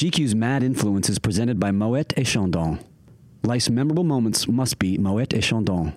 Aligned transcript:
GQ's 0.00 0.34
Mad 0.34 0.62
Influence 0.62 1.10
is 1.10 1.18
presented 1.18 1.60
by 1.60 1.72
Moet 1.72 2.14
et 2.16 2.26
Chandon. 2.26 2.78
Life's 3.42 3.68
memorable 3.68 4.02
moments 4.02 4.48
must 4.48 4.78
be 4.78 4.96
Moet 4.96 5.34
et 5.34 5.42
Chandon. 5.42 5.92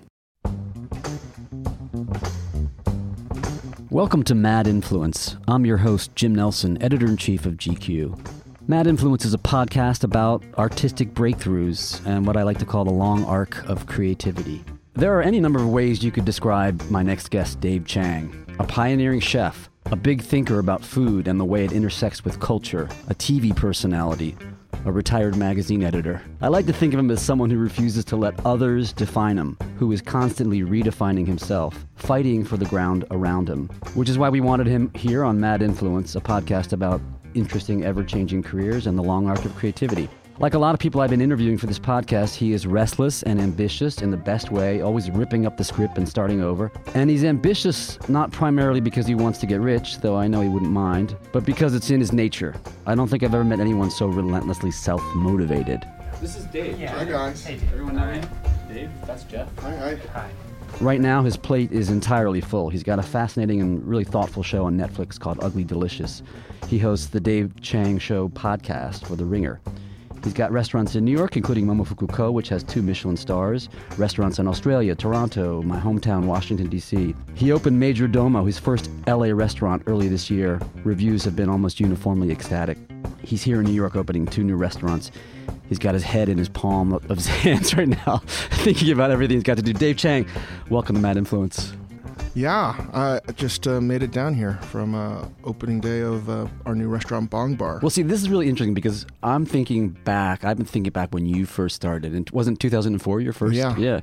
Welcome 3.89 4.23
to 4.23 4.35
Mad 4.35 4.67
Influence. 4.67 5.37
I'm 5.47 5.65
your 5.65 5.77
host, 5.77 6.13
Jim 6.15 6.35
Nelson, 6.35 6.83
editor 6.83 7.05
in 7.05 7.15
chief 7.15 7.45
of 7.45 7.53
GQ. 7.53 8.67
Mad 8.67 8.87
Influence 8.87 9.23
is 9.23 9.33
a 9.33 9.37
podcast 9.37 10.03
about 10.03 10.43
artistic 10.57 11.13
breakthroughs 11.13 12.05
and 12.05 12.27
what 12.27 12.35
I 12.35 12.43
like 12.43 12.57
to 12.57 12.65
call 12.65 12.83
the 12.83 12.91
long 12.91 13.23
arc 13.23 13.63
of 13.69 13.87
creativity. 13.87 14.65
There 14.95 15.17
are 15.17 15.21
any 15.21 15.39
number 15.39 15.61
of 15.61 15.69
ways 15.69 16.03
you 16.03 16.11
could 16.11 16.25
describe 16.25 16.81
my 16.89 17.03
next 17.03 17.31
guest, 17.31 17.61
Dave 17.61 17.85
Chang 17.85 18.43
a 18.59 18.63
pioneering 18.63 19.19
chef, 19.19 19.69
a 19.91 19.95
big 19.95 20.21
thinker 20.21 20.59
about 20.59 20.83
food 20.83 21.27
and 21.27 21.39
the 21.39 21.45
way 21.45 21.63
it 21.65 21.71
intersects 21.71 22.23
with 22.23 22.39
culture, 22.39 22.89
a 23.09 23.15
TV 23.15 23.55
personality, 23.55 24.35
a 24.85 24.91
retired 24.91 25.35
magazine 25.35 25.83
editor. 25.83 26.21
I 26.41 26.47
like 26.47 26.65
to 26.67 26.73
think 26.73 26.93
of 26.93 26.99
him 26.99 27.11
as 27.11 27.21
someone 27.21 27.49
who 27.49 27.57
refuses 27.57 28.05
to 28.05 28.15
let 28.15 28.45
others 28.45 28.93
define 28.93 29.37
him, 29.37 29.57
who 29.77 29.91
is 29.91 30.01
constantly 30.01 30.61
redefining 30.61 31.27
himself, 31.27 31.85
fighting 31.95 32.43
for 32.43 32.57
the 32.57 32.65
ground 32.65 33.05
around 33.11 33.47
him. 33.49 33.67
Which 33.93 34.09
is 34.09 34.17
why 34.17 34.29
we 34.29 34.41
wanted 34.41 34.67
him 34.67 34.91
here 34.95 35.23
on 35.23 35.39
Mad 35.39 35.61
Influence, 35.61 36.15
a 36.15 36.21
podcast 36.21 36.73
about 36.73 37.01
interesting, 37.33 37.83
ever 37.83 38.03
changing 38.03 38.43
careers 38.43 38.87
and 38.87 38.97
the 38.97 39.03
long 39.03 39.27
arc 39.27 39.43
of 39.45 39.55
creativity. 39.55 40.09
Like 40.39 40.55
a 40.55 40.59
lot 40.59 40.73
of 40.73 40.79
people 40.79 40.99
I've 40.99 41.11
been 41.11 41.21
interviewing 41.21 41.59
for 41.59 41.67
this 41.67 41.77
podcast, 41.77 42.33
he 42.33 42.53
is 42.53 42.65
restless 42.65 43.21
and 43.21 43.39
ambitious 43.39 44.01
in 44.01 44.09
the 44.09 44.17
best 44.17 44.51
way, 44.51 44.81
always 44.81 45.11
ripping 45.11 45.45
up 45.45 45.57
the 45.57 45.63
script 45.63 45.97
and 45.99 46.09
starting 46.09 46.41
over. 46.41 46.71
And 46.95 47.07
he's 47.07 47.23
ambitious 47.23 47.99
not 48.09 48.31
primarily 48.31 48.81
because 48.81 49.05
he 49.05 49.13
wants 49.13 49.37
to 49.39 49.45
get 49.45 49.61
rich, 49.61 49.99
though 49.99 50.15
I 50.17 50.27
know 50.27 50.41
he 50.41 50.49
wouldn't 50.49 50.71
mind, 50.71 51.15
but 51.31 51.45
because 51.45 51.75
it's 51.75 51.91
in 51.91 51.99
his 51.99 52.11
nature. 52.11 52.55
I 52.87 52.95
don't 52.95 53.07
think 53.07 53.21
I've 53.21 53.33
ever 53.35 53.43
met 53.43 53.59
anyone 53.59 53.91
so 53.91 54.07
relentlessly 54.07 54.71
self 54.71 55.03
motivated. 55.15 55.85
This 56.19 56.35
is 56.35 56.45
Dave. 56.45 56.79
Yeah. 56.79 56.91
Hi 56.97 57.05
guys. 57.05 57.43
Hey, 57.43 57.57
Dave. 57.57 57.71
Everyone 57.71 57.95
know 57.95 58.07
him? 58.07 58.27
Dave, 58.67 58.89
that's 59.05 59.23
Jeff. 59.25 59.47
Hi, 59.59 59.75
hi. 59.75 59.95
Hi. 60.13 60.29
Right 60.81 60.99
now, 60.99 61.21
his 61.21 61.37
plate 61.37 61.71
is 61.71 61.91
entirely 61.91 62.41
full. 62.41 62.69
He's 62.69 62.81
got 62.81 62.97
a 62.97 63.03
fascinating 63.03 63.61
and 63.61 63.85
really 63.87 64.03
thoughtful 64.03 64.41
show 64.41 64.65
on 64.65 64.75
Netflix 64.75 65.19
called 65.19 65.37
Ugly 65.43 65.65
Delicious. 65.65 66.23
He 66.67 66.79
hosts 66.79 67.05
the 67.07 67.19
Dave 67.19 67.53
Chang 67.61 67.99
Show 67.99 68.29
podcast 68.29 69.05
for 69.05 69.15
The 69.15 69.25
Ringer. 69.25 69.61
He's 70.23 70.33
got 70.33 70.53
restaurants 70.53 70.95
in 70.95 71.03
New 71.03 71.11
York, 71.11 71.35
including 71.35 71.65
Momofuku 71.65 72.09
Ko, 72.09 72.31
which 72.31 72.47
has 72.47 72.63
two 72.63 72.81
Michelin 72.81 73.17
stars, 73.17 73.67
restaurants 73.97 74.39
in 74.39 74.47
Australia, 74.47 74.95
Toronto, 74.95 75.61
my 75.63 75.77
hometown, 75.77 76.25
Washington, 76.25 76.67
D.C. 76.69 77.13
He 77.35 77.51
opened 77.51 77.81
Majordomo, 77.81 78.45
his 78.45 78.57
first 78.57 78.89
LA 79.05 79.27
restaurant, 79.27 79.83
early 79.85 80.07
this 80.07 80.31
year. 80.31 80.61
Reviews 80.85 81.25
have 81.25 81.35
been 81.35 81.49
almost 81.49 81.81
uniformly 81.81 82.31
ecstatic. 82.31 82.77
He's 83.21 83.43
here 83.43 83.59
in 83.59 83.65
New 83.65 83.73
York 83.73 83.97
opening 83.97 84.25
two 84.25 84.45
new 84.45 84.55
restaurants. 84.55 85.11
He's 85.67 85.79
got 85.79 85.93
his 85.93 86.03
head 86.03 86.29
in 86.29 86.37
his 86.37 86.49
palm 86.49 86.93
of 86.93 87.09
his 87.09 87.27
hands 87.43 87.75
right 87.75 87.87
now, 87.87 88.17
thinking 88.27 88.91
about 88.91 89.11
everything 89.11 89.35
he's 89.35 89.43
got 89.43 89.57
to 89.57 89.63
do. 89.63 89.73
Dave 89.73 89.97
Chang, 89.97 90.25
welcome 90.69 90.95
to 90.95 91.01
Mad 91.01 91.17
Influence. 91.17 91.73
Yeah, 92.35 92.75
I 92.93 93.31
just 93.33 93.67
uh, 93.67 93.79
made 93.79 94.01
it 94.01 94.11
down 94.11 94.33
here 94.33 94.55
from 94.63 94.95
uh, 94.95 95.27
opening 95.43 95.79
day 95.79 96.01
of 96.01 96.29
uh, 96.29 96.47
our 96.65 96.73
new 96.73 96.87
restaurant, 96.87 97.29
Bang 97.29 97.53
Bar. 97.55 97.79
Well, 97.81 97.91
see, 97.91 98.01
this 98.01 98.21
is 98.21 98.29
really 98.29 98.49
interesting 98.49 98.73
because 98.73 99.05
I'm 99.21 99.45
thinking 99.45 99.89
back. 99.89 100.43
I've 100.43 100.57
been 100.57 100.65
thinking 100.65 100.91
back 100.91 101.13
when 101.13 101.27
you 101.27 101.45
first 101.45 101.75
started, 101.75 102.13
and 102.13 102.27
wasn't 102.31 102.59
2004 102.59 103.21
your 103.21 103.33
first? 103.33 103.53
Yeah. 103.53 103.77
yeah, 103.77 104.01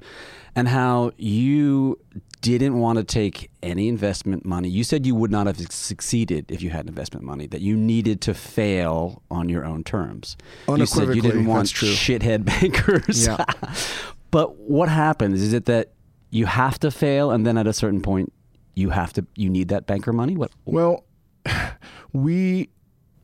and 0.54 0.68
how 0.68 1.10
you 1.16 1.98
didn't 2.40 2.78
want 2.78 2.98
to 2.98 3.04
take 3.04 3.50
any 3.64 3.88
investment 3.88 4.44
money. 4.44 4.68
You 4.68 4.84
said 4.84 5.06
you 5.06 5.16
would 5.16 5.32
not 5.32 5.46
have 5.48 5.58
succeeded 5.72 6.50
if 6.52 6.62
you 6.62 6.70
had 6.70 6.86
investment 6.86 7.26
money. 7.26 7.48
That 7.48 7.62
you 7.62 7.76
needed 7.76 8.20
to 8.22 8.34
fail 8.34 9.22
on 9.28 9.48
your 9.48 9.64
own 9.64 9.82
terms. 9.82 10.36
You 10.68 10.86
said 10.86 11.16
you 11.16 11.22
didn't 11.22 11.46
want 11.46 11.66
shithead 11.66 12.44
bankers. 12.60 13.26
Yeah. 13.26 13.44
but 14.30 14.54
what 14.56 14.88
happens? 14.88 15.42
Is 15.42 15.52
it 15.52 15.64
that 15.64 15.90
you 16.30 16.46
have 16.46 16.78
to 16.80 16.90
fail, 16.90 17.30
and 17.30 17.46
then 17.46 17.56
at 17.58 17.66
a 17.66 17.72
certain 17.72 18.00
point, 18.02 18.32
you 18.74 18.90
have 18.90 19.12
to 19.14 19.26
you 19.36 19.48
need 19.50 19.68
that 19.68 19.86
banker 19.86 20.12
money? 20.12 20.36
What? 20.36 20.52
well, 20.64 21.04
we 22.12 22.32
You 22.32 22.38
need 22.38 22.68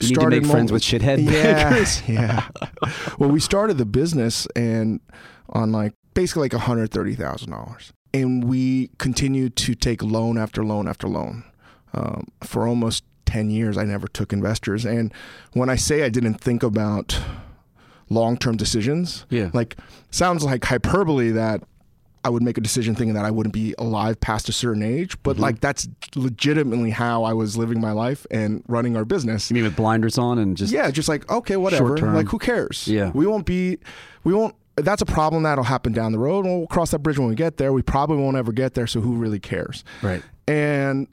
to 0.00 0.06
started 0.06 0.42
make 0.42 0.50
friends 0.50 0.72
with 0.72 0.82
shithead 0.82 1.24
yeah, 1.24 1.70
bankers. 1.70 2.02
yeah. 2.08 2.48
well, 3.18 3.30
we 3.30 3.40
started 3.40 3.78
the 3.78 3.86
business 3.86 4.46
and 4.56 5.00
on 5.50 5.72
like 5.72 5.94
basically 6.14 6.42
like 6.48 6.52
hundred 6.54 6.90
thirty 6.90 7.14
thousand 7.14 7.50
dollars, 7.50 7.92
and 8.12 8.44
we 8.44 8.90
continued 8.98 9.56
to 9.56 9.74
take 9.74 10.02
loan 10.02 10.38
after 10.38 10.64
loan 10.64 10.88
after 10.88 11.08
loan 11.08 11.44
um, 11.94 12.26
for 12.42 12.66
almost 12.66 13.04
ten 13.24 13.50
years. 13.50 13.78
I 13.78 13.84
never 13.84 14.08
took 14.08 14.32
investors, 14.32 14.84
and 14.84 15.12
when 15.52 15.68
I 15.70 15.76
say 15.76 16.02
I 16.02 16.08
didn't 16.08 16.40
think 16.40 16.62
about 16.62 17.18
long 18.08 18.36
term 18.36 18.56
decisions, 18.56 19.24
Yeah. 19.30 19.50
like 19.52 19.76
sounds 20.10 20.44
like 20.44 20.64
hyperbole 20.64 21.30
that 21.32 21.62
I 22.26 22.28
would 22.28 22.42
make 22.42 22.58
a 22.58 22.60
decision 22.60 22.96
thinking 22.96 23.14
that 23.14 23.24
I 23.24 23.30
wouldn't 23.30 23.52
be 23.52 23.72
alive 23.78 24.18
past 24.20 24.48
a 24.48 24.52
certain 24.52 24.82
age, 24.82 25.16
but 25.22 25.36
Mhm. 25.36 25.40
like 25.40 25.60
that's 25.60 25.88
legitimately 26.16 26.90
how 26.90 27.22
I 27.22 27.32
was 27.34 27.56
living 27.56 27.80
my 27.80 27.92
life 27.92 28.26
and 28.32 28.64
running 28.66 28.96
our 28.96 29.04
business. 29.04 29.48
You 29.48 29.54
mean 29.54 29.62
with 29.64 29.76
blinders 29.76 30.18
on 30.18 30.38
and 30.40 30.56
just 30.56 30.72
yeah, 30.72 30.90
just 30.90 31.08
like 31.08 31.30
okay, 31.30 31.56
whatever. 31.56 31.96
Like 31.98 32.26
who 32.28 32.38
cares? 32.38 32.88
Yeah. 32.88 33.12
we 33.14 33.26
won't 33.26 33.46
be, 33.46 33.78
we 34.24 34.34
won't. 34.34 34.56
That's 34.74 35.00
a 35.02 35.06
problem 35.06 35.44
that'll 35.44 35.64
happen 35.64 35.92
down 35.92 36.10
the 36.12 36.18
road. 36.18 36.44
We'll 36.44 36.66
cross 36.66 36.90
that 36.90 36.98
bridge 36.98 37.18
when 37.18 37.28
we 37.28 37.34
get 37.36 37.56
there. 37.58 37.72
We 37.72 37.80
probably 37.80 38.18
won't 38.18 38.36
ever 38.36 38.50
get 38.52 38.74
there. 38.74 38.86
So 38.88 39.00
who 39.00 39.12
really 39.14 39.38
cares? 39.38 39.84
right? 40.02 40.22
And 40.48 41.06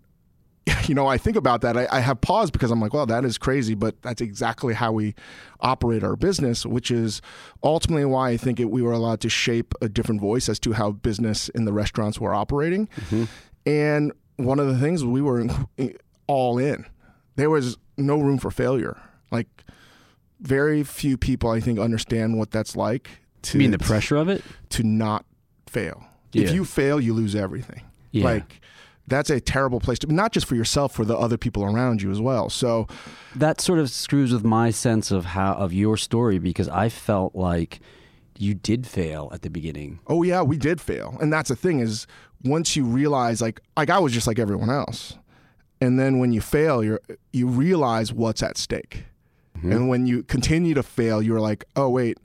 you 0.88 0.96
know, 0.96 1.08
I 1.08 1.18
think 1.18 1.36
about 1.36 1.62
that. 1.62 1.76
I, 1.78 1.88
I 1.92 2.00
have 2.00 2.22
pause 2.22 2.50
because 2.52 2.72
I'm 2.72 2.80
like, 2.80 2.94
well, 2.94 3.06
that 3.06 3.26
is 3.26 3.38
crazy, 3.38 3.74
but 3.76 4.02
that's 4.02 4.22
exactly 4.22 4.74
how 4.74 4.92
we 4.92 5.14
operate 5.60 6.04
our 6.04 6.16
business, 6.16 6.66
which 6.66 6.90
is 6.92 7.22
ultimately 7.64 8.06
why 8.06 8.30
I 8.30 8.38
think 8.38 8.60
it, 8.60 8.70
we 8.72 8.82
were 8.82 8.94
allowed 8.94 9.20
to 9.22 9.30
shape 9.30 9.74
a 9.82 9.90
different 9.90 10.22
voice 10.22 10.48
as 10.50 10.60
to 10.62 10.74
how 10.74 10.92
business 10.92 11.50
in 11.50 11.66
the 11.66 11.74
restaurants 11.74 12.20
were 12.20 12.34
operating. 12.34 12.88
Mhm. 13.10 13.28
And 13.66 14.12
one 14.38 14.60
of 14.60 14.68
the 14.68 14.78
things 14.78 15.04
we 15.06 15.22
were 15.22 15.48
all 16.28 16.58
in. 16.58 16.86
There 17.36 17.50
was 17.50 17.78
no 17.98 18.18
room 18.20 18.38
for 18.38 18.52
failure. 18.52 18.98
Like 19.32 19.48
very 20.40 20.84
few 20.84 21.18
people, 21.18 21.50
I 21.50 21.60
think, 21.60 21.80
understand 21.80 22.38
what 22.38 22.52
that's 22.52 22.76
like. 22.76 23.10
To 23.44 23.58
You 23.58 23.64
mean 23.64 23.72
the 23.72 23.80
pressure 23.80 24.16
of 24.16 24.30
it? 24.30 24.44
to 24.70 24.84
not 24.84 25.26
fail. 25.68 26.06
Yeah. 26.32 26.44
If 26.46 26.52
you 26.54 26.66
fail, 26.66 27.00
you 27.00 27.14
lose 27.14 27.36
everything. 27.36 27.82
Yeah. 28.12 28.24
Like 28.26 28.62
that's 29.08 29.30
a 29.30 29.40
terrible 29.40 29.80
place 29.80 30.00
to 30.00 30.14
not 30.14 30.32
just 30.32 30.46
for 30.46 30.56
yourself, 30.56 30.94
for 30.94 31.06
the 31.06 31.18
other 31.18 31.38
people 31.38 31.64
around 31.64 32.02
you 32.02 32.12
as 32.12 32.22
well. 32.22 32.50
So 32.50 32.88
that 33.36 33.60
sort 33.60 33.80
of 33.80 33.90
screws 33.90 34.32
with 34.32 34.44
my 34.44 34.72
sense 34.72 35.12
of 35.12 35.26
how 35.26 35.54
of 35.54 35.74
your 35.74 35.98
story 35.98 36.40
because 36.40 36.70
I 36.70 36.90
felt 36.90 37.36
like 37.36 37.80
you 38.38 38.54
did 38.54 38.88
fail 38.88 39.30
at 39.34 39.42
the 39.42 39.50
beginning. 39.50 40.00
oh 40.08 40.24
yeah, 40.24 40.42
we 40.42 40.58
did 40.58 40.82
fail. 40.82 41.18
And 41.22 41.32
that's 41.32 41.50
the 41.50 41.56
thing 41.56 41.80
is 41.80 42.08
once 42.44 42.76
you 42.76 42.86
realize 42.86 43.42
like 43.42 43.62
like 43.78 43.90
I 43.90 44.00
was 44.00 44.14
just 44.14 44.28
like 44.28 44.40
everyone 44.40 44.70
else. 44.70 45.18
And 45.82 46.00
then 46.00 46.20
when 46.20 46.32
you 46.32 46.42
fail, 46.42 46.84
you 46.84 47.00
you 47.32 47.48
realize 47.48 48.14
what's 48.14 48.42
at 48.42 48.58
stake. 48.58 49.06
Mm-hmm. 49.58 49.72
And 49.72 49.90
when 49.90 50.08
you 50.08 50.24
continue 50.24 50.74
to 50.74 50.84
fail, 50.84 51.22
you're 51.22 51.42
like, 51.42 51.66
oh 51.76 51.90
wait, 51.90 52.18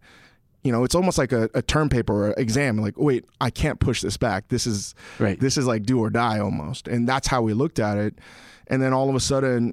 you 0.68 0.72
know, 0.72 0.84
it's 0.84 0.94
almost 0.94 1.16
like 1.16 1.32
a, 1.32 1.48
a 1.54 1.62
term 1.62 1.88
paper 1.88 2.26
or 2.26 2.34
exam. 2.36 2.76
Like, 2.76 2.98
wait, 2.98 3.24
I 3.40 3.48
can't 3.48 3.80
push 3.80 4.02
this 4.02 4.18
back. 4.18 4.48
This 4.48 4.66
is 4.66 4.94
Right. 5.18 5.40
this 5.40 5.56
is 5.56 5.66
like 5.66 5.84
do 5.84 5.98
or 5.98 6.10
die 6.10 6.38
almost. 6.40 6.86
And 6.88 7.08
that's 7.08 7.26
how 7.26 7.40
we 7.40 7.54
looked 7.54 7.78
at 7.78 7.96
it. 7.96 8.18
And 8.66 8.82
then 8.82 8.92
all 8.92 9.08
of 9.08 9.14
a 9.14 9.20
sudden 9.20 9.72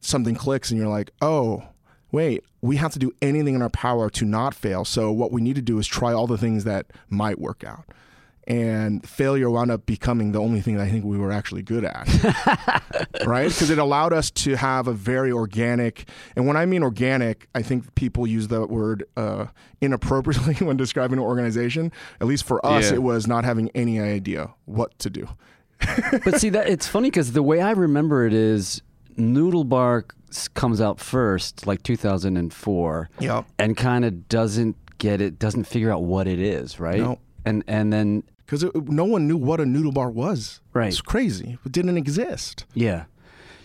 something 0.00 0.34
clicks 0.34 0.70
and 0.70 0.80
you're 0.80 0.88
like, 0.88 1.10
oh, 1.20 1.64
wait, 2.12 2.44
we 2.62 2.76
have 2.76 2.94
to 2.94 2.98
do 2.98 3.12
anything 3.20 3.54
in 3.54 3.60
our 3.60 3.68
power 3.68 4.08
to 4.08 4.24
not 4.24 4.54
fail. 4.54 4.86
So 4.86 5.12
what 5.12 5.32
we 5.32 5.42
need 5.42 5.56
to 5.56 5.62
do 5.62 5.78
is 5.78 5.86
try 5.86 6.14
all 6.14 6.26
the 6.26 6.38
things 6.38 6.64
that 6.64 6.86
might 7.10 7.38
work 7.38 7.62
out. 7.62 7.84
And 8.48 9.04
failure 9.08 9.50
wound 9.50 9.72
up 9.72 9.86
becoming 9.86 10.30
the 10.30 10.40
only 10.40 10.60
thing 10.60 10.76
that 10.76 10.84
I 10.84 10.88
think 10.90 11.04
we 11.04 11.18
were 11.18 11.32
actually 11.32 11.62
good 11.62 11.84
at. 11.84 12.06
right? 13.26 13.48
Because 13.48 13.70
it 13.70 13.78
allowed 13.78 14.12
us 14.12 14.30
to 14.32 14.54
have 14.56 14.86
a 14.86 14.92
very 14.92 15.32
organic, 15.32 16.08
and 16.36 16.46
when 16.46 16.56
I 16.56 16.64
mean 16.64 16.82
organic, 16.84 17.48
I 17.56 17.62
think 17.62 17.92
people 17.96 18.24
use 18.26 18.46
the 18.48 18.64
word 18.66 19.04
uh, 19.16 19.46
inappropriately 19.80 20.54
when 20.66 20.76
describing 20.76 21.18
an 21.18 21.24
organization. 21.24 21.90
At 22.20 22.28
least 22.28 22.44
for 22.44 22.64
us, 22.64 22.90
Yeah. 22.90 22.96
it 22.96 23.02
was 23.02 23.26
not 23.26 23.44
having 23.44 23.68
any 23.74 23.98
idea 24.00 24.50
what 24.64 24.96
to 25.00 25.10
do. 25.10 25.28
but 26.24 26.40
see 26.40 26.48
that 26.50 26.68
it's 26.68 26.86
funny 26.86 27.10
because 27.10 27.32
the 27.32 27.42
way 27.42 27.60
I 27.60 27.72
remember 27.72 28.26
it 28.26 28.32
is 28.32 28.80
Noodle 29.16 29.64
Bar 29.64 30.04
comes 30.54 30.80
out 30.80 31.00
first, 31.00 31.66
like 31.66 31.82
2004, 31.82 33.10
Yep. 33.20 33.44
and 33.58 33.76
kind 33.76 34.04
of 34.04 34.28
doesn't 34.28 34.76
get 34.98 35.20
it, 35.20 35.38
doesn't 35.38 35.64
figure 35.64 35.90
out 35.92 36.04
what 36.04 36.26
it 36.28 36.38
is, 36.38 36.78
right? 36.78 37.00
No. 37.00 37.18
And 37.44 37.62
and 37.68 37.92
then 37.92 38.22
Because 38.46 38.64
no 38.74 39.04
one 39.04 39.26
knew 39.26 39.36
what 39.36 39.60
a 39.60 39.66
noodle 39.66 39.90
bar 39.92 40.08
was. 40.10 40.60
Right. 40.72 40.86
It's 40.88 41.00
crazy. 41.00 41.58
It 41.66 41.72
didn't 41.72 41.96
exist. 41.96 42.64
yeah, 42.74 43.04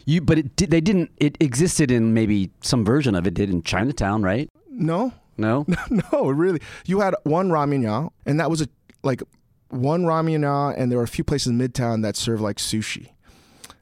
you 0.06 0.22
but 0.22 0.39
it 0.39 0.56
did, 0.56 0.72
they 0.72 0.81
didn't. 0.81 1.12
It 1.18 1.38
existed 1.39 1.92
in 1.92 2.13
maybe 2.13 2.50
some 2.62 2.83
version 2.83 3.13
of 3.16 3.28
it 3.28 3.33
did 3.36 3.50
in 3.51 3.62
Chinatown, 3.63 4.24
right? 4.24 4.50
No, 4.69 5.13
No. 5.38 5.66
no, 5.89 6.30
really. 6.30 6.60
You 6.86 7.00
had 7.01 7.13
one 7.24 7.50
ramen 7.50 7.83
ya, 7.83 8.10
and 8.25 8.39
that 8.39 8.50
was 8.50 8.62
a 8.62 8.68
like 9.04 9.22
one 9.69 10.04
ramen 10.04 10.42
ya, 10.42 10.69
and 10.72 10.92
there 10.92 10.98
were 10.98 11.04
a 11.04 11.07
few 11.07 11.24
places 11.24 11.48
in 11.48 11.57
Midtown 11.60 12.01
that 12.01 12.16
served 12.16 12.42
like 12.42 12.57
sushi 12.57 13.10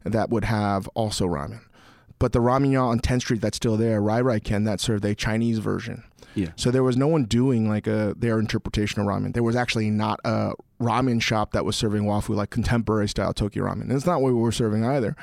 that 0.04 0.30
would 0.30 0.44
have 0.45 0.88
also 0.90 1.25
ramen. 1.28 1.62
but 2.19 2.31
the 2.34 2.40
ramen 2.40 2.72
yacht 2.74 2.90
on 2.90 3.00
10th 3.00 3.22
Street 3.22 3.42
that's 3.42 3.56
still 3.57 3.78
there, 3.78 4.02
Rai 4.02 4.22
Rai 4.22 4.40
Ken, 4.42 4.63
that 4.66 4.80
served 4.81 5.06
a 5.06 5.16
Chinese 5.16 5.60
version. 5.60 6.04
Yeah. 6.36 6.50
So 6.57 6.69
there 6.72 6.84
was 6.84 6.98
no 6.98 7.07
one 7.07 7.24
doing 7.25 7.68
like 7.69 7.88
a 7.88 8.13
their 8.18 8.40
interpretation 8.40 9.00
of 9.02 9.07
ramen. 9.07 9.34
There 9.34 9.44
was 9.44 9.56
actually 9.56 9.90
not 9.90 10.19
a 10.25 10.52
ramen 10.80 11.22
shop 11.22 11.52
that 11.52 11.66
was 11.66 11.76
serving 11.76 12.04
wafu 12.04 12.36
like 12.36 12.50
contemporary 12.50 13.08
style 13.10 13.34
Tokyo 13.34 13.66
ramen. 13.66 13.81
And 13.81 13.92
it's 13.92 14.06
not 14.06 14.22
what 14.22 14.34
we 14.34 14.40
were 14.40 14.52
serving 14.52 14.86
either. 14.86 15.16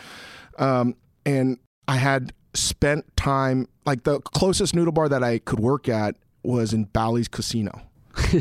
Um, 0.59 0.95
and 1.25 1.59
I 1.89 1.97
had 1.97 2.33
spent 2.55 3.05
time 3.17 3.69
like 3.85 4.05
the 4.05 4.21
closest 4.21 4.75
noodle 4.75 4.93
bar 4.93 5.09
that 5.09 5.23
I 5.23 5.39
could 5.39 5.61
work 5.61 5.89
at 5.89 6.17
was 6.43 6.73
in 6.73 6.85
Bally's 6.85 7.29
Casino. 7.29 7.81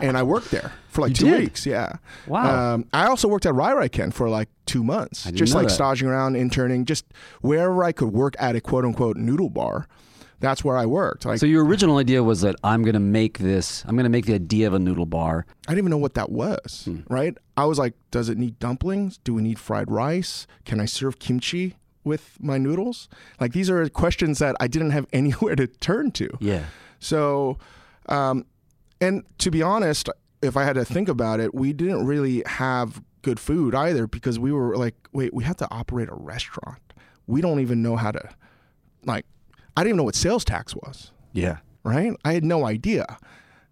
and 0.00 0.16
I 0.16 0.22
worked 0.22 0.50
there 0.50 0.72
for 0.88 1.00
like 1.02 1.10
You 1.10 1.14
two 1.16 1.30
did? 1.30 1.40
weeks. 1.40 1.64
Yeah. 1.64 1.94
wow. 2.26 2.74
Um, 2.74 2.86
I 2.92 3.06
also 3.06 3.28
worked 3.28 3.46
at 3.46 3.54
Rai 3.54 3.72
Rai 3.72 3.88
Ken 3.88 4.10
for 4.10 4.28
like 4.28 4.48
two 4.66 4.84
months, 4.84 5.24
just 5.32 5.54
like 5.54 5.68
that. 5.68 5.74
staging 5.74 6.08
around, 6.08 6.36
interning, 6.36 6.84
just 6.84 7.06
wherever 7.40 7.82
I 7.82 7.92
could 7.92 8.12
work 8.12 8.34
at 8.38 8.56
a 8.56 8.60
quote 8.60 8.84
unquote 8.84 9.16
noodle 9.16 9.48
bar. 9.50 9.88
That's 10.44 10.62
where 10.62 10.76
I 10.76 10.84
worked. 10.84 11.24
Like 11.24 11.38
so 11.38 11.46
your 11.46 11.64
original 11.64 11.96
idea 11.96 12.22
was 12.22 12.42
that 12.42 12.54
I'm 12.62 12.82
going 12.82 12.94
to 12.94 13.00
make 13.00 13.38
this. 13.38 13.82
I'm 13.86 13.96
going 13.96 14.04
to 14.04 14.10
make 14.10 14.26
the 14.26 14.34
idea 14.34 14.66
of 14.66 14.74
a 14.74 14.78
noodle 14.78 15.06
bar. 15.06 15.46
I 15.66 15.70
didn't 15.70 15.78
even 15.78 15.90
know 15.90 15.98
what 15.98 16.14
that 16.14 16.30
was. 16.30 16.82
Hmm. 16.84 17.00
Right? 17.08 17.36
I 17.56 17.64
was 17.64 17.78
like, 17.78 17.94
does 18.10 18.28
it 18.28 18.36
need 18.36 18.58
dumplings? 18.58 19.18
Do 19.18 19.32
we 19.34 19.42
need 19.42 19.58
fried 19.58 19.90
rice? 19.90 20.46
Can 20.64 20.80
I 20.80 20.84
serve 20.84 21.18
kimchi 21.18 21.76
with 22.04 22.36
my 22.40 22.58
noodles? 22.58 23.08
Like 23.40 23.52
these 23.52 23.70
are 23.70 23.88
questions 23.88 24.38
that 24.40 24.54
I 24.60 24.66
didn't 24.66 24.90
have 24.90 25.06
anywhere 25.12 25.56
to 25.56 25.66
turn 25.66 26.10
to. 26.12 26.28
Yeah. 26.40 26.64
So, 26.98 27.58
um, 28.10 28.44
and 29.00 29.24
to 29.38 29.50
be 29.50 29.62
honest, 29.62 30.10
if 30.42 30.56
I 30.56 30.64
had 30.64 30.74
to 30.74 30.84
think 30.84 31.08
about 31.08 31.40
it, 31.40 31.54
we 31.54 31.72
didn't 31.72 32.06
really 32.06 32.42
have 32.46 33.02
good 33.22 33.40
food 33.40 33.74
either 33.74 34.06
because 34.06 34.38
we 34.38 34.52
were 34.52 34.76
like, 34.76 34.94
wait, 35.12 35.32
we 35.32 35.42
have 35.44 35.56
to 35.56 35.68
operate 35.70 36.08
a 36.10 36.14
restaurant. 36.14 36.80
We 37.26 37.40
don't 37.40 37.60
even 37.60 37.82
know 37.82 37.96
how 37.96 38.10
to, 38.12 38.28
like, 39.04 39.24
I 39.76 39.80
didn't 39.82 39.88
even 39.90 39.96
know 39.98 40.02
what 40.04 40.14
sales 40.14 40.44
tax 40.44 40.74
was, 40.76 41.10
Yeah. 41.32 41.58
right? 41.82 42.12
I 42.24 42.32
had 42.34 42.44
no 42.44 42.64
idea. 42.66 43.06
I 43.10 43.16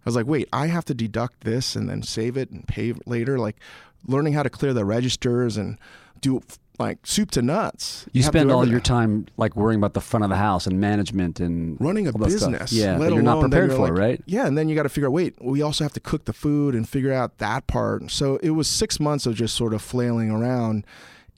was 0.05 0.15
like, 0.15 0.27
wait, 0.27 0.49
I 0.51 0.67
have 0.67 0.83
to 0.85 0.93
deduct 0.93 1.41
this 1.41 1.75
and 1.75 1.89
then 1.89 2.03
save 2.03 2.35
it 2.37 2.51
and 2.51 2.67
pay 2.67 2.93
later. 3.05 3.39
Like, 3.39 3.57
learning 4.05 4.33
how 4.33 4.43
to 4.43 4.49
clear 4.49 4.73
the 4.73 4.83
registers 4.83 5.55
and 5.55 5.77
do 6.19 6.41
like 6.79 6.97
soup 7.05 7.31
to 7.31 7.41
nuts. 7.41 8.05
You, 8.11 8.21
to 8.23 8.27
spend 8.27 8.51
all 8.51 8.67
your 8.67 8.79
time 8.81 9.27
like 9.37 9.55
worrying 9.55 9.79
about 9.79 9.93
the 9.93 10.01
front 10.01 10.23
of 10.25 10.29
the 10.29 10.35
house 10.35 10.65
and 10.67 10.81
management 10.81 11.39
and 11.39 11.77
running 11.79 12.07
a 12.07 12.11
business. 12.11 12.73
Yeah, 12.73 12.97
let 12.97 13.13
you're 13.13 13.21
not 13.21 13.39
prepared 13.41 13.69
you're 13.69 13.77
for, 13.77 13.83
like- 13.89 13.93
right? 13.97 14.21
Yeah, 14.25 14.45
and 14.47 14.57
then 14.57 14.67
you 14.67 14.75
got 14.75 14.83
to 14.83 14.89
figure 14.89 15.07
out. 15.07 15.13
Wait, 15.13 15.35
we 15.39 15.61
also 15.61 15.83
have 15.85 15.93
to 15.93 15.99
cook 16.01 16.25
the 16.25 16.33
food 16.33 16.73
and 16.75 16.89
figure 16.89 17.13
out 17.13 17.37
that 17.37 17.67
part. 17.67 18.09
So 18.11 18.37
it 18.37 18.49
was 18.51 18.67
six 18.67 18.99
months 18.99 19.25
of 19.25 19.35
just 19.35 19.55
sort 19.55 19.73
of 19.73 19.81
flailing 19.81 20.31
around 20.31 20.85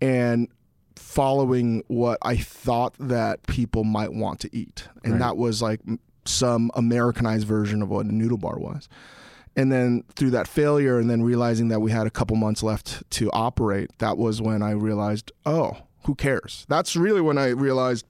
and 0.02 0.48
following 1.16 1.82
what 1.88 2.18
I 2.22 2.36
thought 2.36 2.94
that 3.00 3.42
people 3.48 3.86
might 3.86 4.12
want 4.14 4.42
to 4.42 4.50
eat, 4.56 4.88
and 5.04 5.14
Right. 5.14 5.20
that 5.20 5.38
was 5.38 5.62
like 5.62 5.80
some 6.26 6.70
Americanized 6.76 7.48
version 7.48 7.82
of 7.82 7.90
what 7.90 8.06
a 8.06 8.12
noodle 8.14 8.38
bar 8.38 8.60
was. 8.60 8.90
And 9.56 9.72
then 9.72 10.04
through 10.18 10.32
that 10.32 10.46
failure, 10.48 11.00
and 11.00 11.10
then 11.10 11.24
realizing 11.24 11.70
that 11.70 11.80
we 11.80 11.92
had 11.92 12.06
a 12.06 12.10
couple 12.10 12.36
months 12.36 12.62
left 12.62 13.10
to 13.12 13.32
operate, 13.32 13.92
that 14.00 14.18
was 14.18 14.42
when 14.42 14.62
I 14.62 14.72
realized, 14.72 15.32
oh, 15.46 15.78
who 16.04 16.16
cares? 16.16 16.66
That's 16.68 16.98
really 16.98 17.22
when 17.22 17.38
I 17.38 17.48
realized 17.50 18.06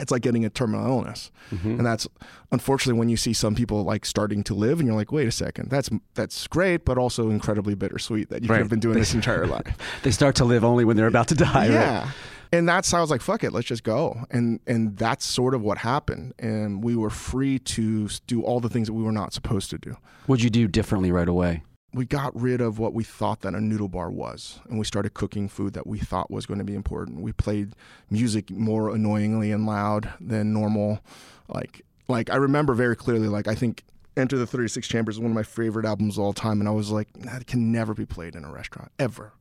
it's 0.00 0.10
like 0.10 0.22
getting 0.22 0.44
a 0.44 0.50
terminal 0.50 0.86
illness, 0.86 1.30
Mm-hmm. 1.52 1.70
and 1.76 1.86
that's 1.86 2.08
unfortunately 2.52 2.98
when 2.98 3.08
you 3.08 3.16
see 3.16 3.32
some 3.32 3.54
people 3.54 3.84
like 3.84 4.04
starting 4.06 4.42
to 4.44 4.54
live, 4.54 4.80
and 4.80 4.86
you're 4.86 4.96
like, 4.96 5.12
wait 5.12 5.28
a 5.28 5.32
second, 5.32 5.70
that's 5.70 5.90
that's 6.14 6.46
great, 6.48 6.84
but 6.84 6.98
also 6.98 7.30
incredibly 7.30 7.74
bittersweet 7.74 8.30
that 8.30 8.42
you 8.42 8.48
Right. 8.48 8.56
could 8.56 8.62
have 8.62 8.70
been 8.70 8.80
doing 8.80 8.98
this 8.98 9.14
entire 9.20 9.46
life. 9.46 9.76
They 10.02 10.10
start 10.10 10.34
to 10.36 10.44
live 10.44 10.64
only 10.64 10.84
when 10.84 10.96
they're 10.96 11.06
about 11.06 11.28
to 11.28 11.34
die. 11.34 11.68
right? 11.68 11.70
yeah, 11.70 12.10
and 12.52 12.68
that's 12.68 12.90
how 12.90 12.98
I 12.98 13.00
was 13.00 13.10
like, 13.10 13.20
fuck 13.22 13.44
it, 13.44 13.52
let's 13.52 13.66
just 13.66 13.84
go, 13.84 14.24
and 14.30 14.60
and 14.66 14.96
that's 14.96 15.24
sort 15.24 15.54
of 15.54 15.62
what 15.62 15.78
happened, 15.78 16.34
and 16.38 16.82
we 16.82 16.96
were 16.96 17.10
free 17.10 17.58
to 17.60 18.08
do 18.26 18.42
all 18.42 18.60
the 18.60 18.68
things 18.68 18.86
that 18.88 18.94
we 18.94 19.02
were 19.02 19.12
not 19.12 19.32
supposed 19.32 19.70
to 19.70 19.78
do. 19.78 19.96
What'd 20.26 20.42
you 20.42 20.50
do 20.50 20.66
differently 20.68 21.12
right 21.12 21.28
away? 21.28 21.62
We 21.94 22.04
got 22.04 22.38
rid 22.38 22.60
of 22.60 22.78
what 22.78 22.92
we 22.92 23.04
thought 23.04 23.42
that 23.42 23.54
a 23.54 23.60
noodle 23.60 23.88
bar 23.88 24.10
was 24.10 24.60
and 24.68 24.78
we 24.78 24.84
started 24.84 25.14
cooking 25.14 25.48
food 25.48 25.74
that 25.74 25.86
we 25.86 25.98
thought 25.98 26.30
was 26.30 26.44
going 26.44 26.58
to 26.58 26.64
be 26.64 26.74
important. 26.74 27.20
We 27.20 27.32
played 27.32 27.74
music 28.10 28.50
more 28.50 28.92
annoyingly 28.92 29.52
and 29.52 29.64
loud 29.64 30.12
than 30.20 30.52
normal 30.52 31.00
like 31.48 31.82
like 32.08 32.30
i 32.30 32.36
remember 32.36 32.74
very 32.74 32.96
clearly 32.96 33.28
like 33.28 33.46
i 33.46 33.54
think 33.54 33.82
enter 34.16 34.38
the 34.38 34.46
36 34.46 34.86
chambers 34.88 35.16
is 35.16 35.20
one 35.20 35.30
of 35.30 35.34
my 35.34 35.42
favorite 35.42 35.84
albums 35.84 36.16
of 36.16 36.24
all 36.24 36.32
time 36.32 36.60
and 36.60 36.68
i 36.68 36.72
was 36.72 36.90
like 36.90 37.12
that 37.14 37.46
can 37.46 37.70
never 37.70 37.94
be 37.94 38.06
played 38.06 38.34
in 38.34 38.44
a 38.44 38.50
restaurant 38.50 38.90
ever. 38.98 39.32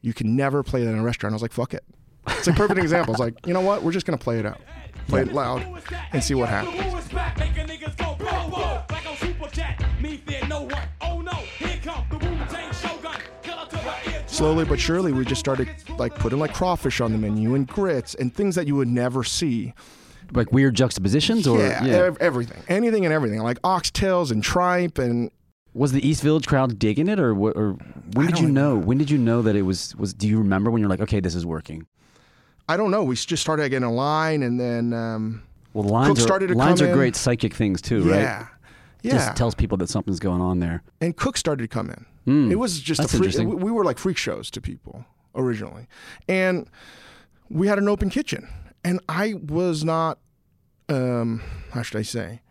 You 0.00 0.12
can 0.12 0.34
never 0.34 0.62
play 0.62 0.84
that 0.84 0.90
in 0.90 0.98
a 0.98 1.02
restaurant. 1.02 1.32
I 1.32 1.36
was 1.36 1.42
like 1.42 1.52
fuck 1.52 1.74
it. 1.74 1.84
It's 2.28 2.48
a 2.48 2.52
perfect 2.52 2.80
example. 2.80 3.14
It's 3.14 3.20
like 3.20 3.46
you 3.46 3.52
know 3.52 3.60
what? 3.60 3.82
We're 3.82 3.92
just 3.92 4.06
going 4.06 4.18
to 4.18 4.22
play 4.22 4.38
it 4.38 4.46
out. 4.46 4.60
Play 5.08 5.22
it 5.22 5.32
loud 5.32 5.64
and 6.12 6.22
see 6.22 6.34
what 6.34 6.48
happens 6.48 7.02
slowly 14.42 14.64
but 14.64 14.80
surely 14.80 15.12
we 15.12 15.24
just 15.24 15.38
started 15.38 15.68
like 15.98 16.12
putting 16.16 16.40
like 16.40 16.52
crawfish 16.52 17.00
on 17.00 17.12
the 17.12 17.18
menu 17.18 17.54
and 17.54 17.68
grits 17.68 18.16
and 18.16 18.34
things 18.34 18.56
that 18.56 18.66
you 18.66 18.74
would 18.74 18.88
never 18.88 19.22
see 19.22 19.72
Like 20.32 20.50
weird 20.50 20.74
juxtapositions, 20.74 21.46
or 21.46 21.60
yeah, 21.60 21.84
ev- 21.84 22.16
everything, 22.18 22.60
anything 22.66 23.04
and 23.04 23.14
everything, 23.14 23.38
like 23.40 23.60
oxtails 23.62 24.32
and 24.32 24.42
tripe, 24.42 24.98
and 24.98 25.30
was 25.74 25.92
the 25.92 26.04
East 26.06 26.22
Village 26.24 26.46
crowd 26.48 26.76
digging 26.80 27.06
it, 27.08 27.20
or 27.20 27.34
wh- 27.34 27.54
or 27.56 27.76
when 28.14 28.26
I 28.26 28.30
did 28.30 28.38
you 28.40 28.46
don't 28.46 28.54
know? 28.54 28.76
When 28.76 28.98
did 28.98 29.10
you 29.10 29.18
know 29.18 29.42
that 29.42 29.54
it 29.54 29.62
was 29.62 29.94
was? 29.96 30.12
Do 30.12 30.26
you 30.26 30.38
remember 30.38 30.70
when 30.72 30.80
you're 30.80 30.88
like, 30.90 31.00
okay, 31.02 31.20
this 31.20 31.34
is 31.36 31.44
working? 31.46 31.86
I 32.68 32.76
don't 32.76 32.90
know. 32.90 33.04
We 33.04 33.14
just 33.14 33.42
started 33.42 33.68
getting 33.68 33.84
a 33.86 33.92
line, 33.92 34.42
and 34.42 34.58
then 34.58 34.92
um, 34.92 35.42
Well, 35.72 35.84
lines 35.84 36.18
are 36.18 36.22
started 36.22 36.48
to 36.48 36.54
lines 36.54 36.80
are 36.82 36.88
in. 36.88 36.94
great 36.94 37.14
psychic 37.14 37.54
things 37.54 37.80
too, 37.82 38.02
right? 38.10 38.46
Yeah, 39.02 39.12
Just 39.12 39.36
tells 39.36 39.54
people 39.54 39.76
that 39.78 39.88
something's 39.88 40.20
going 40.20 40.40
on 40.40 40.58
there. 40.60 40.82
and 41.00 41.16
Cook 41.16 41.36
started 41.36 41.62
to 41.62 41.68
come 41.68 41.90
in. 41.90 42.06
Mm. 42.26 42.52
It 42.52 42.56
was 42.56 42.80
just 42.80 43.00
a 43.00 43.08
freak, 43.08 43.36
we 43.38 43.44
we 43.44 43.70
were 43.72 43.84
like 43.84 43.98
freak 43.98 44.16
shows 44.16 44.50
to 44.52 44.60
people 44.60 45.04
originally, 45.34 45.86
and 46.28 46.68
we 47.50 47.66
had 47.66 47.78
an 47.78 47.88
open 47.88 48.10
kitchen, 48.10 48.48
and 48.84 49.00
I 49.08 49.34
was 49.34 49.82
not, 49.84 50.18
um, 50.88 51.42
how 51.72 51.82
should 51.82 51.98
I 51.98 52.02
say, 52.02 52.42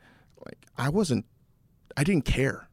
like 0.45 0.57
I 0.77 0.89
wasn't, 0.89 1.25
I 1.95 2.03
didn't 2.03 2.25
care 2.25 2.67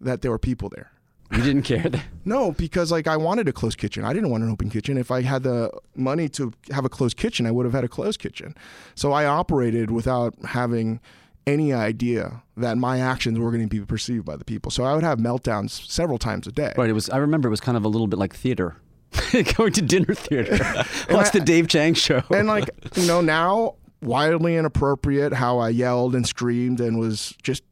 that 0.00 0.22
there 0.22 0.30
were 0.32 0.38
people 0.38 0.68
there. 0.68 0.90
You 1.32 1.42
didn't 1.42 1.62
care. 1.62 1.88
That, 1.88 2.04
No, 2.24 2.52
because 2.52 2.92
like 2.92 3.06
I 3.06 3.16
wanted 3.16 3.48
a 3.48 3.52
closed 3.52 3.78
kitchen. 3.78 4.04
I 4.04 4.12
didn't 4.12 4.30
want 4.30 4.42
an 4.44 4.50
open 4.50 4.68
kitchen. 4.70 4.96
If 4.98 5.10
I 5.10 5.22
had 5.22 5.42
the 5.42 5.70
money 5.94 6.28
to 6.30 6.52
have 6.70 6.84
a 6.84 6.88
closed 6.88 7.16
kitchen, 7.16 7.46
I 7.46 7.50
would 7.50 7.64
have 7.66 7.72
had 7.72 7.82
a 7.84 7.88
closed 7.88 8.20
kitchen. 8.20 8.54
So 8.94 9.12
I 9.12 9.26
operated 9.26 9.90
without 9.90 10.34
having 10.44 11.00
any 11.46 11.72
idea 11.72 12.42
that 12.56 12.76
my 12.76 12.98
actions 13.00 13.38
were 13.38 13.50
going 13.50 13.62
to 13.62 13.68
be 13.68 13.84
perceived 13.84 14.24
by 14.24 14.36
the 14.36 14.44
people. 14.44 14.70
So 14.70 14.84
I 14.84 14.94
would 14.94 15.04
have 15.04 15.18
meltdowns 15.18 15.88
several 15.88 16.18
times 16.18 16.46
a 16.46 16.52
day. 16.52 16.72
right. 16.76 16.90
It 16.90 16.94
was. 16.94 17.08
I 17.10 17.18
remember 17.18 17.48
it 17.48 17.50
was 17.50 17.60
kind 17.60 17.76
of 17.76 17.84
a 17.84 17.88
little 17.88 18.06
bit 18.06 18.18
like 18.18 18.34
theater. 18.34 18.76
Going 19.56 19.72
to 19.72 19.82
dinner 19.82 20.14
theater. 20.14 20.56
Watch 21.10 21.28
I- 21.28 21.38
the 21.38 21.40
Dave 21.40 21.68
Chang 21.68 21.94
show. 21.94 22.22
And 22.30 22.48
like, 22.48 22.68
you 22.96 23.06
know, 23.06 23.20
now 23.20 23.76
wildly 24.02 24.56
inappropriate 24.56 25.32
how 25.32 25.58
I 25.58 25.70
yelled 25.70 26.14
and 26.14 26.26
screamed 26.26 26.80
and 26.80 26.98
was 26.98 27.34
just 27.42 27.62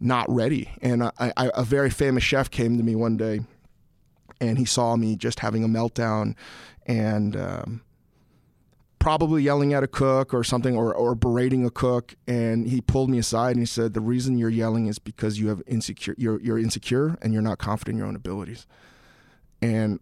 not 0.00 0.28
ready. 0.28 0.70
And 0.82 1.04
I, 1.04 1.10
I, 1.36 1.50
a 1.54 1.64
very 1.64 1.90
famous 1.90 2.22
chef 2.22 2.50
came 2.50 2.76
to 2.76 2.82
me 2.84 2.94
one 2.94 3.16
day 3.16 3.40
and 4.40 4.58
he 4.58 4.64
saw 4.66 4.96
me 4.96 5.16
just 5.16 5.40
having 5.40 5.64
a 5.64 5.68
meltdown 5.68 6.34
and 6.86 7.36
um, 7.36 7.80
probably 9.06 9.40
yelling 9.40 9.72
at 9.72 9.84
a 9.84 9.86
cook 9.86 10.34
or 10.34 10.42
something 10.42 10.76
or, 10.76 10.92
or 10.92 11.14
berating 11.14 11.64
a 11.64 11.70
cook. 11.70 12.16
And 12.26 12.66
he 12.66 12.80
pulled 12.80 13.08
me 13.08 13.18
aside 13.18 13.50
and 13.50 13.60
he 13.60 13.64
said, 13.64 13.94
the 13.94 14.00
reason 14.00 14.36
you're 14.36 14.50
yelling 14.50 14.88
is 14.88 14.98
because 14.98 15.38
you 15.38 15.46
have 15.46 15.62
insecure, 15.64 16.16
you're, 16.18 16.40
you're 16.40 16.58
insecure 16.58 17.16
and 17.22 17.32
you're 17.32 17.40
not 17.40 17.58
confident 17.58 17.94
in 17.94 17.98
your 17.98 18.08
own 18.08 18.16
abilities. 18.16 18.66
And 19.62 20.00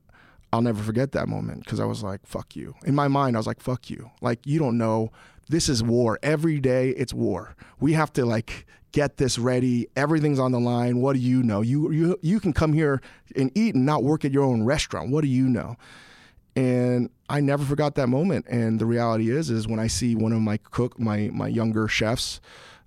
I'll 0.55 0.63
never 0.63 0.83
forget 0.83 1.13
that 1.13 1.29
moment 1.29 1.65
because 1.65 1.81
I 1.81 1.85
was 1.85 2.03
like, 2.03 2.25
fuck 2.25 2.57
you. 2.57 2.77
In 2.87 2.95
my 2.95 3.09
mind, 3.09 3.37
I 3.37 3.41
was 3.41 3.47
like, 3.47 3.61
fuck 3.61 3.91
you. 3.91 4.11
Like, 4.23 4.47
you 4.47 4.59
don't 4.59 4.79
know. 4.79 5.13
This 5.51 5.69
is 5.69 5.83
war. 5.83 6.19
Every 6.23 6.59
day 6.59 6.89
it's 6.93 7.13
war. 7.13 7.57
We 7.81 7.93
have 7.93 8.11
to 8.15 8.25
like 8.25 8.65
get 8.93 9.19
this 9.19 9.39
ready. 9.39 9.87
Everything's 9.97 10.39
on 10.39 10.51
the 10.51 10.61
line. 10.61 11.03
What 11.03 11.13
do 11.13 11.19
you 11.19 11.43
know? 11.43 11.61
You 11.61 11.93
you 11.93 12.19
you 12.23 12.41
can 12.41 12.55
come 12.55 12.73
here 12.73 13.03
and 13.37 13.53
eat 13.55 13.75
and 13.75 13.85
not 13.85 14.03
work 14.03 14.25
at 14.25 14.33
your 14.33 14.45
own 14.45 14.65
restaurant. 14.65 15.11
What 15.11 15.21
do 15.21 15.29
you 15.29 15.47
know? 15.47 15.77
And 16.57 17.11
I 17.29 17.41
never 17.41 17.65
forgot 17.65 17.97
that 17.97 18.09
moment. 18.09 18.47
And 18.49 18.79
the 18.79 18.87
reality 18.87 19.31
is, 19.31 19.51
is 19.51 19.67
when 19.67 19.81
I 19.81 19.87
see 19.89 20.15
one 20.15 20.33
of 20.33 20.41
my 20.41 20.59
cook, 20.59 20.99
my 20.99 21.31
my 21.33 21.49
younger 21.49 21.89
chefs, 21.89 22.41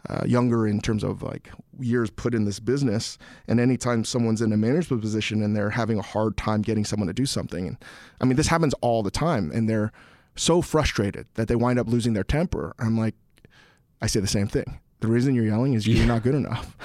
uh, 0.10 0.24
younger 0.26 0.68
in 0.68 0.80
terms 0.80 1.04
of 1.04 1.22
like 1.22 1.52
years 1.80 2.10
put 2.10 2.34
in 2.34 2.46
this 2.46 2.60
business, 2.60 3.18
and 3.48 3.60
anytime 3.60 4.06
someone's 4.06 4.42
in 4.42 4.54
a 4.54 4.58
management 4.58 5.02
position 5.02 5.44
and 5.44 5.56
they're 5.56 5.72
having 5.72 6.00
a 6.00 6.04
hard 6.04 6.38
time 6.38 6.62
getting 6.62 6.86
someone 6.86 7.08
to 7.08 7.14
do 7.14 7.26
something, 7.26 7.68
and 7.68 7.78
I 8.22 8.26
mean 8.26 8.38
this 8.38 8.48
happens 8.48 8.74
all 8.82 9.04
the 9.04 9.12
time, 9.12 9.52
and 9.52 9.70
they're 9.70 9.92
so 10.36 10.62
frustrated 10.62 11.28
that 11.34 11.48
they 11.48 11.56
wind 11.56 11.80
up 11.80 11.88
losing 11.88 12.14
their 12.14 12.24
temper. 12.24 12.74
I'm 12.80 12.98
like, 12.98 13.16
I 14.02 14.08
say 14.08 14.20
the 14.20 14.28
same 14.28 14.48
thing. 14.48 14.80
The 15.00 15.08
reason 15.08 15.36
you're 15.36 15.46
yelling 15.46 15.74
is 15.74 15.86
you're 15.88 16.08
not 16.08 16.24
good 16.24 16.34
enough. 16.34 16.76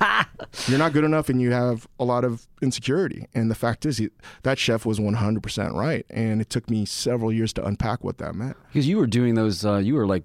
you're 0.66 0.78
not 0.78 0.92
good 0.92 1.04
enough 1.04 1.28
and 1.28 1.40
you 1.40 1.52
have 1.52 1.86
a 2.00 2.04
lot 2.04 2.24
of 2.24 2.48
insecurity. 2.60 3.26
And 3.32 3.48
the 3.48 3.54
fact 3.54 3.86
is, 3.86 3.98
he, 3.98 4.10
that 4.42 4.58
chef 4.58 4.84
was 4.84 4.98
100% 4.98 5.72
right. 5.72 6.04
And 6.10 6.40
it 6.40 6.50
took 6.50 6.68
me 6.68 6.84
several 6.84 7.32
years 7.32 7.52
to 7.54 7.64
unpack 7.64 8.02
what 8.02 8.18
that 8.18 8.34
meant. 8.34 8.56
Because 8.68 8.88
you 8.88 8.96
were 8.98 9.06
doing 9.06 9.34
those, 9.34 9.64
uh, 9.64 9.76
you 9.76 9.94
were 9.94 10.06
like, 10.06 10.24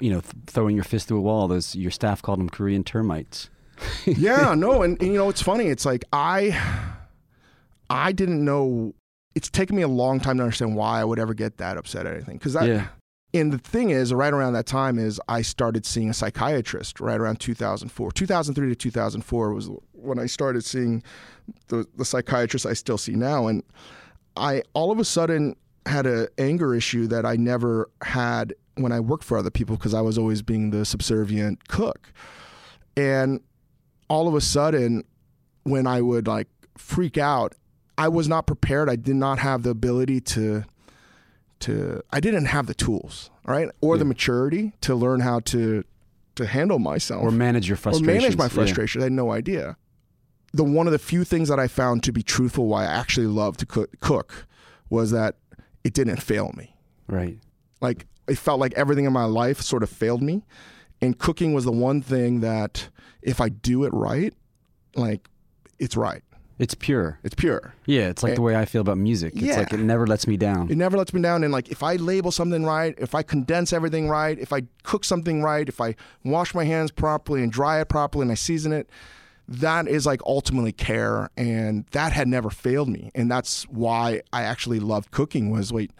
you 0.00 0.10
know, 0.10 0.20
th- 0.20 0.34
throwing 0.46 0.74
your 0.74 0.84
fist 0.84 1.08
through 1.08 1.18
a 1.18 1.22
wall. 1.22 1.48
Those 1.48 1.74
your 1.74 1.90
staff 1.90 2.20
called 2.22 2.40
them 2.40 2.48
Korean 2.48 2.84
termites. 2.84 3.50
yeah, 4.04 4.54
no, 4.54 4.82
and, 4.82 5.00
and 5.00 5.12
you 5.12 5.18
know 5.18 5.28
it's 5.28 5.40
funny. 5.40 5.66
It's 5.66 5.86
like 5.86 6.04
I, 6.12 6.60
I 7.88 8.12
didn't 8.12 8.44
know. 8.44 8.94
It's 9.34 9.48
taken 9.48 9.76
me 9.76 9.82
a 9.82 9.88
long 9.88 10.20
time 10.20 10.38
to 10.38 10.42
understand 10.42 10.74
why 10.74 11.00
I 11.00 11.04
would 11.04 11.18
ever 11.18 11.32
get 11.32 11.58
that 11.58 11.76
upset 11.76 12.06
at 12.06 12.14
anything. 12.14 12.38
Because 12.38 12.54
Yeah. 12.54 12.88
And 13.34 13.52
the 13.52 13.58
thing 13.58 13.90
is, 13.90 14.14
right 14.14 14.32
around 14.32 14.54
that 14.54 14.66
time 14.66 14.98
is 14.98 15.20
I 15.28 15.42
started 15.42 15.84
seeing 15.84 16.08
a 16.08 16.14
psychiatrist. 16.14 16.98
Right 16.98 17.20
around 17.20 17.40
2004, 17.40 18.12
2003 18.12 18.68
to 18.68 18.74
2004 18.74 19.52
was 19.52 19.70
when 19.92 20.18
I 20.18 20.26
started 20.26 20.64
seeing 20.64 21.02
the 21.68 21.86
the 21.96 22.04
psychiatrist 22.04 22.64
I 22.64 22.72
still 22.72 22.98
see 22.98 23.12
now, 23.12 23.46
and 23.46 23.62
I 24.36 24.62
all 24.72 24.90
of 24.90 24.98
a 24.98 25.04
sudden 25.04 25.56
had 25.86 26.06
an 26.06 26.28
anger 26.38 26.74
issue 26.74 27.06
that 27.08 27.26
I 27.26 27.36
never 27.36 27.90
had 28.02 28.54
when 28.76 28.92
I 28.92 29.00
worked 29.00 29.24
for 29.24 29.36
other 29.36 29.50
people 29.50 29.76
because 29.76 29.94
I 29.94 30.00
was 30.00 30.16
always 30.16 30.40
being 30.40 30.70
the 30.70 30.84
subservient 30.84 31.68
cook, 31.68 32.12
and 32.96 33.40
all 34.08 34.26
of 34.26 34.34
a 34.34 34.40
sudden 34.40 35.04
when 35.64 35.86
I 35.86 36.00
would 36.00 36.26
like 36.26 36.48
freak 36.78 37.18
out, 37.18 37.54
I 37.98 38.08
was 38.08 38.26
not 38.26 38.46
prepared. 38.46 38.88
I 38.88 38.96
did 38.96 39.16
not 39.16 39.38
have 39.38 39.64
the 39.64 39.70
ability 39.70 40.22
to 40.22 40.64
to 41.60 42.02
I 42.10 42.20
didn't 42.20 42.46
have 42.46 42.66
the 42.66 42.74
tools, 42.74 43.30
right? 43.44 43.68
Or 43.80 43.96
the 43.98 44.04
maturity 44.04 44.72
to 44.82 44.94
learn 44.94 45.20
how 45.20 45.40
to 45.40 45.84
to 46.36 46.46
handle 46.46 46.78
myself 46.78 47.22
Or 47.24 47.30
manage 47.32 47.68
your 47.68 47.74
or 47.74 47.78
frustrations. 47.78 48.22
manage 48.22 48.36
my 48.36 48.44
Yeah. 48.44 48.48
frustration. 48.48 49.00
I 49.00 49.04
had 49.04 49.12
no 49.12 49.32
idea. 49.32 49.76
The 50.52 50.64
one 50.64 50.86
of 50.86 50.92
the 50.92 50.98
few 50.98 51.24
things 51.24 51.48
that 51.48 51.58
I 51.58 51.66
found 51.66 52.02
to 52.04 52.12
be 52.12 52.22
truthful 52.22 52.66
why 52.68 52.84
I 52.84 52.86
actually 52.86 53.26
love 53.26 53.56
to 53.58 53.66
cook, 53.66 53.90
cook 54.00 54.46
was 54.88 55.10
that 55.10 55.36
it 55.84 55.92
didn't 55.94 56.22
fail 56.22 56.52
me. 56.56 56.76
Right. 57.08 57.38
Like 57.80 58.06
it 58.28 58.38
felt 58.38 58.60
like 58.60 58.72
everything 58.74 59.04
in 59.04 59.12
my 59.12 59.24
life 59.24 59.60
sort 59.60 59.82
of 59.82 59.90
failed 59.90 60.22
me, 60.22 60.44
and 61.00 61.18
cooking 61.18 61.54
was 61.54 61.64
the 61.64 61.72
one 61.72 62.00
thing 62.02 62.40
that 62.40 62.88
if 63.22 63.40
I 63.40 63.48
do 63.48 63.84
it 63.84 63.92
right, 63.92 64.32
like 64.94 65.28
it's 65.78 65.96
right. 65.96 66.22
It's 66.58 66.74
pure. 66.74 67.20
It's 67.22 67.36
pure. 67.36 67.74
Yeah, 67.86 68.08
it's 68.08 68.22
like 68.24 68.34
the 68.34 68.42
way 68.42 68.56
I 68.56 68.64
feel 68.64 68.80
about 68.80 68.98
music. 68.98 69.34
It's 69.34 69.42
Yeah. 69.44 69.58
like 69.58 69.72
it 69.72 69.78
never 69.78 70.06
lets 70.06 70.26
me 70.26 70.36
down. 70.36 70.68
It 70.70 70.76
never 70.76 70.96
lets 70.96 71.14
me 71.14 71.22
down. 71.22 71.44
And 71.44 71.52
like, 71.52 71.68
if 71.68 71.82
I 71.84 71.94
label 71.96 72.32
something 72.32 72.64
right, 72.64 72.94
if 72.98 73.14
I 73.14 73.22
condense 73.22 73.72
everything 73.72 74.08
right, 74.08 74.36
if 74.38 74.52
I 74.52 74.62
cook 74.82 75.04
something 75.04 75.40
right, 75.42 75.68
if 75.68 75.80
I 75.80 75.94
wash 76.24 76.54
my 76.54 76.64
hands 76.64 76.90
properly 76.90 77.42
and 77.44 77.52
dry 77.52 77.80
it 77.80 77.88
properly 77.88 78.22
and 78.22 78.32
I 78.32 78.34
season 78.34 78.72
it, 78.72 78.90
that 79.46 79.86
is 79.86 80.04
like 80.04 80.20
ultimately 80.26 80.72
care. 80.72 81.30
And 81.36 81.86
that 81.92 82.12
had 82.12 82.26
never 82.26 82.50
failed 82.50 82.88
me. 82.88 83.12
And 83.14 83.30
that's 83.30 83.62
why 83.68 84.22
I 84.32 84.42
actually 84.42 84.80
loved 84.80 85.12
cooking 85.12 85.50
was 85.50 85.72
wait, 85.72 85.92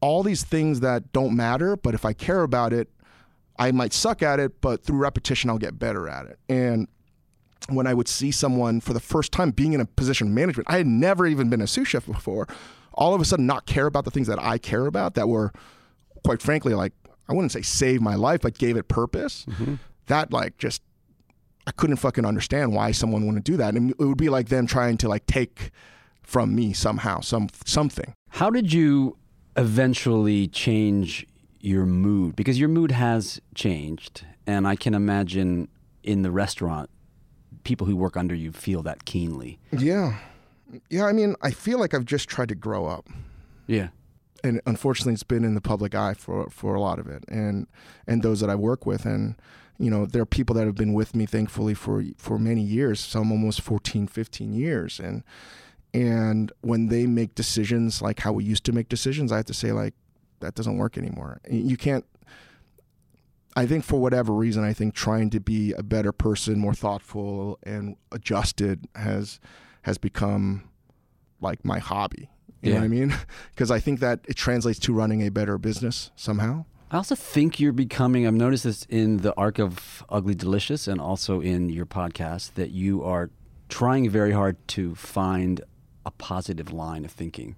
all 0.00 0.24
these 0.24 0.42
things 0.42 0.80
that 0.80 1.12
don't 1.12 1.36
matter, 1.36 1.76
but 1.76 1.94
if 1.94 2.04
I 2.04 2.12
care 2.12 2.42
about 2.42 2.72
it, 2.72 2.88
I 3.58 3.70
might 3.72 3.92
suck 3.92 4.22
at 4.22 4.40
it, 4.40 4.60
but 4.62 4.82
through 4.82 4.96
repetition, 4.98 5.48
I'll 5.50 5.58
get 5.58 5.78
better 5.78 6.08
at 6.08 6.26
it. 6.26 6.38
And 6.48 6.88
when 7.68 7.86
I 7.86 7.94
would 7.94 8.08
see 8.08 8.30
someone 8.30 8.80
for 8.80 8.92
the 8.92 9.00
first 9.00 9.32
time 9.32 9.50
being 9.50 9.72
in 9.72 9.80
a 9.80 9.86
position 9.86 10.28
of 10.28 10.32
management, 10.32 10.70
I 10.70 10.78
had 10.78 10.86
never 10.86 11.26
even 11.26 11.50
been 11.50 11.60
a 11.60 11.66
sous 11.66 11.88
chef 11.88 12.06
before. 12.06 12.46
All 12.94 13.14
of 13.14 13.20
a 13.20 13.24
sudden, 13.24 13.46
not 13.46 13.66
care 13.66 13.86
about 13.86 14.04
the 14.04 14.10
things 14.10 14.26
that 14.26 14.38
I 14.40 14.58
care 14.58 14.86
about 14.86 15.14
that 15.14 15.28
were, 15.28 15.52
quite 16.24 16.42
frankly, 16.42 16.74
like 16.74 16.92
I 17.28 17.32
wouldn't 17.32 17.52
say 17.52 17.62
saved 17.62 18.02
my 18.02 18.16
life, 18.16 18.40
but 18.42 18.58
gave 18.58 18.76
it 18.76 18.88
purpose. 18.88 19.46
Mm-hmm. 19.48 19.74
That 20.06 20.32
like 20.32 20.58
just 20.58 20.82
I 21.66 21.72
couldn't 21.72 21.96
fucking 21.96 22.24
understand 22.24 22.74
why 22.74 22.90
someone 22.90 23.26
wouldn't 23.26 23.44
do 23.44 23.56
that, 23.58 23.74
and 23.74 23.90
it 23.92 23.98
would 23.98 24.18
be 24.18 24.28
like 24.28 24.48
them 24.48 24.66
trying 24.66 24.96
to 24.98 25.08
like 25.08 25.26
take 25.26 25.70
from 26.22 26.54
me 26.54 26.72
somehow 26.72 27.20
some 27.20 27.48
something. 27.64 28.12
How 28.30 28.50
did 28.50 28.72
you 28.72 29.16
eventually 29.56 30.48
change 30.48 31.26
your 31.60 31.86
mood? 31.86 32.34
Because 32.34 32.58
your 32.58 32.68
mood 32.68 32.90
has 32.90 33.40
changed, 33.54 34.26
and 34.46 34.66
I 34.66 34.74
can 34.74 34.94
imagine 34.94 35.68
in 36.02 36.22
the 36.22 36.30
restaurant, 36.30 36.90
people 37.70 37.86
who 37.86 37.96
work 37.96 38.16
under 38.16 38.34
you 38.34 38.50
feel 38.50 38.82
that 38.82 39.04
keenly. 39.04 39.58
Yeah, 39.70 40.16
yeah. 40.88 41.04
I 41.04 41.12
mean, 41.12 41.36
I 41.40 41.52
feel 41.52 41.78
like 41.78 41.94
I've 41.94 42.04
just 42.04 42.28
tried 42.28 42.48
to 42.48 42.56
grow 42.56 42.86
up. 42.86 43.06
Yeah. 43.68 43.88
and 44.42 44.60
unfortunately 44.66 45.12
it's 45.12 45.22
been 45.34 45.44
in 45.44 45.54
the 45.54 45.60
public 45.60 45.94
eye 45.94 46.14
for 46.14 46.48
for 46.50 46.74
a 46.74 46.80
lot 46.80 46.98
of 46.98 47.06
it 47.06 47.22
and 47.28 47.66
and 48.08 48.22
those 48.22 48.40
that 48.40 48.50
I 48.50 48.56
work 48.56 48.86
with 48.86 49.04
and 49.04 49.36
you 49.78 49.90
know 49.92 50.06
there 50.06 50.22
are 50.22 50.26
people 50.38 50.54
that 50.56 50.66
have 50.66 50.74
been 50.74 50.94
with 51.00 51.14
me 51.14 51.24
thankfully 51.26 51.74
for 51.74 52.02
for 52.16 52.36
many 52.38 52.62
years 52.62 52.98
some 53.00 53.30
almost 53.30 53.60
14 53.60 54.06
15 54.08 54.52
years 54.52 54.98
and 54.98 55.22
and 55.94 56.50
when 56.62 56.88
they 56.88 57.06
make 57.06 57.34
decisions 57.34 58.00
like 58.02 58.18
how 58.24 58.32
we 58.32 58.42
used 58.42 58.64
to 58.64 58.72
make 58.72 58.88
decisions 58.88 59.30
I 59.30 59.36
have 59.36 59.46
to 59.46 59.54
say 59.62 59.70
like 59.72 59.94
that 60.40 60.54
doesn't 60.56 60.78
work 60.78 60.96
anymore 60.98 61.40
you 61.48 61.76
can't 61.76 62.04
I 63.56 63.66
think 63.66 63.84
for 63.84 64.00
whatever 64.00 64.32
reason 64.32 64.64
I 64.64 64.72
think 64.72 64.94
trying 64.94 65.30
to 65.30 65.40
be 65.40 65.72
a 65.72 65.82
better 65.82 66.12
person 66.12 66.58
more 66.58 66.74
thoughtful 66.74 67.58
and 67.62 67.96
adjusted 68.12 68.86
has 68.94 69.40
has 69.82 69.98
become 69.98 70.68
like 71.40 71.64
my 71.64 71.78
hobby 71.78 72.30
you 72.62 72.72
know 72.72 72.78
what 72.78 72.84
I 72.84 72.88
mean? 72.88 73.14
Because 73.54 73.70
I 73.70 73.80
think 73.80 74.00
that 74.00 74.20
it 74.28 74.36
translates 74.36 74.78
to 74.80 74.92
running 74.92 75.22
a 75.22 75.30
better 75.30 75.58
business 75.58 76.10
somehow. 76.16 76.64
I 76.90 76.96
also 76.96 77.14
think 77.14 77.60
you're 77.60 77.72
becoming, 77.72 78.26
I've 78.26 78.34
noticed 78.34 78.64
this 78.64 78.84
in 78.88 79.18
the 79.18 79.34
arc 79.36 79.58
of 79.58 80.04
Ugly 80.08 80.34
Delicious 80.34 80.88
and 80.88 81.00
also 81.00 81.40
in 81.40 81.68
your 81.68 81.86
podcast, 81.86 82.54
that 82.54 82.70
you 82.70 83.04
are 83.04 83.30
trying 83.68 84.10
very 84.10 84.32
hard 84.32 84.56
to 84.68 84.94
find 84.94 85.60
a 86.04 86.10
positive 86.10 86.72
line 86.72 87.04
of 87.04 87.12
thinking. 87.12 87.56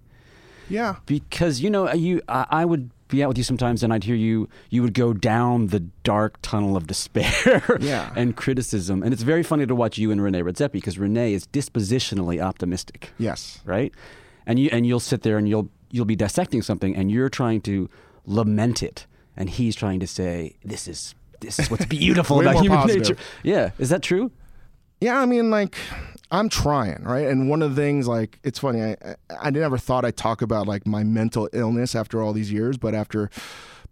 Yeah. 0.68 0.96
Because, 1.06 1.60
you 1.60 1.70
know, 1.70 1.90
you, 1.92 2.20
I, 2.28 2.46
I 2.50 2.64
would 2.64 2.90
be 3.12 3.22
out 3.22 3.28
with 3.28 3.38
you 3.38 3.44
sometimes 3.44 3.82
and 3.84 3.92
I'd 3.92 4.04
hear 4.04 4.16
you, 4.16 4.48
you 4.70 4.82
would 4.82 4.94
go 4.94 5.12
down 5.12 5.68
the 5.68 5.80
dark 6.02 6.38
tunnel 6.42 6.76
of 6.76 6.86
despair 6.88 7.76
Yeah. 7.80 8.12
and 8.16 8.36
criticism. 8.36 9.02
And 9.02 9.12
it's 9.12 9.22
very 9.22 9.42
funny 9.44 9.66
to 9.66 9.74
watch 9.74 9.98
you 9.98 10.10
and 10.10 10.20
René 10.20 10.42
Redzepi 10.42 10.72
because 10.72 10.96
René 10.96 11.32
is 11.32 11.46
dispositionally 11.46 12.42
optimistic 12.42 13.12
Yes. 13.18 13.60
right? 13.64 13.92
And 14.46 14.58
you 14.58 14.68
and 14.72 14.84
you'll 14.86 14.98
sit 15.00 15.22
there 15.22 15.38
and 15.38 15.48
you'll 15.48 15.68
you'll 15.92 16.04
be 16.04 16.16
dissecting 16.16 16.62
something 16.62 16.96
and 16.96 17.10
you're 17.12 17.28
trying 17.28 17.60
to 17.62 17.88
lament 18.26 18.82
it, 18.82 19.06
and 19.36 19.48
he's 19.50 19.76
trying 19.76 20.00
to 20.00 20.06
say 20.06 20.56
this 20.64 20.88
is 20.88 21.14
this 21.40 21.58
is 21.60 21.70
what's 21.70 21.84
beautiful 22.00 22.40
about 22.40 22.56
human 22.56 22.78
positive. 22.78 23.02
nature. 23.02 23.16
Yeah, 23.44 23.70
is 23.78 23.88
that 23.90 24.02
true? 24.02 24.32
Yeah, 25.00 25.20
I 25.20 25.26
mean, 25.26 25.50
like, 25.50 25.76
I'm 26.32 26.48
trying, 26.48 27.04
right? 27.04 27.26
And 27.26 27.48
one 27.50 27.60
of 27.60 27.76
the 27.76 27.82
things, 27.82 28.08
like, 28.08 28.40
it's 28.42 28.58
funny. 28.58 28.82
I 28.82 28.96
I, 29.38 29.50
never 29.50 29.76
thought 29.76 30.06
I'd 30.06 30.16
talk 30.16 30.40
about 30.40 30.66
like 30.66 30.86
my 30.86 31.04
mental 31.04 31.48
illness 31.52 31.94
after 31.94 32.22
all 32.22 32.32
these 32.32 32.50
years, 32.50 32.78
but 32.78 32.94
after 32.94 33.28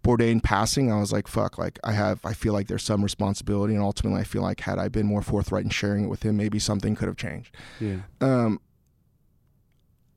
Bourdain 0.03 0.41
passing, 0.41 0.91
I 0.91 0.99
was 0.99 1.13
like, 1.13 1.27
fuck, 1.27 1.59
like 1.59 1.77
I 1.83 1.91
have, 1.91 2.19
I 2.25 2.33
feel 2.33 2.53
like 2.53 2.67
there's 2.67 2.83
some 2.83 3.03
responsibility, 3.03 3.75
and 3.75 3.83
ultimately, 3.83 4.21
I 4.21 4.23
feel 4.23 4.41
like 4.41 4.61
had 4.61 4.79
I 4.79 4.87
been 4.87 5.05
more 5.05 5.21
forthright 5.21 5.63
in 5.63 5.69
sharing 5.69 6.05
it 6.05 6.07
with 6.07 6.23
him, 6.23 6.35
maybe 6.35 6.57
something 6.57 6.95
could 6.95 7.07
have 7.07 7.17
changed. 7.17 7.55
Yeah. 7.79 7.97
um, 8.19 8.59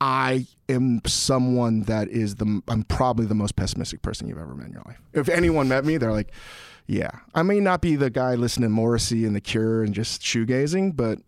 I 0.01 0.47
am 0.67 1.01
someone 1.05 1.83
that 1.83 2.09
is 2.09 2.35
the 2.35 2.61
I'm 2.67 2.83
probably 2.83 3.27
the 3.27 3.35
most 3.35 3.55
pessimistic 3.55 4.01
person 4.01 4.27
you've 4.27 4.39
ever 4.39 4.55
met 4.55 4.67
in 4.67 4.73
your 4.73 4.83
life. 4.85 4.99
If 5.13 5.29
anyone 5.29 5.67
met 5.67 5.85
me, 5.85 5.97
they're 5.97 6.11
like, 6.11 6.31
yeah, 6.87 7.11
I 7.35 7.43
may 7.43 7.59
not 7.59 7.81
be 7.81 7.95
the 7.95 8.09
guy 8.09 8.33
listening 8.33 8.69
to 8.69 8.73
Morrissey 8.73 9.25
and 9.25 9.35
The 9.35 9.41
Cure 9.41 9.83
and 9.83 9.93
just 9.93 10.21
shoegazing, 10.21 10.95
but 10.95 11.19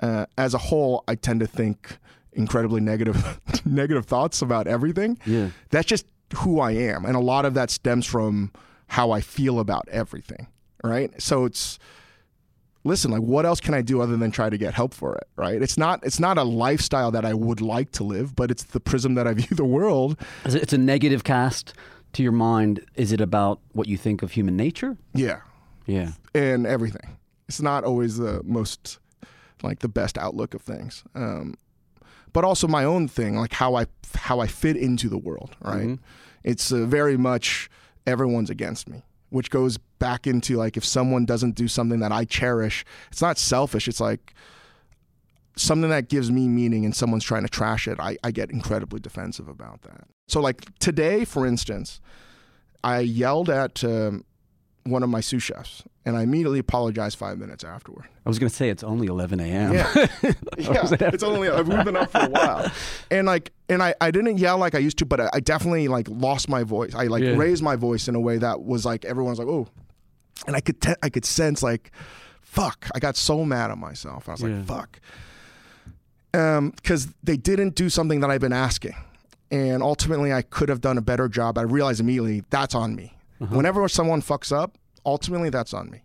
uh, 0.00 0.26
as 0.38 0.54
a 0.54 0.58
whole, 0.58 1.04
I 1.08 1.14
tend 1.14 1.40
to 1.40 1.46
think 1.46 1.98
incredibly 2.32 2.80
negative 2.80 3.40
negative 3.64 4.06
thoughts 4.06 4.42
about 4.42 4.66
everything. 4.66 5.18
Yeah. 5.26 5.50
That's 5.70 5.86
just 5.86 6.06
who 6.36 6.60
I 6.60 6.72
am, 6.72 7.04
and 7.04 7.14
a 7.16 7.20
lot 7.20 7.44
of 7.44 7.54
that 7.54 7.70
stems 7.70 8.06
from 8.06 8.52
how 8.88 9.10
I 9.10 9.20
feel 9.20 9.58
about 9.60 9.88
everything. 9.90 10.46
Right, 10.84 11.10
so 11.22 11.44
it's 11.44 11.78
listen 12.84 13.12
like 13.12 13.20
what 13.22 13.46
else 13.46 13.60
can 13.60 13.74
i 13.74 13.80
do 13.80 14.00
other 14.02 14.16
than 14.16 14.32
try 14.32 14.50
to 14.50 14.58
get 14.58 14.74
help 14.74 14.92
for 14.92 15.14
it 15.14 15.28
right 15.36 15.62
it's 15.62 15.78
not 15.78 16.04
it's 16.04 16.18
not 16.18 16.36
a 16.36 16.42
lifestyle 16.42 17.12
that 17.12 17.24
i 17.24 17.32
would 17.32 17.60
like 17.60 17.92
to 17.92 18.02
live 18.02 18.34
but 18.34 18.50
it's 18.50 18.64
the 18.64 18.80
prism 18.80 19.14
that 19.14 19.24
i 19.24 19.32
view 19.32 19.46
the 19.56 19.64
world 19.64 20.18
It's 20.44 20.72
a 20.72 20.78
negative 20.78 21.22
cast 21.22 21.74
to 22.14 22.22
your 22.24 22.32
mind. 22.32 22.84
Is 22.96 23.12
it 23.12 23.20
about 23.20 23.60
what 23.70 23.86
you 23.86 23.96
think 23.96 24.22
of 24.22 24.32
human 24.32 24.56
nature? 24.56 24.96
yeah 25.14 25.42
Yeah. 25.86 26.10
and 26.34 26.66
everything 26.66 27.16
it's 27.46 27.62
not 27.62 27.84
always 27.84 28.16
the 28.18 28.42
most 28.42 28.98
like 29.62 29.80
the 29.80 29.88
best 29.88 30.18
outlook 30.18 30.54
of 30.54 30.62
things. 30.62 31.04
Um 31.14 31.54
but 32.34 32.44
also 32.44 32.66
my 32.66 32.82
own 32.82 33.08
thing 33.08 33.36
like 33.36 33.52
how 33.52 33.74
i 33.74 33.84
how 34.14 34.40
i 34.40 34.46
fit 34.46 34.74
into 34.74 35.08
the 35.10 35.18
world 35.18 35.54
right? 35.60 35.88
Mhm. 35.88 35.98
it's 36.42 36.72
uh, 36.72 36.86
very 36.86 37.18
much 37.18 37.68
everyone's 38.06 38.48
against 38.48 38.88
me 38.88 39.02
which 39.28 39.50
goes 39.50 39.76
back 39.98 40.26
into 40.26 40.56
like 40.56 40.78
if 40.78 40.84
someone 40.84 41.26
doesn't 41.26 41.54
do 41.56 41.68
something 41.68 42.00
that 42.00 42.10
i 42.10 42.24
cherish 42.24 42.86
it's 43.10 43.20
not 43.20 43.36
selfish 43.36 43.86
it's 43.86 44.00
like 44.00 44.32
something 45.56 45.90
that 45.90 46.08
gives 46.08 46.30
me 46.30 46.48
meaning 46.48 46.86
and 46.86 46.96
someone's 46.96 47.24
trying 47.24 47.42
to 47.42 47.48
trash 47.50 47.86
it 47.86 48.00
i, 48.00 48.16
I 48.24 48.30
get 48.30 48.50
incredibly 48.50 48.98
defensive 49.00 49.48
about 49.48 49.82
that. 49.82 50.04
So 50.26 50.40
like 50.40 50.78
today 50.78 51.26
for 51.26 51.46
instance 51.46 52.00
i 52.82 53.00
yelled 53.00 53.50
at 53.50 53.84
um, 53.84 54.24
one 54.84 55.02
of 55.02 55.08
my 55.08 55.20
sous 55.20 55.42
chefs, 55.42 55.84
and 56.04 56.16
I 56.16 56.22
immediately 56.22 56.58
apologized 56.58 57.16
five 57.16 57.38
minutes 57.38 57.62
afterward. 57.64 58.06
I 58.26 58.28
was 58.28 58.38
going 58.38 58.50
to 58.50 58.54
say 58.56 58.68
it's 58.68 58.82
only 58.82 59.06
11 59.06 59.38
a.m. 59.40 59.72
Yeah, 59.74 59.92
yeah. 60.58 60.88
It's 61.12 61.22
only 61.22 61.48
we've 61.50 61.84
been 61.84 61.96
up 61.96 62.10
for 62.10 62.18
a 62.18 62.28
while, 62.28 62.70
and 63.10 63.26
like, 63.26 63.52
and 63.68 63.82
I, 63.82 63.94
I 64.00 64.10
didn't 64.10 64.38
yell 64.38 64.58
like 64.58 64.74
I 64.74 64.78
used 64.78 64.98
to, 64.98 65.06
but 65.06 65.20
I, 65.20 65.28
I 65.34 65.40
definitely 65.40 65.86
like 65.88 66.08
lost 66.08 66.48
my 66.48 66.64
voice. 66.64 66.94
I 66.94 67.04
like 67.04 67.22
Yeah. 67.22 67.36
raised 67.36 67.62
my 67.62 67.76
voice 67.76 68.08
in 68.08 68.14
a 68.16 68.20
way 68.20 68.38
that 68.38 68.62
was 68.62 68.84
like 68.84 69.04
everyone's 69.04 69.38
like, 69.38 69.48
oh, 69.48 69.68
and 70.46 70.56
I 70.56 70.60
could 70.60 70.80
te- 70.80 70.94
I 71.02 71.08
could 71.10 71.24
sense 71.24 71.62
like, 71.62 71.92
fuck. 72.40 72.88
I 72.94 72.98
got 72.98 73.16
so 73.16 73.44
mad 73.44 73.70
at 73.70 73.78
myself. 73.78 74.28
I 74.28 74.32
was 74.32 74.42
Yeah. 74.42 74.48
like, 74.48 74.66
fuck, 74.66 75.00
um, 76.34 76.70
because 76.70 77.08
they 77.22 77.36
didn't 77.36 77.74
do 77.74 77.88
something 77.88 78.20
that 78.20 78.30
I've 78.30 78.40
been 78.40 78.52
asking, 78.52 78.94
and 79.50 79.82
ultimately 79.82 80.32
I 80.32 80.42
could 80.42 80.68
have 80.68 80.80
done 80.80 80.98
a 80.98 81.02
better 81.02 81.28
job. 81.28 81.58
I 81.58 81.62
realized 81.62 82.00
immediately 82.00 82.42
that's 82.50 82.74
on 82.74 82.96
me. 82.96 83.14
Whenever 83.50 83.88
someone 83.88 84.22
fucks 84.22 84.52
up, 84.52 84.78
ultimately 85.04 85.50
that's 85.50 85.74
on 85.74 85.90
me 85.90 86.02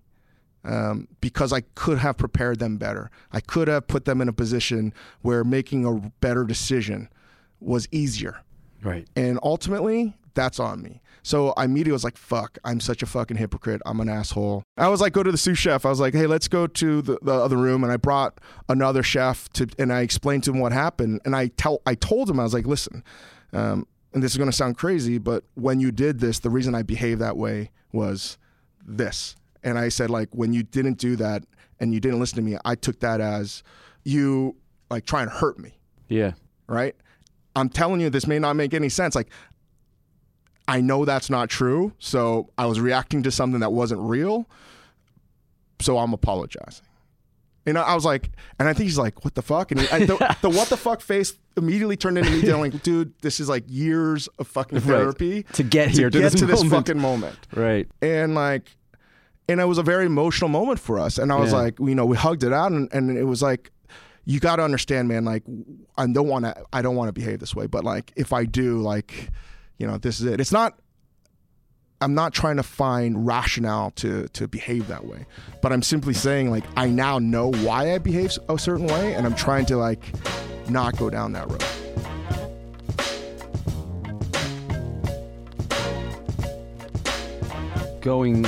um, 0.63 1.07
because 1.21 1.53
I 1.53 1.61
could 1.75 1.97
have 1.99 2.17
prepared 2.17 2.59
them 2.59 2.77
better. 2.77 3.09
I 3.31 3.39
could 3.39 3.67
have 3.67 3.87
put 3.87 4.05
them 4.05 4.21
in 4.21 4.27
a 4.27 4.33
position 4.33 4.93
where 5.21 5.43
making 5.43 5.85
a 5.85 6.11
better 6.19 6.43
decision 6.43 7.09
was 7.59 7.87
easier. 7.91 8.41
Right. 8.83 9.07
And 9.15 9.39
ultimately, 9.41 10.15
that's 10.33 10.59
on 10.59 10.81
me. 10.81 11.01
So 11.23 11.53
I 11.57 11.65
immediately 11.65 11.93
was 11.93 12.03
like, 12.03 12.15
fuck, 12.15 12.57
I'm 12.63 12.79
such 12.79 13.01
a 13.01 13.05
fucking 13.05 13.37
hypocrite. 13.37 13.81
I'm 13.85 13.99
an 13.99 14.07
asshole. 14.07 14.63
I 14.77 14.87
was 14.87 15.01
like, 15.01 15.13
go 15.13 15.23
to 15.23 15.31
the 15.31 15.37
sous 15.37 15.57
chef. 15.57 15.85
I 15.85 15.89
was 15.89 15.99
like, 15.99 16.13
hey, 16.13 16.27
let's 16.27 16.47
go 16.47 16.67
to 16.67 17.01
the, 17.01 17.17
the 17.21 17.33
other 17.33 17.57
room. 17.57 17.83
And 17.83 17.91
I 17.91 17.97
brought 17.97 18.39
another 18.69 19.03
chef 19.03 19.49
to, 19.53 19.67
and 19.79 19.91
I 19.91 20.01
explained 20.01 20.43
to 20.45 20.51
him 20.51 20.59
what 20.59 20.71
happened. 20.71 21.21
And 21.25 21.35
I 21.35 21.47
tell, 21.47 21.81
I 21.85 21.95
told 21.95 22.29
him, 22.29 22.39
I 22.39 22.43
was 22.43 22.53
like, 22.53 22.67
listen, 22.67 23.03
um, 23.51 23.87
and 24.17 24.23
this 24.23 24.31
is 24.31 24.37
going 24.39 24.49
to 24.49 24.55
sound 24.55 24.79
crazy, 24.79 25.19
but 25.19 25.43
when 25.53 25.79
you 25.79 25.91
did 25.91 26.19
this, 26.19 26.39
the 26.39 26.49
reason 26.49 26.73
I 26.73 26.81
behaved 26.81 27.21
that 27.21 27.37
way 27.37 27.69
was 27.93 28.39
this. 28.83 29.35
And 29.63 29.77
I 29.77 29.89
said, 29.89 30.09
like, 30.09 30.29
when 30.33 30.53
you 30.53 30.63
didn't 30.63 30.97
do 30.97 31.15
that 31.17 31.43
and 31.79 31.93
you 31.93 31.99
didn't 31.99 32.19
listen 32.19 32.37
to 32.37 32.41
me, 32.41 32.57
I 32.65 32.73
took 32.73 32.99
that 33.01 33.21
as 33.21 33.61
you 34.03 34.55
like 34.89 35.05
trying 35.05 35.27
to 35.27 35.35
hurt 35.35 35.59
me 35.59 35.77
Yeah. 36.09 36.31
right? 36.67 36.95
I'm 37.55 37.69
telling 37.69 38.01
you, 38.01 38.09
this 38.09 38.25
may 38.25 38.39
not 38.39 38.55
make 38.55 38.73
any 38.73 38.89
sense. 38.89 39.13
Like, 39.13 39.29
I 40.67 40.81
know 40.81 41.05
that's 41.05 41.29
not 41.29 41.47
true. 41.47 41.93
So 41.99 42.49
I 42.57 42.65
was 42.65 42.79
reacting 42.79 43.21
to 43.21 43.29
something 43.29 43.59
that 43.59 43.71
wasn't 43.71 44.01
real. 44.01 44.49
So 45.79 45.99
I'm 45.99 46.11
apologizing. 46.11 46.86
And 47.67 47.77
I 47.77 47.83
I 47.83 47.95
was 47.95 48.05
like, 48.05 48.31
and 48.57 48.67
I 48.67 48.73
think 48.73 48.85
he's 48.85 48.97
like, 48.97 49.23
what 49.23 49.35
the 49.35 49.41
fuck? 49.43 49.71
And 49.71 49.81
he, 49.81 49.89
I, 49.89 49.99
the, 50.05 50.37
the 50.41 50.49
what 50.49 50.69
the 50.69 50.77
fuck 50.77 51.01
face 51.01 51.33
immediately 51.55 51.97
turned 51.97 52.17
into 52.17 52.31
me 52.31 52.41
going, 52.55 52.71
dude, 52.71 53.13
this 53.21 53.39
is 53.39 53.47
like 53.49 53.65
years 53.67 54.27
of 54.39 54.47
fucking 54.47 54.79
therapy 54.79 55.43
To 55.53 55.63
get 55.63 55.89
here 55.89 56.09
to 56.09 56.17
get 56.19 56.31
this 56.31 56.39
to 56.39 56.45
this 56.47 56.63
fucking 56.63 56.99
moment 56.99 57.37
Right. 57.53 57.87
and 58.01 58.33
like 58.33 58.75
and 59.49 59.59
it 59.61 59.65
was 59.65 59.77
a 59.77 59.83
very 59.83 60.05
emotional 60.05 60.49
moment 60.49 60.79
for 60.79 60.99
us 60.99 61.17
and 61.17 61.31
i 61.31 61.35
was 61.35 61.51
Yeah. 61.51 61.59
like 61.59 61.79
you 61.79 61.95
know 61.95 62.05
we 62.05 62.17
hugged 62.17 62.43
it 62.43 62.51
out 62.51 62.71
and, 62.73 62.89
and 62.93 63.17
it 63.17 63.23
was 63.23 63.41
like 63.41 63.71
you 64.25 64.39
got 64.41 64.57
to 64.57 64.63
understand 64.63 65.07
man 65.07 65.23
like 65.23 65.43
i 65.97 66.05
don't 66.05 66.27
want 66.27 66.43
to 66.45 66.53
i 66.73 66.81
don't 66.81 66.95
want 66.97 67.07
to 67.07 67.13
behave 67.13 67.39
this 67.39 67.55
way 67.55 67.65
but 67.65 67.83
like 67.85 68.11
if 68.17 68.33
i 68.33 68.43
do 68.43 68.81
like 68.81 69.29
you 69.77 69.87
know 69.87 69.97
this 69.97 70.19
is 70.19 70.25
it 70.25 70.41
it's 70.41 70.51
not 70.51 70.79
i'm 72.01 72.13
not 72.13 72.33
trying 72.33 72.57
to 72.57 72.63
find 72.63 73.25
rationale 73.25 73.91
to 73.91 74.27
to 74.29 74.47
behave 74.47 74.87
that 74.87 75.05
way 75.05 75.25
but 75.61 75.71
i'm 75.73 75.81
simply 75.81 76.13
saying 76.13 76.51
like 76.51 76.63
i 76.75 76.87
now 76.87 77.19
know 77.19 77.51
why 77.51 77.93
i 77.93 77.97
behave 77.97 78.31
a 78.49 78.57
certain 78.57 78.87
way 78.87 79.13
and 79.15 79.25
i'm 79.25 79.35
trying 79.35 79.65
to 79.65 79.77
like 79.77 80.03
not 80.69 80.97
go 80.97 81.09
down 81.09 81.33
that 81.33 81.49
road. 81.49 81.63
Going 88.01 88.45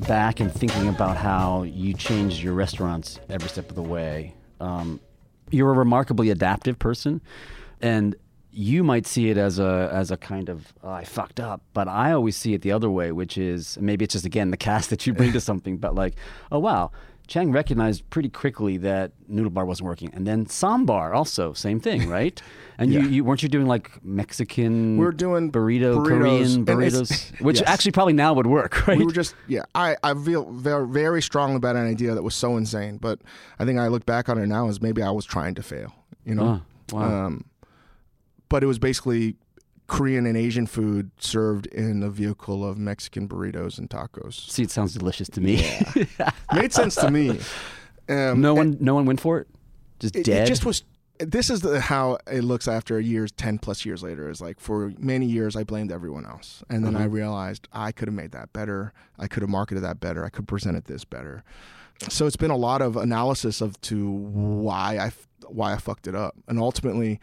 back 0.00 0.40
and 0.40 0.52
thinking 0.52 0.88
about 0.88 1.16
how 1.16 1.64
you 1.64 1.92
changed 1.94 2.42
your 2.42 2.54
restaurants 2.54 3.20
every 3.28 3.48
step 3.48 3.68
of 3.68 3.76
the 3.76 3.82
way, 3.82 4.34
um, 4.60 5.00
you're 5.50 5.70
a 5.70 5.74
remarkably 5.74 6.30
adaptive 6.30 6.78
person, 6.78 7.20
and 7.82 8.16
you 8.58 8.82
might 8.82 9.06
see 9.06 9.28
it 9.28 9.36
as 9.36 9.58
a 9.58 9.90
as 9.92 10.10
a 10.10 10.16
kind 10.16 10.48
of 10.48 10.72
oh, 10.82 10.90
I 10.90 11.04
fucked 11.04 11.40
up, 11.40 11.60
but 11.74 11.88
I 11.88 12.12
always 12.12 12.36
see 12.36 12.54
it 12.54 12.62
the 12.62 12.72
other 12.72 12.88
way, 12.90 13.12
which 13.12 13.36
is 13.36 13.76
maybe 13.80 14.04
it's 14.04 14.12
just 14.14 14.24
again 14.24 14.50
the 14.50 14.56
cast 14.56 14.88
that 14.90 15.06
you 15.06 15.12
bring 15.12 15.32
to 15.32 15.40
something, 15.50 15.76
but 15.76 15.94
like 15.94 16.14
oh 16.50 16.58
wow. 16.58 16.90
Chang 17.28 17.50
recognized 17.50 18.08
pretty 18.08 18.28
quickly 18.28 18.76
that 18.76 19.10
noodle 19.26 19.50
bar 19.50 19.64
wasn't 19.64 19.84
working, 19.88 20.10
and 20.14 20.24
then 20.28 20.46
Ssäm 20.46 20.86
Bar 20.86 21.12
also 21.12 21.52
same 21.54 21.80
thing, 21.80 22.06
right? 22.18 22.40
And 22.78 22.92
you, 22.92 23.00
Yeah. 23.00 23.08
you 23.08 23.24
weren't 23.24 23.42
you 23.42 23.48
doing 23.48 23.66
like 23.66 23.90
Mexican? 24.04 24.96
We're 24.96 25.10
doing 25.10 25.50
burrito, 25.50 25.96
burritos, 25.96 26.06
Korean 26.06 26.64
burritos, 26.64 27.32
which 27.40 27.58
Yes. 27.60 27.68
actually 27.68 27.90
probably 27.92 28.12
now 28.12 28.32
would 28.34 28.46
work, 28.46 28.86
right? 28.86 28.96
we 28.96 29.04
were 29.04 29.10
just 29.10 29.34
yeah 29.48 29.64
i 29.74 29.96
i 30.04 30.14
feel 30.14 30.44
very, 30.52 30.86
very 30.86 31.20
strongly 31.20 31.56
about 31.56 31.74
an 31.74 31.86
idea 31.86 32.14
that 32.14 32.22
was 32.22 32.34
so 32.34 32.56
insane 32.56 32.96
but 32.98 33.18
i 33.58 33.64
think 33.64 33.78
i 33.78 33.88
look 33.88 34.06
back 34.06 34.28
on 34.28 34.38
it 34.38 34.46
now 34.46 34.68
as 34.68 34.80
maybe 34.80 35.02
i 35.02 35.10
was 35.10 35.24
trying 35.24 35.54
to 35.56 35.62
fail 35.62 35.92
you 36.24 36.34
know 36.34 36.60
Oh, 36.92 36.96
wow. 36.96 37.24
um 37.26 37.44
but 38.48 38.62
it 38.62 38.66
was 38.66 38.78
basically 38.78 39.36
korean 39.86 40.26
and 40.26 40.36
asian 40.36 40.66
food 40.66 41.10
served 41.18 41.66
in 41.66 42.02
a 42.02 42.10
vehicle 42.10 42.64
of 42.68 42.76
mexican 42.78 43.28
burritos 43.28 43.78
and 43.78 43.88
tacos 43.90 44.34
See, 44.50 44.62
it 44.64 44.70
sounds 44.70 44.94
delicious 44.94 45.28
to 45.30 45.40
me. 45.40 45.64
made 46.52 46.72
sense 46.72 46.94
to 46.96 47.10
me 47.10 47.38
um, 48.08 48.40
no 48.40 48.54
one, 48.54 48.76
no 48.80 48.94
one 48.94 49.04
went 49.04 49.20
for 49.20 49.40
it. 49.40 49.48
Just 49.98 50.14
it, 50.14 50.24
dead. 50.24 50.44
it 50.44 50.46
just 50.48 50.64
was 50.64 50.84
this 51.18 51.48
is 51.50 51.60
the, 51.62 51.80
how 51.80 52.18
it 52.30 52.44
looks 52.44 52.68
after 52.68 53.00
years 53.00 53.32
10 53.32 53.58
plus 53.58 53.84
years 53.86 54.02
later 54.02 54.28
is 54.28 54.40
like 54.40 54.60
for 54.60 54.92
many 54.98 55.24
years 55.26 55.56
i 55.56 55.64
blamed 55.64 55.90
everyone 55.90 56.26
else 56.26 56.62
and 56.68 56.84
then 56.84 56.94
i 56.94 57.04
Mm-hmm. 57.04 57.14
realized 57.14 57.68
i 57.72 57.90
could 57.90 58.06
have 58.06 58.14
made 58.14 58.32
that 58.32 58.52
better 58.52 58.92
i 59.18 59.26
could 59.26 59.42
have 59.42 59.48
marketed 59.50 59.82
that 59.82 59.98
better 59.98 60.24
i 60.24 60.28
could 60.28 60.42
have 60.42 60.46
presented 60.48 60.84
this 60.84 61.04
better 61.06 61.42
so 62.10 62.26
it's 62.26 62.36
been 62.36 62.50
a 62.50 62.56
lot 62.56 62.82
of 62.82 62.96
analysis 62.96 63.60
of 63.62 63.80
to 63.80 64.10
why 64.10 64.98
i 64.98 65.10
why 65.48 65.72
i 65.72 65.78
fucked 65.78 66.06
it 66.06 66.14
up 66.14 66.34
and 66.48 66.58
ultimately 66.58 67.18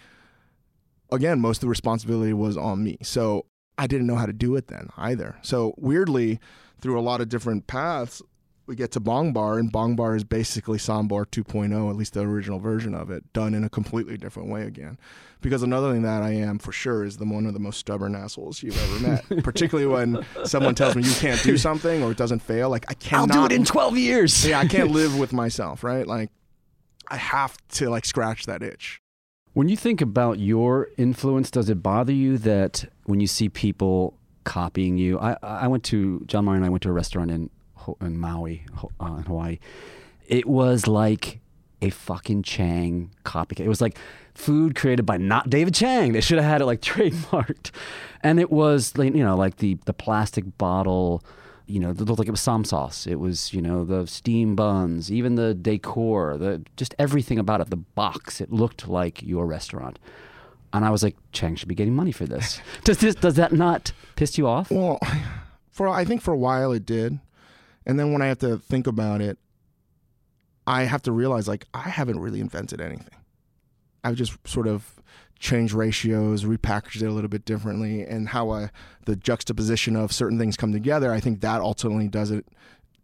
again 1.14 1.40
most 1.40 1.58
of 1.58 1.62
the 1.62 1.68
responsibility 1.70 2.34
was 2.34 2.58
on 2.58 2.84
me 2.84 2.98
so 3.02 3.46
i 3.78 3.88
didn't 3.88 4.08
know 4.08 4.16
how 4.16 4.26
to 4.26 4.34
do 4.34 4.56
it 4.56 4.68
then 4.68 4.90
either 4.98 5.36
so 5.42 5.74
weirdly 5.78 6.40
through 6.80 7.00
a 7.00 7.02
lot 7.02 7.22
of 7.22 7.30
different 7.30 7.68
paths 7.68 8.22
we 8.66 8.76
get 8.76 8.92
to 8.92 9.00
Bang 9.00 9.34
Bar, 9.34 9.60
and 9.60 9.72
Bang 9.72 9.96
Bar 9.96 10.16
is 10.16 10.24
basically 10.24 10.78
Ssäm 10.78 11.08
Bar 11.08 11.26
2.0, 11.26 11.90
at 11.90 11.96
least 11.96 12.14
the 12.14 12.22
original 12.22 12.60
version 12.60 12.94
of 12.94 13.12
it, 13.12 13.32
done 13.34 13.54
in 13.54 13.64
a 13.64 13.70
completely 13.70 14.18
different 14.18 14.50
way 14.50 14.64
again. 14.64 14.98
Because 15.42 15.64
another 15.64 15.92
thing 15.92 16.04
that 16.04 16.24
I 16.24 16.32
am 16.32 16.60
for 16.60 16.72
sure 16.72 17.04
is 17.04 17.18
the 17.18 17.26
one 17.26 17.46
of 17.46 17.54
the 17.54 17.60
most 17.60 17.78
stubborn 17.78 18.16
assholes 18.16 18.64
you've 18.64 18.82
ever 18.82 19.00
met. 19.34 19.44
Particularly 19.44 19.88
when 19.88 20.26
someone 20.46 20.76
tells 20.76 20.96
me 20.96 21.04
you 21.04 21.14
can't 21.16 21.44
do 21.44 21.58
something 21.58 22.02
or 22.04 22.12
it 22.12 22.18
doesn't 22.18 22.40
fail, 22.40 22.70
like 22.70 22.86
I 22.90 22.94
I'll 23.16 23.28
cannot. 23.28 23.50
do 23.50 23.54
it 23.54 23.58
in 23.58 23.66
12 23.66 23.98
years. 23.98 24.46
yeah, 24.48 24.60
I 24.60 24.68
can't 24.68 24.92
live 25.02 25.18
with 25.20 25.34
myself, 25.34 25.84
right? 25.84 26.08
Like 26.08 26.30
I 27.10 27.18
have 27.18 27.58
to 27.74 27.90
like 27.90 28.06
scratch 28.06 28.46
that 28.46 28.64
itch. 28.64 29.02
When 29.54 29.70
you 29.70 29.78
think 29.78 30.02
about 30.02 30.40
your 30.40 30.90
influence, 30.98 31.52
does 31.52 31.70
it 31.70 31.84
bother 31.84 32.12
you 32.12 32.40
that 32.40 32.86
when 33.06 33.20
you 33.20 33.28
see 33.28 33.50
people 33.50 34.18
copying 34.46 34.98
you? 34.98 35.20
I, 35.20 35.38
I 35.44 35.68
went 35.68 35.84
to, 35.86 36.24
John 36.26 36.46
Mayer 36.46 36.56
and 36.56 36.66
I 36.66 36.70
went 36.70 36.82
to 36.84 36.90
a 36.90 36.94
restaurant 36.94 37.30
in, 37.30 37.52
in 38.02 38.18
Maui, 38.18 38.66
uh, 39.00 39.06
in 39.18 39.24
Hawaii. 39.24 39.60
It 40.28 40.48
was 40.48 40.88
like 40.88 41.40
a 41.84 41.92
fucking 41.92 42.42
Chang 42.42 43.12
copycat. 43.26 43.60
It 43.60 43.70
was 43.70 43.82
like 43.82 44.00
food 44.34 44.74
created 44.74 45.06
by 45.06 45.18
not 45.18 45.52
David 45.52 45.76
Chang. 45.76 46.14
They 46.14 46.22
should 46.22 46.40
have 46.40 46.50
had 46.50 46.62
it 46.62 46.66
like 46.66 46.82
trademarked. 46.82 47.70
And 48.24 48.40
it 48.40 48.52
was, 48.52 48.98
like, 48.98 49.14
you 49.14 49.24
know, 49.24 49.36
like 49.36 49.58
the, 49.58 49.78
the 49.86 49.94
plastic 49.94 50.58
bottle, 50.58 51.24
you 51.66 51.80
know, 51.80 51.92
it 51.92 52.00
looked 52.00 52.20
like 52.20 52.28
it 52.28 52.32
was 52.32 52.42
sauce. 52.42 53.08
It 53.08 53.20
was, 53.20 53.54
you 53.54 53.62
know, 53.62 53.86
the 53.86 54.06
steam 54.06 54.56
buns, 54.56 55.12
even 55.12 55.36
the 55.36 55.54
decor, 55.54 56.38
the 56.38 56.64
just 56.76 56.94
everything 57.00 57.40
about 57.40 57.62
it, 57.62 57.70
the 57.70 57.78
box. 57.78 58.42
It 58.42 58.52
looked 58.52 58.88
like 58.88 59.22
your 59.22 59.46
restaurant. 59.46 60.00
And 60.74 60.84
I 60.84 60.90
was 60.90 61.04
like, 61.04 61.16
Chang 61.32 61.56
should 61.56 61.70
be 61.70 61.76
getting 61.76 61.96
money 61.96 62.12
for 62.12 62.26
this. 62.26 62.60
does 62.84 62.98
this 62.98 63.16
does 63.16 63.36
that 63.36 63.54
not 63.54 63.94
piss 64.16 64.38
you 64.38 64.48
off? 64.48 64.72
Well, 64.72 65.00
for 65.72 65.88
I 65.88 66.04
think 66.06 66.22
for 66.22 66.34
a 66.34 66.38
while 66.38 66.72
it 66.72 66.86
did, 66.86 67.20
and 67.86 68.00
then 68.00 68.12
when 68.12 68.22
I 68.22 68.28
have 68.28 68.40
to 68.40 68.58
think 68.58 68.88
about 68.88 69.22
it, 69.22 69.38
I 70.68 70.84
have 70.84 71.02
to 71.04 71.12
realize 71.12 71.48
like 71.48 71.66
I 71.74 71.90
haven't 71.90 72.20
really 72.20 72.42
invented 72.42 72.82
anything. 72.82 73.16
I've 74.04 74.16
just 74.16 74.36
sort 74.46 74.68
of 74.68 75.00
changed 75.44 75.74
ratios, 75.74 76.46
repackaged 76.46 77.02
it 77.02 77.08
a 77.08 77.12
little 77.12 77.30
bit 77.30 77.44
differently, 77.44 78.02
and 78.02 78.30
how 78.30 78.50
I, 78.50 78.72
the 79.06 79.18
juxtaposition 79.18 79.96
of 79.98 80.14
certain 80.14 80.40
things 80.40 80.56
come 80.56 80.72
together. 80.72 81.12
I 81.12 81.20
think 81.20 81.42
that 81.42 81.60
ultimately 81.60 82.08
does 82.08 82.32
it 82.32 82.48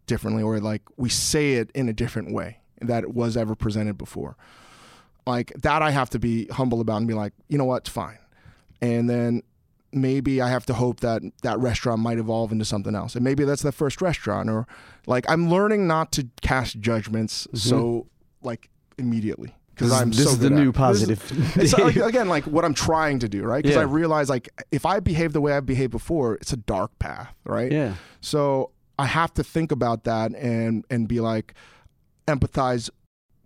differently, 0.07 0.41
or 0.41 0.59
like 0.61 0.81
we 0.95 1.09
say 1.09 1.55
it 1.55 1.69
in 1.75 1.89
a 1.89 1.93
different 1.93 2.33
way 2.33 2.59
that 2.81 3.03
it 3.03 3.13
was 3.13 3.35
ever 3.35 3.55
presented 3.55 3.97
before. 3.97 4.37
Like 5.27 5.51
that, 5.61 5.81
I 5.81 5.91
have 5.91 6.09
to 6.11 6.19
be 6.19 6.47
humble 6.47 6.79
about 6.79 6.97
and 6.97 7.07
be 7.07 7.13
like, 7.13 7.33
you 7.49 7.57
know 7.57 7.65
what, 7.65 7.83
it's 7.83 7.89
fine. 7.89 8.17
And 8.81 9.09
then 9.09 9.43
maybe 9.91 10.41
I 10.41 10.47
have 10.47 10.65
to 10.67 10.73
hope 10.73 11.01
that 11.01 11.21
that 11.43 11.59
restaurant 11.59 12.01
might 12.01 12.19
evolve 12.19 12.53
into 12.53 12.63
something 12.63 12.95
else. 12.95 13.15
And 13.15 13.23
maybe 13.23 13.43
that's 13.43 13.63
the 13.63 13.73
first 13.73 14.01
restaurant 14.01 14.49
or 14.49 14.65
like 15.07 15.29
I'm 15.29 15.49
learning 15.49 15.87
not 15.87 16.13
to 16.13 16.29
cast 16.41 16.79
judgments 16.79 17.47
mm-hmm. 17.47 17.57
so 17.57 18.07
like 18.41 18.69
immediately 18.97 19.55
because. 19.79 19.89
This 19.91 19.95
is- 19.97 20.01
I'm 20.01 20.09
this 20.11 20.23
so 20.25 20.29
is 20.31 20.39
the 20.39 20.49
new 20.49 20.69
at- 20.69 20.75
positive. 20.75 21.31
Is- 21.57 21.73
it's 21.73 21.73
uh, 21.73 21.85
again 22.05 22.27
like 22.27 22.45
what 22.45 22.65
I'm 22.65 22.73
trying 22.73 23.19
to 23.19 23.29
do, 23.29 23.43
right? 23.43 23.63
Because 23.63 23.75
Yeah. 23.75 23.81
I 23.81 23.85
realize 23.85 24.29
like 24.29 24.49
if 24.71 24.85
I 24.85 24.99
behave 24.99 25.33
the 25.33 25.41
way 25.41 25.53
I've 25.53 25.65
behaved 25.65 25.91
before, 25.91 26.35
it's 26.35 26.53
a 26.53 26.57
dark 26.57 26.97
path, 26.99 27.33
right? 27.45 27.71
Yeah. 27.71 27.95
So 28.21 28.71
I 28.97 29.05
have 29.05 29.33
to 29.35 29.43
think 29.43 29.71
about 29.71 30.03
that 30.03 30.33
and 30.35 30.85
and 30.89 31.07
be 31.07 31.19
like 31.19 31.53
empathize 32.27 32.89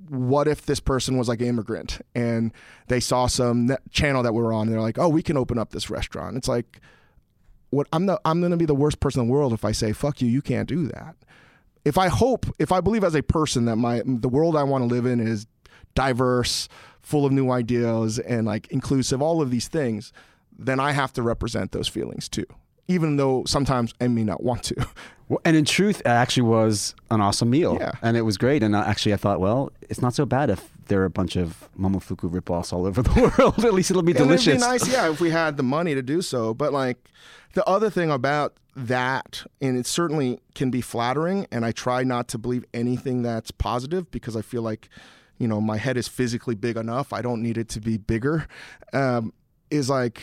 what 0.10 0.48
if 0.50 0.66
this 0.66 0.80
person 0.82 1.18
was 1.18 1.30
like 1.30 1.40
an 1.40 1.48
immigrant 1.48 2.02
and 2.14 2.52
they 2.88 3.00
saw 3.00 3.26
some 3.28 3.68
net 3.68 3.82
channel 3.92 4.22
that 4.24 4.34
we 4.34 4.42
were 4.42 4.52
on 4.52 4.68
and 4.68 4.74
they're 4.74 4.82
like, 4.82 5.00
"Oh, 5.00 5.08
we 5.08 5.24
can 5.24 5.38
open 5.38 5.58
up 5.58 5.70
this 5.72 5.90
restaurant." 5.90 6.36
It's 6.36 6.48
like 6.50 6.82
what 7.70 7.88
I'm 7.94 8.06
the 8.08 8.20
I'm 8.26 8.40
going 8.42 8.52
to 8.52 8.58
be 8.58 8.66
the 8.66 8.76
worst 8.76 9.00
person 9.00 9.22
in 9.22 9.28
the 9.28 9.34
world 9.34 9.54
if 9.54 9.64
I 9.64 9.72
say, 9.72 9.94
"Fuck 9.94 10.22
you, 10.22 10.28
you 10.28 10.42
can't 10.42 10.68
do 10.68 10.88
that." 10.88 11.16
If 11.86 11.98
I 11.98 12.08
hope, 12.10 12.46
if 12.60 12.72
I 12.72 12.82
believe 12.82 13.04
as 13.04 13.16
a 13.16 13.22
person 13.24 13.66
that 13.66 13.78
my 13.78 14.02
the 14.06 14.28
world 14.30 14.56
I 14.58 14.64
want 14.64 14.82
to 14.88 14.94
live 14.94 15.06
in 15.06 15.20
is 15.20 15.48
diverse, 15.96 16.68
full 17.02 17.26
of 17.26 17.32
new 17.32 17.52
ideas 17.52 18.20
and 18.20 18.46
like 18.48 18.68
inclusive, 18.72 19.22
all 19.22 19.42
of 19.42 19.52
these 19.52 19.68
things, 19.68 20.14
then 20.58 20.80
I 20.80 20.92
have 20.92 21.14
to 21.14 21.22
represent 21.22 21.72
those 21.72 21.88
feelings 21.88 22.30
too. 22.30 22.46
Even 22.88 23.16
though 23.16 23.44
sometimes 23.46 23.94
I 24.02 24.08
may 24.08 24.24
not 24.24 24.44
want 24.44 24.64
to. 24.64 24.88
Well, 25.30 25.40
and 25.46 25.56
in 25.56 25.64
truth, 25.64 26.02
it 26.02 26.08
actually 26.08 26.44
was 26.44 26.94
an 27.10 27.22
awesome 27.22 27.50
meal. 27.50 27.78
Yeah. 27.80 27.94
And 28.02 28.18
it 28.18 28.24
was 28.24 28.38
great. 28.38 28.62
And 28.62 28.76
uh, 28.76 28.84
actually, 28.86 29.14
I 29.14 29.18
thought, 29.18 29.40
well, 29.40 29.72
it's 29.90 30.02
not 30.02 30.14
so 30.14 30.26
bad 30.26 30.50
if 30.50 30.70
there 30.88 31.02
are 31.02 31.06
a 31.06 31.10
bunch 31.10 31.38
of 31.38 31.70
Momofuku 31.80 32.30
ripoffs 32.30 32.74
all 32.74 32.86
over 32.86 33.02
the 33.02 33.34
world. 33.38 33.64
At 33.64 33.74
least 33.74 33.90
it'll 33.90 34.04
be 34.04 34.14
delicious. 34.14 34.48
It'd 34.48 34.60
be 34.60 34.66
nice, 34.68 34.88
yeah, 34.88 35.10
if 35.10 35.22
we 35.22 35.30
had 35.30 35.56
the 35.56 35.64
money 35.64 35.96
to 35.96 36.02
do 36.02 36.22
so. 36.22 36.54
But 36.54 36.74
like 36.74 37.10
the 37.54 37.66
other 37.66 37.90
thing 37.90 38.12
about 38.12 38.58
that, 38.76 39.44
and 39.62 39.78
it 39.78 39.86
certainly 39.86 40.40
can 40.56 40.70
be 40.70 40.82
flattering, 40.82 41.48
and 41.52 41.66
I 41.66 41.72
try 41.72 42.04
not 42.04 42.28
to 42.30 42.38
believe 42.38 42.66
anything 42.74 43.22
that's 43.22 43.52
positive 43.52 44.12
because 44.12 44.36
I 44.36 44.42
feel 44.42 44.62
like, 44.62 44.90
you 45.38 45.48
know, 45.48 45.60
my 45.62 45.78
head 45.78 45.98
is 45.98 46.08
physically 46.08 46.56
big 46.56 46.78
enough. 46.78 47.12
I 47.14 47.22
don't 47.22 47.42
need 47.42 47.58
it 47.58 47.70
to 47.70 47.82
be 47.82 47.98
bigger. 47.98 48.48
Um, 48.94 49.34
is 49.70 49.90
like 49.90 50.22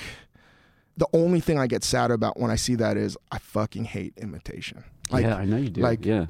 the 0.96 1.06
only 1.12 1.40
thing 1.40 1.58
I 1.58 1.66
get 1.66 1.82
sad 1.84 2.10
about 2.10 2.38
when 2.38 2.50
I 2.50 2.56
see 2.56 2.74
that 2.76 2.96
is 2.96 3.16
I 3.32 3.38
fucking 3.38 3.84
hate 3.86 4.14
imitation. 4.16 4.84
Like 5.10 5.24
yeah, 5.24 5.36
I 5.36 5.44
know 5.44 5.56
you 5.56 5.70
do. 5.70 5.80
like- 5.80 6.04
yeah. 6.06 6.26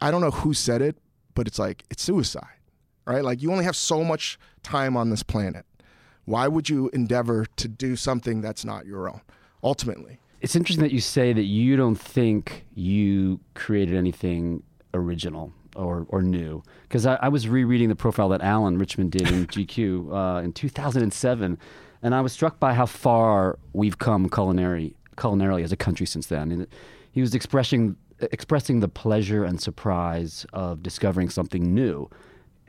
I 0.00 0.10
don't 0.10 0.20
know 0.20 0.32
who 0.32 0.52
said 0.52 0.82
it, 0.82 0.96
but 1.34 1.46
it's 1.46 1.58
like 1.58 1.84
it's 1.90 2.02
suicide, 2.02 2.58
right? 3.06 3.24
Like 3.24 3.40
you 3.40 3.50
only 3.52 3.64
have 3.64 3.76
so 3.76 4.02
much 4.04 4.38
time 4.62 4.96
on 4.96 5.10
this 5.10 5.22
planet. 5.22 5.64
Why 6.26 6.48
would 6.48 6.68
you 6.68 6.90
endeavor 6.92 7.46
to 7.56 7.68
do 7.68 7.96
something 7.96 8.40
that's 8.40 8.64
not 8.64 8.86
your 8.86 9.08
own? 9.08 9.20
Ultimately, 9.62 10.18
It's 10.40 10.56
interesting 10.56 10.82
that 10.82 10.92
you 10.92 11.00
say 11.00 11.32
that 11.32 11.44
you 11.44 11.76
don't 11.76 11.94
think 11.98 12.66
you 12.74 13.40
created 13.54 13.94
anything 13.96 14.62
original 14.92 15.52
or, 15.74 16.06
or 16.08 16.22
new. 16.22 16.62
Because 16.82 17.06
I, 17.06 17.16
I 17.16 17.28
was 17.28 17.48
rereading 17.48 17.88
the 17.88 17.96
profile 17.96 18.28
that 18.30 18.40
Alan 18.40 18.78
Richman 18.78 19.08
did 19.08 19.28
in 19.30 19.46
GQ 19.48 20.38
uh, 20.38 20.42
in 20.42 20.52
2007, 20.52 21.58
and 22.02 22.14
I 22.14 22.20
was 22.20 22.32
struck 22.32 22.60
by 22.60 22.74
how 22.74 22.86
far 22.86 23.58
we've 23.72 23.98
come 23.98 24.28
culinary, 24.28 24.94
culinarily 25.16 25.64
as 25.64 25.72
a 25.72 25.76
country 25.76 26.06
since 26.06 26.26
then. 26.26 26.52
And 26.52 26.66
he 27.12 27.20
was 27.20 27.34
expressing, 27.34 27.96
expressing 28.20 28.80
the 28.80 28.88
pleasure 28.88 29.44
and 29.44 29.60
surprise 29.60 30.44
of 30.52 30.82
discovering 30.82 31.30
something 31.30 31.74
new. 31.74 32.10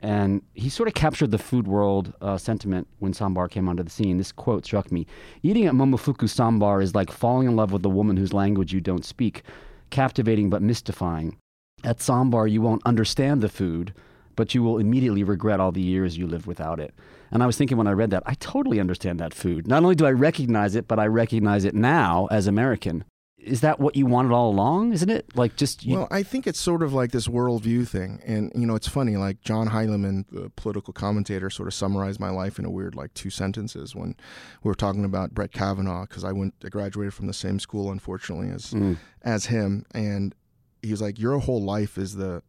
And 0.00 0.42
he 0.54 0.68
sort 0.68 0.88
of 0.88 0.94
captured 0.94 1.30
the 1.30 1.38
food 1.38 1.66
world 1.66 2.12
uh, 2.20 2.36
sentiment 2.38 2.86
when 2.98 3.12
Ssäm 3.12 3.34
Bar 3.34 3.48
came 3.48 3.68
onto 3.68 3.82
the 3.82 3.90
scene. 3.90 4.18
This 4.18 4.30
quote 4.30 4.64
struck 4.64 4.92
me 4.92 5.06
Eating 5.42 5.66
at 5.66 5.74
Momofuku 5.74 6.26
Ssäm 6.28 6.58
Bar 6.58 6.82
is 6.82 6.94
like 6.94 7.10
falling 7.10 7.48
in 7.48 7.56
love 7.56 7.72
with 7.72 7.84
a 7.84 7.88
woman 7.88 8.16
whose 8.16 8.32
language 8.32 8.72
you 8.72 8.80
don't 8.80 9.04
speak, 9.04 9.42
captivating 9.90 10.50
but 10.50 10.62
mystifying. 10.62 11.36
At 11.84 11.98
Ssäm 11.98 12.30
Bar, 12.30 12.46
you 12.46 12.62
won't 12.62 12.82
understand 12.84 13.42
the 13.42 13.48
food, 13.48 13.92
but 14.34 14.54
you 14.54 14.62
will 14.62 14.78
immediately 14.78 15.22
regret 15.22 15.60
all 15.60 15.72
the 15.72 15.82
years 15.82 16.16
you 16.16 16.26
lived 16.26 16.46
without 16.46 16.80
it. 16.80 16.94
And 17.30 17.42
I 17.42 17.46
was 17.46 17.56
thinking 17.56 17.76
when 17.76 17.86
I 17.86 17.92
read 17.92 18.10
that, 18.10 18.22
I 18.26 18.34
totally 18.34 18.80
understand 18.80 19.20
that 19.20 19.34
food. 19.34 19.66
Not 19.66 19.82
only 19.82 19.94
do 19.94 20.06
I 20.06 20.12
recognize 20.12 20.74
it, 20.74 20.88
but 20.88 20.98
I 20.98 21.06
recognize 21.06 21.64
it 21.64 21.74
now 21.74 22.28
as 22.30 22.46
American. 22.46 23.04
Is 23.38 23.60
that 23.60 23.78
what 23.78 23.94
you 23.94 24.06
wanted 24.06 24.32
all 24.32 24.50
along? 24.50 24.92
Isn't 24.92 25.10
it? 25.10 25.36
Like 25.36 25.54
just 25.54 25.84
you, 25.84 25.96
well, 25.96 26.08
I 26.10 26.24
think 26.24 26.46
it's 26.48 26.58
sort 26.58 26.82
of 26.82 26.92
like 26.92 27.12
this 27.12 27.28
worldview 27.28 27.86
thing, 27.86 28.20
and 28.26 28.50
you 28.56 28.66
know, 28.66 28.74
it's 28.74 28.88
funny. 28.88 29.16
Like 29.16 29.40
John 29.40 29.68
Heilemann, 29.68 30.24
the 30.32 30.50
political 30.56 30.92
commentator, 30.92 31.48
sort 31.48 31.68
of 31.68 31.74
summarized 31.74 32.18
my 32.18 32.30
life 32.30 32.58
in 32.58 32.64
a 32.64 32.70
weird, 32.70 32.96
like 32.96 33.14
two 33.14 33.30
sentences 33.30 33.94
when 33.94 34.16
we 34.64 34.68
were 34.68 34.74
talking 34.74 35.04
about 35.04 35.32
Brett 35.32 35.52
Kavanaugh 35.52 36.06
because 36.06 36.24
I 36.24 36.32
went, 36.32 36.54
I 36.64 36.68
graduated 36.70 37.14
from 37.14 37.28
the 37.28 37.32
same 37.32 37.60
school, 37.60 37.92
unfortunately, 37.92 38.48
as 38.50 38.72
Mm. 38.72 38.96
as 39.22 39.46
him, 39.46 39.84
and 39.94 40.34
he 40.82 40.90
was 40.90 41.02
like, 41.02 41.18
"Your 41.18 41.38
whole 41.38 41.62
life 41.62 41.98
is 41.98 42.14
the 42.14 42.42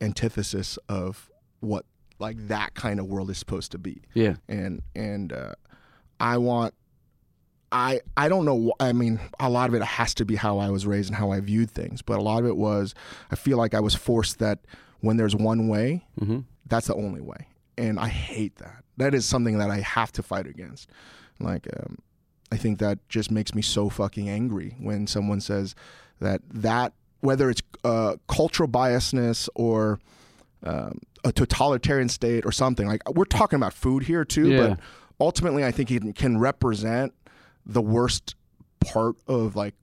antithesis 0.00 0.78
of 0.88 1.30
what 1.60 1.84
like 2.18 2.36
that 2.48 2.74
kind 2.74 3.00
of 3.00 3.06
world 3.06 3.30
is 3.30 3.38
supposed 3.38 3.72
to 3.72 3.78
be." 3.78 4.02
yeah. 4.14 4.34
and 4.48 4.82
and 4.94 5.32
uh, 5.32 5.52
I 6.18 6.38
want 6.38 6.74
I 7.72 8.00
I 8.16 8.28
don't 8.28 8.44
know 8.44 8.72
I 8.80 8.92
mean 8.92 9.20
a 9.38 9.48
lot 9.48 9.68
of 9.68 9.74
it 9.74 9.82
has 9.82 10.14
to 10.14 10.24
be 10.24 10.36
how 10.36 10.58
I 10.58 10.70
was 10.70 10.86
raised 10.86 11.08
and 11.08 11.16
how 11.16 11.30
I 11.30 11.40
viewed 11.40 11.70
things 11.70 12.02
but 12.02 12.18
a 12.18 12.22
lot 12.22 12.40
of 12.40 12.46
it 12.46 12.56
was 12.56 12.94
I 13.30 13.36
feel 13.36 13.58
like 13.58 13.74
I 13.74 13.80
was 13.80 13.94
forced 13.94 14.38
that 14.40 14.58
when 15.00 15.16
there's 15.16 15.36
one 15.36 15.68
way 15.68 16.04
hmm 16.18 16.40
that's 16.66 16.86
the 16.86 16.94
only 16.94 17.20
way 17.20 17.48
and 17.78 17.98
I 17.98 18.08
hate 18.08 18.56
that 18.56 18.84
that 18.96 19.14
is 19.14 19.24
something 19.24 19.58
that 19.58 19.70
I 19.70 19.80
have 19.80 20.12
to 20.12 20.22
fight 20.22 20.46
against 20.46 20.88
like 21.40 21.66
um, 21.76 21.98
I 22.52 22.56
think 22.56 22.78
that 22.80 23.08
just 23.08 23.30
makes 23.30 23.54
me 23.54 23.62
so 23.62 23.88
fucking 23.88 24.28
angry 24.28 24.76
when 24.80 25.06
someone 25.06 25.40
says 25.40 25.74
that 26.20 26.40
that 26.52 26.92
whether 27.20 27.50
it's 27.50 27.62
uh, 27.84 28.16
cultural 28.28 28.68
biasness 28.68 29.48
or 29.54 29.98
um, 30.62 30.98
a 31.24 31.32
totalitarian 31.32 32.08
state 32.08 32.44
or 32.46 32.52
something 32.52 32.86
like 32.86 33.00
we're 33.14 33.24
talking 33.24 33.56
about 33.56 33.72
food 33.74 34.04
here 34.04 34.24
too 34.24 34.48
Yeah. 34.50 34.68
but 34.68 34.80
ultimately 35.20 35.64
i 35.64 35.70
think 35.70 35.90
it 35.90 36.14
can 36.14 36.38
represent 36.38 37.12
the 37.66 37.82
worst 37.82 38.34
part 38.80 39.16
of 39.26 39.54
like 39.56 39.74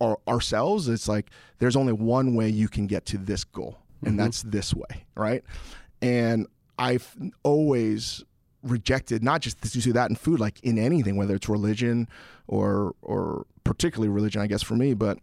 our, 0.00 0.18
ourselves 0.28 0.88
it's 0.88 1.08
like 1.08 1.30
there's 1.58 1.74
only 1.76 1.92
one 1.92 2.34
way 2.36 2.48
you 2.48 2.68
can 2.68 2.86
get 2.86 3.06
to 3.06 3.18
this 3.18 3.42
goal 3.44 3.78
and 4.04 4.14
Mhm. 4.14 4.18
that's 4.18 4.42
this 4.42 4.72
way 4.74 5.04
right 5.16 5.42
and 6.00 6.46
i've 6.78 7.16
always 7.42 8.24
rejected 8.62 9.22
not 9.22 9.40
just 9.40 9.60
to 9.62 9.80
do 9.80 9.92
that 9.92 10.10
in 10.10 10.16
food 10.16 10.38
like 10.40 10.60
in 10.62 10.78
anything 10.78 11.16
whether 11.16 11.34
it's 11.34 11.48
religion 11.48 12.08
or 12.48 12.94
or 13.02 13.46
particularly 13.64 14.08
religion 14.08 14.40
i 14.42 14.46
guess 14.46 14.62
for 14.62 14.74
me 14.74 14.94
but 14.94 15.18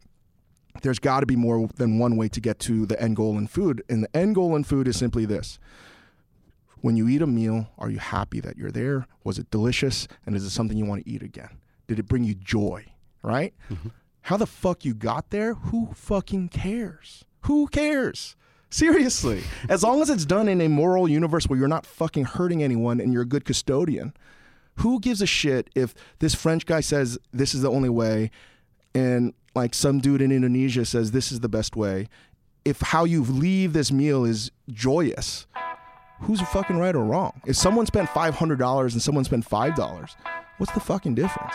there's 0.81 0.99
got 0.99 1.21
to 1.21 1.25
be 1.25 1.35
more 1.35 1.67
than 1.75 1.99
one 1.99 2.17
way 2.17 2.27
to 2.29 2.41
get 2.41 2.59
to 2.59 2.85
the 2.85 3.01
end 3.01 3.15
goal 3.15 3.37
in 3.37 3.47
food 3.47 3.83
and 3.89 4.03
the 4.03 4.15
end 4.15 4.35
goal 4.35 4.55
in 4.55 4.63
food 4.63 4.87
is 4.87 4.97
simply 4.97 5.25
this. 5.25 5.59
When 6.81 6.95
you 6.95 7.07
eat 7.07 7.21
a 7.21 7.27
meal 7.27 7.67
are 7.77 7.89
you 7.89 7.99
happy 7.99 8.39
that 8.41 8.57
you're 8.57 8.71
there? 8.71 9.07
Was 9.23 9.39
it 9.39 9.49
delicious? 9.49 10.07
And 10.25 10.35
is 10.35 10.43
it 10.43 10.51
something 10.51 10.77
you 10.77 10.85
want 10.85 11.03
to 11.03 11.09
eat 11.09 11.23
again? 11.23 11.57
Did 11.87 11.99
it 11.99 12.07
bring 12.07 12.23
you 12.23 12.35
joy 12.35 12.85
right? 13.25 13.53
Mm-hmm. 13.69 13.89
How 14.21 14.37
the 14.37 14.47
fuck 14.47 14.85
you 14.85 14.93
got 14.93 15.29
there? 15.31 15.55
Who 15.55 15.89
fucking 15.93 16.49
cares? 16.49 17.25
Who 17.41 17.67
cares? 17.67 18.35
Seriously. 18.69 19.43
As 19.69 19.83
long 19.83 20.01
as 20.01 20.09
it's 20.09 20.25
done 20.25 20.47
in 20.47 20.61
a 20.61 20.69
moral 20.69 21.07
universe 21.07 21.47
where 21.47 21.59
you're 21.59 21.67
not 21.67 21.85
fucking 21.85 22.25
hurting 22.25 22.63
anyone 22.63 22.99
and 22.99 23.11
you're 23.11 23.23
a 23.23 23.27
good 23.27 23.45
custodian 23.45 24.13
who 24.79 24.99
gives 24.99 25.21
a 25.21 25.25
shit 25.25 25.69
if 25.73 25.93
this 26.19 26.35
french 26.35 26.65
guy 26.65 26.81
says 26.81 27.17
this 27.31 27.53
is 27.53 27.61
the 27.61 27.71
only 27.71 27.87
way 27.87 28.29
and 28.95 29.33
like 29.53 29.75
some 29.75 29.99
dude 29.99 30.21
in 30.21 30.31
Indonesia 30.31 30.85
says 30.85 31.11
this 31.11 31.31
is 31.31 31.41
the 31.41 31.49
best 31.49 31.75
way. 31.75 32.07
If 32.63 32.81
how 32.81 33.03
you 33.03 33.23
leave 33.23 33.73
this 33.73 33.91
meal 33.91 34.25
is 34.25 34.49
joyous, 34.71 35.45
who's 36.21 36.41
fucking 36.41 36.77
right 36.77 36.95
or 36.95 37.03
wrong? 37.03 37.39
If 37.45 37.55
someone 37.55 37.85
spent 37.85 38.09
five 38.09 38.33
hundred 38.35 38.57
dollars 38.57 38.93
and 38.93 39.01
someone 39.01 39.23
spent 39.23 39.45
five 39.45 39.75
dollars, 39.75 40.15
what's 40.57 40.71
the 40.73 40.79
fucking 40.79 41.13
difference? 41.13 41.53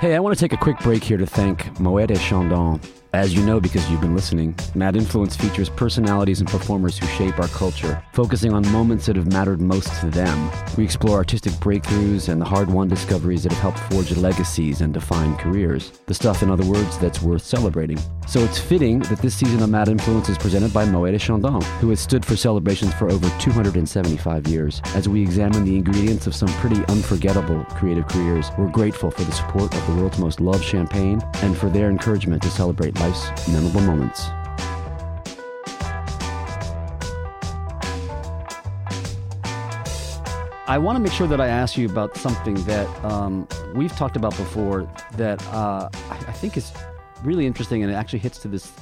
Hey, 0.00 0.14
I 0.14 0.18
want 0.18 0.36
to 0.36 0.40
take 0.40 0.52
a 0.52 0.58
quick 0.58 0.78
break 0.80 1.02
here 1.02 1.16
to 1.16 1.26
thank 1.26 1.78
Moet 1.80 2.10
et 2.10 2.18
Chandon. 2.18 2.80
As 3.16 3.32
you 3.32 3.42
know, 3.46 3.60
because 3.60 3.88
you've 3.88 4.02
been 4.02 4.14
listening, 4.14 4.54
Mad 4.74 4.94
Influence 4.94 5.34
features 5.34 5.70
personalities 5.70 6.40
and 6.40 6.48
performers 6.50 6.98
who 6.98 7.06
shape 7.06 7.38
our 7.38 7.48
culture, 7.48 8.02
focusing 8.12 8.52
on 8.52 8.70
moments 8.70 9.06
that 9.06 9.16
have 9.16 9.32
mattered 9.32 9.58
most 9.58 9.88
to 10.00 10.10
them. 10.10 10.50
We 10.76 10.84
explore 10.84 11.16
artistic 11.16 11.54
breakthroughs 11.54 12.28
and 12.28 12.38
the 12.38 12.44
hard 12.44 12.70
won 12.70 12.88
discoveries 12.88 13.44
that 13.44 13.52
have 13.52 13.62
helped 13.62 13.78
forge 13.90 14.14
legacies 14.18 14.82
and 14.82 14.92
define 14.92 15.34
careers. 15.36 15.92
The 16.04 16.12
stuff, 16.12 16.42
in 16.42 16.50
other 16.50 16.66
words, 16.66 16.98
that's 16.98 17.22
worth 17.22 17.42
celebrating. 17.42 17.98
So 18.26 18.40
it's 18.40 18.58
fitting 18.58 18.98
that 18.98 19.22
this 19.22 19.34
season 19.34 19.62
of 19.62 19.70
Mad 19.70 19.88
Influence 19.88 20.28
is 20.28 20.36
presented 20.36 20.74
by 20.74 20.84
Moet 20.84 21.14
et 21.14 21.18
Chandon, 21.18 21.62
who 21.80 21.88
has 21.88 22.00
stood 22.00 22.22
for 22.22 22.36
celebrations 22.36 22.92
for 22.94 23.08
over 23.08 23.30
275 23.38 24.46
years. 24.46 24.82
As 24.94 25.08
we 25.08 25.22
examine 25.22 25.64
the 25.64 25.76
ingredients 25.76 26.26
of 26.26 26.34
some 26.34 26.48
pretty 26.60 26.84
unforgettable 26.88 27.64
creative 27.70 28.06
careers, 28.08 28.50
we're 28.58 28.68
grateful 28.68 29.10
for 29.10 29.22
the 29.22 29.32
support 29.32 29.74
of 29.74 29.86
the 29.86 29.94
world's 29.94 30.18
most 30.18 30.38
loved 30.38 30.64
champagne 30.64 31.22
and 31.36 31.56
for 31.56 31.70
their 31.70 31.88
encouragement 31.88 32.42
to 32.42 32.50
celebrate 32.50 32.92
life's 33.06 33.48
memorable 33.48 33.80
moments. 33.82 34.28
I 40.68 40.78
want 40.78 40.96
to 40.96 41.00
make 41.00 41.12
sure 41.12 41.28
that 41.28 41.40
I 41.40 41.46
ask 41.46 41.76
you 41.76 41.88
about 41.88 42.16
something 42.16 42.54
that 42.64 42.88
um, 43.04 43.46
we've 43.76 43.92
talked 43.92 44.16
about 44.16 44.36
before 44.36 44.90
that 45.12 45.40
uh, 45.52 45.88
I, 46.10 46.14
I 46.14 46.32
think 46.32 46.56
is 46.56 46.72
really 47.22 47.46
interesting 47.46 47.84
and 47.84 47.92
it 47.92 47.94
actually 47.94 48.18
hits 48.18 48.38
to 48.40 48.48
this 48.48 48.72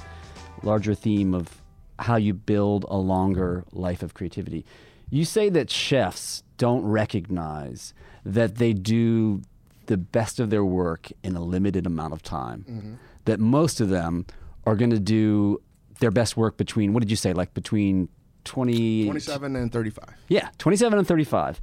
larger 0.62 0.94
theme 0.94 1.34
of 1.34 1.60
how 1.98 2.16
you 2.16 2.32
build 2.32 2.86
a 2.88 2.96
longer 2.96 3.64
life 3.72 4.02
of 4.02 4.14
creativity. 4.14 4.64
You 5.10 5.26
say 5.26 5.50
that 5.50 5.70
chefs 5.70 6.42
don't 6.56 6.86
recognize 6.86 7.92
that 8.24 8.54
they 8.56 8.72
do 8.72 9.42
the 9.84 9.98
best 9.98 10.40
of 10.40 10.48
their 10.48 10.64
work 10.64 11.12
in 11.22 11.36
a 11.36 11.42
limited 11.42 11.84
amount 11.84 12.14
of 12.14 12.22
time. 12.22 12.98
That 13.24 13.40
most 13.40 13.80
of 13.80 13.88
them 13.88 14.26
are 14.66 14.76
going 14.76 14.90
to 14.90 15.00
do 15.00 15.60
their 16.00 16.10
best 16.10 16.36
work 16.36 16.56
between 16.56 16.92
what 16.92 17.00
did 17.00 17.10
you 17.10 17.16
say 17.16 17.32
like 17.32 17.54
between 17.54 18.08
20 18.44 19.04
27 19.04 19.56
and 19.56 19.72
35. 19.72 20.04
yeah, 20.28 20.50
27 20.58 20.98
and 20.98 21.08
35. 21.08 21.60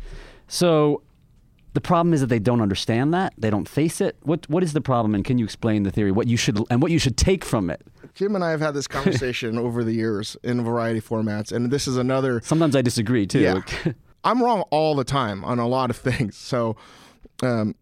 So 0.48 1.04
the 1.74 1.82
problem 1.82 2.14
is 2.14 2.22
that 2.22 2.28
they 2.28 2.40
don't 2.40 2.62
understand 2.62 3.14
that. 3.14 3.34
They 3.38 3.50
don't 3.50 3.68
face 3.68 4.02
it. 4.02 4.18
What 4.24 4.50
what 4.50 4.64
is 4.64 4.74
the 4.74 4.82
problem 4.82 5.16
and 5.16 5.24
can 5.24 5.38
you 5.38 5.46
explain 5.46 5.84
the 5.84 5.92
theory 5.92 6.12
what 6.12 6.28
you 6.28 6.38
should 6.38 6.60
and 6.70 6.82
what 6.82 6.92
you 6.92 7.00
should 7.00 7.18
take 7.18 7.46
from 7.46 7.70
it? 7.70 7.82
Jim 8.14 8.36
and 8.36 8.44
I 8.44 8.52
have 8.52 8.60
had 8.62 8.74
this 8.74 8.88
conversation 8.88 9.58
over 9.66 9.84
the 9.84 9.94
years 9.94 10.36
in 10.44 10.60
a 10.60 10.64
variety 10.64 11.00
of 11.00 11.08
formats, 11.08 11.52
and 11.52 11.72
this 11.72 11.88
is 11.88 11.96
another. 11.98 12.42
Sometimes 12.44 12.76
I 12.76 12.82
disagree 12.82 13.26
too. 13.26 13.40
Yeah. 13.40 13.62
I'm 14.24 14.44
wrong 14.44 14.64
all 14.70 14.96
the 14.96 15.04
time 15.04 15.44
on 15.46 15.60
a 15.60 15.68
lot 15.68 15.90
of 15.90 15.98
things. 15.98 16.38
So, 16.38 16.76
um, 17.42 17.76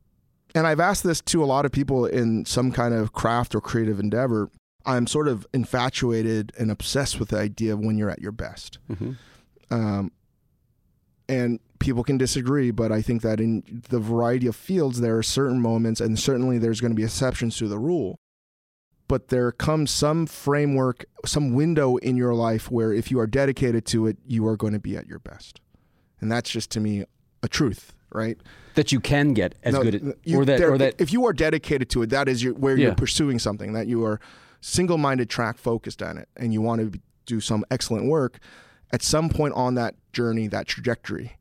and 0.56 0.66
I've 0.68 0.80
asked 0.80 1.04
this 1.04 1.22
to 1.22 1.44
a 1.44 1.46
lot 1.46 1.66
of 1.66 1.72
people 1.72 2.06
in 2.06 2.46
some 2.46 2.72
kind 2.72 2.94
of 2.94 3.14
craft 3.14 3.56
or 3.56 3.62
creative 3.62 4.00
endeavor. 4.00 4.50
I'm 4.86 5.08
sort 5.08 5.28
of 5.28 5.46
infatuated 5.54 6.52
and 6.58 6.72
obsessed 6.72 7.20
with 7.20 7.30
the 7.30 7.38
idea 7.38 7.74
of 7.74 7.80
when 7.80 7.98
you're 7.98 8.10
at 8.10 8.22
your 8.22 8.32
best. 8.32 8.80
Mhm. 8.90 9.18
Um, 9.70 10.12
and 11.28 11.60
people 11.80 12.04
can 12.04 12.18
disagree, 12.18 12.72
but 12.72 12.92
I 12.92 13.02
think 13.02 13.22
that 13.22 13.40
in 13.40 13.84
the 13.90 14.00
variety 14.00 14.48
of 14.48 14.56
fields, 14.56 15.00
there 15.00 15.18
are 15.18 15.24
certain 15.24 15.62
moments, 15.62 16.02
and 16.02 16.18
certainly 16.18 16.58
there's 16.58 16.82
going 16.82 16.92
to 16.92 16.96
be 16.96 17.04
exceptions 17.04 17.58
to 17.58 17.68
the 17.68 17.78
rule. 17.78 18.18
But 19.08 19.30
there 19.30 19.52
comes 19.52 19.92
some 19.92 20.26
framework, 20.26 21.06
some 21.26 21.54
window 21.54 21.98
in 21.98 22.16
your 22.16 22.34
life 22.34 22.70
where 22.72 22.94
if 22.94 23.12
you 23.12 23.20
are 23.20 23.28
dedicated 23.28 23.86
to 23.88 24.08
it, 24.08 24.18
you 24.26 24.46
are 24.48 24.58
going 24.58 24.74
to 24.74 24.80
be 24.80 24.96
at 24.98 25.08
your 25.08 25.20
best. 25.20 25.62
And 26.22 26.32
that's 26.32 26.50
just 26.50 26.70
to 26.72 26.80
me 26.80 27.06
a 27.42 27.48
truth, 27.48 27.94
right? 28.12 28.38
That 28.80 28.94
you 28.94 29.02
can 29.02 29.34
get 29.34 29.56
as 29.62 29.74
No, 29.74 29.84
good 29.84 29.96
at 29.96 30.02
you- 30.24 30.38
or 30.40 30.46
that 30.46 30.58
there- 30.58 30.72
or 30.72 30.78
that 30.78 30.96
if 31.00 31.12
you 31.12 31.26
are 31.26 31.34
dedicated 31.34 31.90
to 31.90 32.02
it, 32.02 32.10
that 32.12 32.30
is 32.30 32.42
your, 32.42 32.54
where 32.54 32.78
Yeah. 32.78 32.86
you're 32.88 32.96
pursuing 32.96 33.38
something 33.38 33.74
that 33.74 33.88
you 33.88 34.06
are 34.06 34.22
single-minded 34.62 35.30
track 35.30 35.58
focused 35.58 36.02
on 36.02 36.18
it, 36.18 36.30
and 36.38 36.54
you 36.54 36.62
want 36.62 36.80
to 36.94 37.00
do 37.26 37.42
some 37.42 37.66
excellent 37.70 38.06
work. 38.06 38.40
At 38.94 39.02
some 39.04 39.28
point 39.30 39.54
on 39.54 39.76
that 39.76 39.96
journey, 40.14 40.48
that 40.48 40.66
trajectory, 40.68 41.34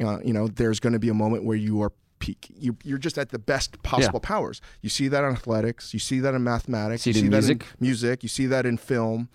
uh, 0.00 0.18
you 0.24 0.32
know, 0.32 0.48
there's 0.48 0.80
going 0.80 0.94
to 0.94 0.98
be 0.98 1.08
a 1.10 1.14
moment 1.14 1.44
where 1.44 1.56
you 1.56 1.80
are 1.82 1.92
peak. 2.20 2.48
You, 2.58 2.76
you're 2.82 2.98
just 2.98 3.18
at 3.18 3.28
the 3.28 3.38
best 3.38 3.80
possible 3.82 4.18
powers. 4.20 4.60
You 4.80 4.88
see 4.88 5.08
that 5.08 5.22
in 5.24 5.30
athletics. 5.30 5.92
You 5.94 6.00
see 6.00 6.20
that 6.20 6.34
in 6.34 6.42
mathematics. 6.42 7.02
See 7.02 7.10
you 7.10 7.14
see 7.14 7.20
in 7.26 7.30
that 7.30 7.36
music. 7.38 7.62
in 7.62 7.66
music. 7.80 8.22
You 8.22 8.28
see 8.28 8.46
that 8.46 8.64
in 8.66 8.76
film. 8.78 9.28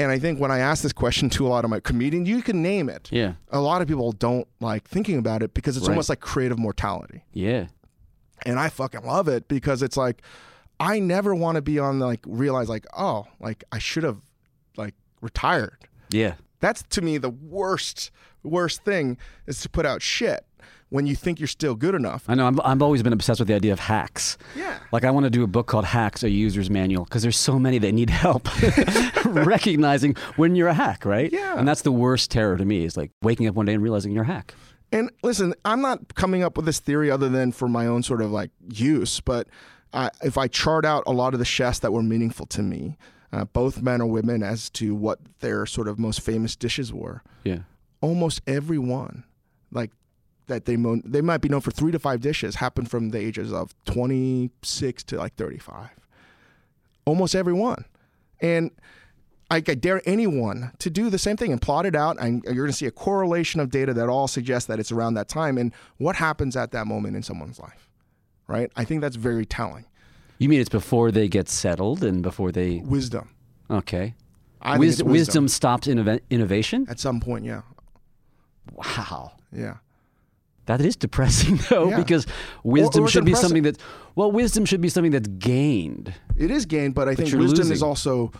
And 0.00 0.10
I 0.10 0.18
think 0.18 0.40
when 0.40 0.50
I 0.50 0.58
ask 0.60 0.82
this 0.82 0.92
question 0.92 1.28
to 1.30 1.46
a 1.46 1.48
lot 1.50 1.64
of 1.64 1.70
my 1.70 1.78
comedians, 1.80 2.28
you 2.28 2.40
can 2.42 2.62
name 2.62 2.88
it. 2.88 3.08
yeah. 3.12 3.34
A 3.50 3.60
lot 3.60 3.82
of 3.82 3.88
people 3.88 4.12
don't 4.12 4.48
like 4.60 4.88
thinking 4.88 5.18
about 5.18 5.42
it 5.42 5.52
because 5.54 5.76
it's 5.76 5.86
Right. 5.86 5.92
almost 5.92 6.08
like 6.08 6.20
creative 6.20 6.58
mortality 6.58 7.22
Yeah. 7.32 7.66
and 8.46 8.58
I 8.58 8.68
fucking 8.70 9.04
love 9.04 9.28
it 9.28 9.46
because 9.48 9.82
it's 9.82 9.96
like 9.96 10.22
I 10.78 10.98
never 10.98 11.34
want 11.34 11.56
to 11.56 11.62
be 11.62 11.78
on 11.78 11.98
like 11.98 12.20
realize 12.26 12.68
like 12.70 12.86
oh 12.96 13.26
like 13.38 13.62
I 13.70 13.78
should 13.78 14.02
have 14.04 14.18
like 14.76 14.94
retired. 15.20 15.76
Yeah. 16.10 16.34
That's 16.60 16.82
to 16.90 17.02
me 17.02 17.18
the 17.18 17.28
worst 17.30 18.10
worst 18.42 18.82
thing 18.84 19.18
is 19.46 19.60
to 19.60 19.68
put 19.68 19.84
out 19.84 20.00
shit 20.00 20.46
when 20.90 21.06
you 21.06 21.16
think 21.16 21.40
you're 21.40 21.46
still 21.48 21.74
good 21.74 21.94
enough. 21.94 22.24
I 22.28 22.34
know 22.34 22.46
I'm 22.46 22.60
I've 22.64 22.82
always 22.82 23.02
been 23.02 23.12
obsessed 23.12 23.40
with 23.40 23.48
the 23.48 23.54
idea 23.54 23.72
of 23.72 23.78
hacks. 23.80 24.36
Yeah. 24.56 24.78
Like 24.92 25.04
I 25.04 25.10
want 25.10 25.24
to 25.24 25.30
do 25.30 25.42
a 25.42 25.46
book 25.46 25.66
called 25.66 25.84
Hacks, 25.86 26.22
a 26.22 26.30
user's 26.30 26.68
manual, 26.68 27.04
because 27.04 27.22
there's 27.22 27.36
so 27.38 27.58
many 27.58 27.78
that 27.78 27.92
need 27.92 28.10
help 28.10 28.48
recognizing 29.24 30.14
when 30.36 30.54
you're 30.54 30.68
a 30.68 30.74
hack, 30.74 31.04
right? 31.04 31.32
Yeah. 31.32 31.58
And 31.58 31.66
that's 31.66 31.82
the 31.82 31.92
worst 31.92 32.30
terror 32.30 32.56
to 32.56 32.64
me 32.64 32.84
is 32.84 32.96
like 32.96 33.10
waking 33.22 33.46
up 33.46 33.54
one 33.54 33.66
day 33.66 33.74
and 33.74 33.82
realizing 33.82 34.12
you're 34.12 34.24
a 34.24 34.26
hack. 34.26 34.54
And 34.92 35.10
listen, 35.22 35.54
I'm 35.64 35.80
not 35.80 36.14
coming 36.14 36.42
up 36.42 36.56
with 36.56 36.66
this 36.66 36.80
theory 36.80 37.10
other 37.10 37.28
than 37.28 37.52
for 37.52 37.68
my 37.68 37.86
own 37.86 38.02
sort 38.02 38.20
of 38.20 38.30
like 38.32 38.50
use, 38.72 39.20
but 39.20 39.46
I, 39.92 40.10
if 40.22 40.36
I 40.36 40.48
chart 40.48 40.84
out 40.84 41.04
a 41.06 41.12
lot 41.12 41.32
of 41.32 41.38
the 41.38 41.44
chefs 41.44 41.78
that 41.80 41.92
were 41.92 42.02
meaningful 42.02 42.46
to 42.46 42.62
me, 42.62 42.96
uh, 43.32 43.44
both 43.44 43.82
men 43.82 44.00
or 44.00 44.06
women, 44.06 44.42
as 44.42 44.68
to 44.70 44.94
what 44.94 45.20
their 45.38 45.64
sort 45.66 45.86
of 45.86 45.98
most 46.00 46.20
famous 46.20 46.56
dishes 46.56 46.92
were, 46.92 47.22
Yeah. 47.44 47.60
almost 48.00 48.40
every 48.48 48.78
one, 48.78 49.22
like 49.70 49.92
that 50.50 50.66
they 50.66 50.76
mo- 50.76 51.00
they 51.04 51.20
might 51.22 51.38
be 51.40 51.48
known 51.48 51.60
for 51.62 51.70
three 51.70 51.90
to 51.92 51.98
five 51.98 52.20
dishes, 52.20 52.56
happened 52.56 52.90
from 52.90 53.08
the 53.10 53.18
ages 53.18 53.52
of 53.52 53.74
26 53.86 55.02
to 55.04 55.16
like 55.16 55.34
35. 55.36 55.88
Almost 57.06 57.34
everyone. 57.34 57.84
and 58.40 58.70
I, 59.52 59.56
I 59.56 59.60
dare 59.74 60.00
anyone 60.06 60.70
to 60.78 60.90
do 60.90 61.10
the 61.10 61.18
same 61.18 61.36
thing 61.36 61.50
and 61.50 61.60
plot 61.60 61.84
it 61.84 61.96
out, 61.96 62.18
and 62.20 62.40
you're 62.44 62.54
going 62.54 62.68
to 62.68 62.72
see 62.72 62.86
a 62.86 62.92
correlation 62.92 63.60
of 63.60 63.70
data 63.70 63.92
that 63.94 64.08
all 64.08 64.28
suggests 64.28 64.68
that 64.68 64.78
it's 64.78 64.92
around 64.92 65.14
that 65.14 65.28
time 65.28 65.58
and 65.58 65.72
what 65.98 66.14
happens 66.14 66.54
at 66.56 66.70
that 66.70 66.86
moment 66.86 67.16
in 67.16 67.22
someone's 67.24 67.58
life, 67.58 67.88
right? 68.46 68.70
I 68.76 68.84
think 68.84 69.00
that's 69.00 69.16
very 69.16 69.44
telling. 69.44 69.86
You 70.38 70.48
mean 70.48 70.60
it's 70.60 70.68
before 70.68 71.10
they 71.10 71.26
get 71.26 71.48
settled 71.48 72.04
and 72.04 72.22
before 72.22 72.52
they 72.52 72.76
Wisdom. 72.84 73.30
okay. 73.68 74.14
I 74.62 74.78
Wis- 74.78 75.00
it's 75.00 75.02
wisdom. 75.02 75.48
stops 75.48 75.88
innov- 75.88 76.20
innovation. 76.30 76.86
at 76.88 77.00
some 77.00 77.18
point. 77.18 77.44
Yeah, 77.44 77.62
Wow. 78.74 79.32
yeah. 79.52 79.78
That 80.76 80.80
is 80.86 80.96
depressing 80.96 81.56
though, 81.70 81.88
Yeah. 81.90 81.96
because 81.98 82.26
wisdom 82.62 83.02
or 83.02 83.06
it's 83.06 83.12
should 83.12 83.24
be 83.24 83.34
something 83.34 83.62
that's 83.62 83.78
well, 84.14 84.30
wisdom 84.30 84.64
should 84.64 84.80
be 84.80 84.88
something 84.88 85.12
that's 85.12 85.28
gained. 85.28 86.14
It 86.36 86.50
is 86.50 86.66
gained, 86.66 86.94
but 86.94 87.08
I 87.08 87.14
think 87.14 87.30
you're 87.30 87.40
wisdom 87.40 87.70
is 87.72 87.82
also 87.82 88.32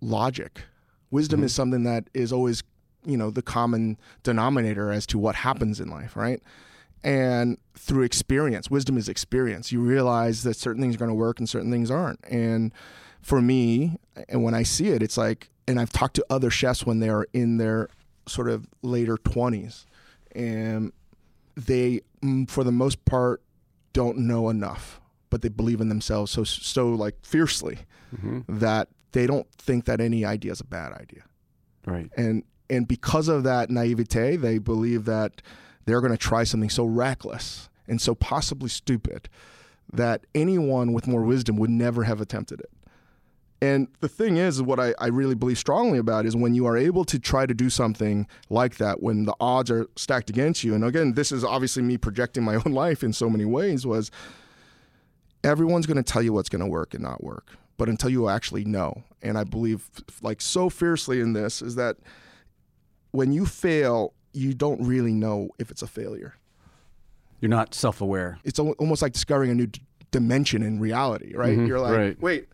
logic. 0.00 0.62
Wisdom 1.10 1.40
Mm-hmm. 1.40 1.46
is 1.46 1.54
something 1.54 1.82
that 1.84 2.08
is 2.14 2.32
always, 2.32 2.62
you 3.04 3.16
know, 3.16 3.30
the 3.30 3.42
common 3.42 3.98
denominator 4.22 4.90
as 4.92 5.06
to 5.06 5.18
what 5.18 5.34
happens 5.36 5.80
in 5.80 5.88
life, 5.88 6.16
right? 6.16 6.42
And 7.02 7.58
through 7.76 8.02
experience, 8.04 8.70
wisdom 8.70 8.96
is 8.96 9.08
experience. 9.08 9.70
You 9.72 9.80
realize 9.80 10.42
that 10.44 10.56
certain 10.56 10.80
things 10.82 10.94
are 10.94 10.98
going 10.98 11.10
to 11.10 11.14
work 11.14 11.38
and 11.38 11.48
certain 11.48 11.70
things 11.70 11.90
aren't. 11.90 12.18
And 12.30 12.72
for 13.20 13.40
me, 13.42 13.98
and 14.28 14.42
when 14.42 14.54
I 14.54 14.62
see 14.62 14.88
it, 14.88 15.02
it's 15.02 15.16
like, 15.18 15.50
and 15.68 15.78
I've 15.78 15.92
talked 15.92 16.14
to 16.16 16.24
other 16.30 16.50
chefs 16.50 16.84
when 16.86 17.00
they 17.00 17.08
are 17.10 17.26
in 17.32 17.58
their 17.58 17.88
sort 18.26 18.48
of 18.48 18.66
later 18.82 19.16
20s, 19.18 19.84
and 20.34 20.92
they, 21.56 22.00
mm, 22.22 22.48
for 22.48 22.64
the 22.64 22.72
most 22.72 23.04
part, 23.04 23.42
don't 23.92 24.18
know 24.18 24.48
enough, 24.48 25.00
but 25.30 25.42
they 25.42 25.48
believe 25.48 25.80
in 25.80 25.88
themselves 25.88 26.32
so 26.32 26.44
so 26.44 26.88
like 26.88 27.14
fiercely 27.22 27.78
that 28.48 28.88
they 29.12 29.26
don't 29.26 29.50
think 29.52 29.84
that 29.86 30.00
any 30.00 30.24
idea 30.24 30.52
is 30.52 30.60
a 30.60 30.64
bad 30.64 30.92
idea. 30.92 31.22
Right. 31.86 32.10
And 32.16 32.44
and 32.70 32.88
because 32.88 33.28
of 33.28 33.44
that 33.44 33.70
naivete, 33.70 34.36
they 34.36 34.58
believe 34.58 35.04
that 35.04 35.42
they're 35.84 36.00
going 36.00 36.12
to 36.12 36.18
try 36.18 36.44
something 36.44 36.70
so 36.70 36.84
reckless 36.84 37.68
and 37.86 38.00
so 38.00 38.14
possibly 38.14 38.68
stupid 38.68 39.28
that 39.92 40.24
anyone 40.34 40.92
with 40.92 41.06
more 41.06 41.22
wisdom 41.22 41.56
would 41.56 41.70
never 41.70 42.04
have 42.04 42.20
attempted 42.20 42.60
it. 42.60 42.70
And 43.64 43.88
the 44.00 44.08
thing 44.08 44.36
is, 44.36 44.60
what 44.60 44.78
I, 44.78 44.94
I 44.98 45.06
really 45.06 45.34
believe 45.34 45.58
strongly 45.58 45.98
about 45.98 46.26
is 46.26 46.34
when 46.36 46.54
you 46.54 46.66
are 46.66 46.76
able 46.76 47.04
to 47.06 47.18
try 47.18 47.46
to 47.46 47.54
do 47.54 47.70
something 47.70 48.26
like 48.50 48.76
that, 48.76 49.02
when 49.02 49.24
the 49.24 49.34
odds 49.40 49.70
are 49.70 49.86
stacked 49.96 50.28
against 50.28 50.64
you. 50.64 50.74
And 50.74 50.84
again, 50.84 51.14
this 51.14 51.32
is 51.32 51.44
obviously 51.44 51.82
me 51.82 51.96
projecting 51.96 52.42
my 52.42 52.56
own 52.64 52.72
life 52.72 53.02
in 53.02 53.12
so 53.12 53.30
many 53.30 53.44
ways. 53.44 53.86
Was 53.86 54.10
everyone's 55.42 55.86
going 55.86 55.96
to 55.96 56.02
tell 56.02 56.22
you 56.22 56.32
what's 56.32 56.48
going 56.48 56.60
to 56.64 56.66
work 56.66 56.94
and 56.94 57.02
not 57.02 57.22
work, 57.22 57.52
but 57.76 57.88
until 57.88 58.10
you 58.10 58.28
actually 58.28 58.64
know. 58.64 59.02
And 59.22 59.38
I 59.38 59.44
believe, 59.44 59.88
like 60.20 60.40
so 60.40 60.68
fiercely 60.68 61.20
in 61.20 61.32
this, 61.32 61.62
is 61.62 61.74
that 61.76 61.96
when 63.12 63.32
you 63.32 63.46
fail, 63.46 64.12
you 64.32 64.52
don't 64.52 64.82
really 64.84 65.14
know 65.14 65.48
if 65.58 65.70
it's 65.70 65.82
a 65.82 65.86
failure. 65.86 66.34
You're 67.40 67.50
not 67.50 67.74
self-aware. 67.74 68.38
It's 68.44 68.58
almost 68.58 69.00
like 69.02 69.12
discovering 69.12 69.50
a 69.50 69.54
new 69.54 69.66
d- 69.68 69.80
dimension 70.10 70.62
in 70.62 70.80
reality, 70.80 71.34
right? 71.34 71.56
Mhm, 71.58 71.68
You're 71.68 71.80
like, 71.80 71.96
right. 71.96 72.20
wait, 72.20 72.48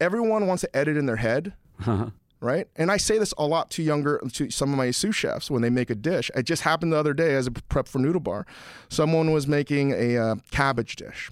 everyone 0.00 0.46
wants 0.46 0.62
to 0.62 0.76
edit 0.76 0.96
in 0.96 1.06
their 1.06 1.16
head, 1.16 1.52
Uh-huh. 1.86 2.10
right? 2.40 2.68
And 2.76 2.90
I 2.90 2.96
say 2.96 3.18
this 3.18 3.32
a 3.38 3.46
lot 3.46 3.70
to 3.72 3.82
younger, 3.82 4.20
to 4.34 4.50
some 4.50 4.70
of 4.72 4.76
my 4.76 4.90
sous 4.90 5.14
chefs 5.14 5.50
when 5.50 5.62
they 5.62 5.70
make 5.70 5.90
a 5.90 5.94
dish. 5.94 6.30
It 6.34 6.44
just 6.44 6.62
happened 6.62 6.92
the 6.92 6.96
other 6.98 7.14
day 7.14 7.34
as 7.34 7.46
a 7.46 7.50
prep 7.50 7.88
for 7.88 7.98
Noodle 7.98 8.20
Bar. 8.20 8.46
Someone 8.88 9.32
was 9.32 9.46
making 9.46 9.92
a 9.92 10.16
uh, 10.18 10.34
cabbage 10.50 10.96
dish, 10.96 11.30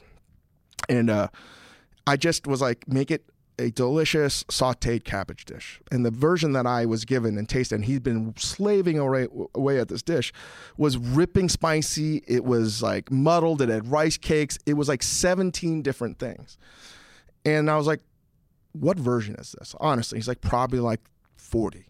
and 0.88 1.10
uh, 1.10 1.28
I 2.06 2.16
just 2.16 2.46
was 2.46 2.60
like, 2.60 2.86
make 2.88 3.10
it 3.10 3.24
a 3.56 3.70
delicious 3.70 4.42
sautéed 4.44 5.04
cabbage 5.04 5.44
dish. 5.44 5.80
And 5.92 6.04
the 6.04 6.10
version 6.10 6.54
that 6.54 6.66
I 6.66 6.86
was 6.86 7.04
given 7.04 7.38
and 7.38 7.48
tasted, 7.48 7.76
and 7.76 7.84
he'd 7.84 8.02
been 8.02 8.34
slaving 8.36 8.98
away, 8.98 9.28
away 9.54 9.78
at 9.78 9.86
this 9.86 10.02
dish, 10.02 10.32
was 10.76 10.98
ripping 10.98 11.48
spicy. 11.48 12.24
It 12.26 12.44
was 12.44 12.82
like 12.82 13.12
muddled. 13.12 13.62
It 13.62 13.68
had 13.68 13.88
rice 13.92 14.16
cakes. 14.16 14.58
It 14.66 14.74
was 14.74 14.88
like 14.88 15.04
17 15.04 15.82
different 15.82 16.18
things. 16.18 16.58
And 17.44 17.70
I 17.70 17.76
was 17.76 17.86
like, 17.86 18.00
what 18.74 18.98
version 18.98 19.34
is 19.36 19.54
this? 19.58 19.74
Honestly, 19.80 20.18
he's 20.18 20.28
like, 20.28 20.40
probably 20.40 20.80
like 20.80 21.00
40. 21.36 21.86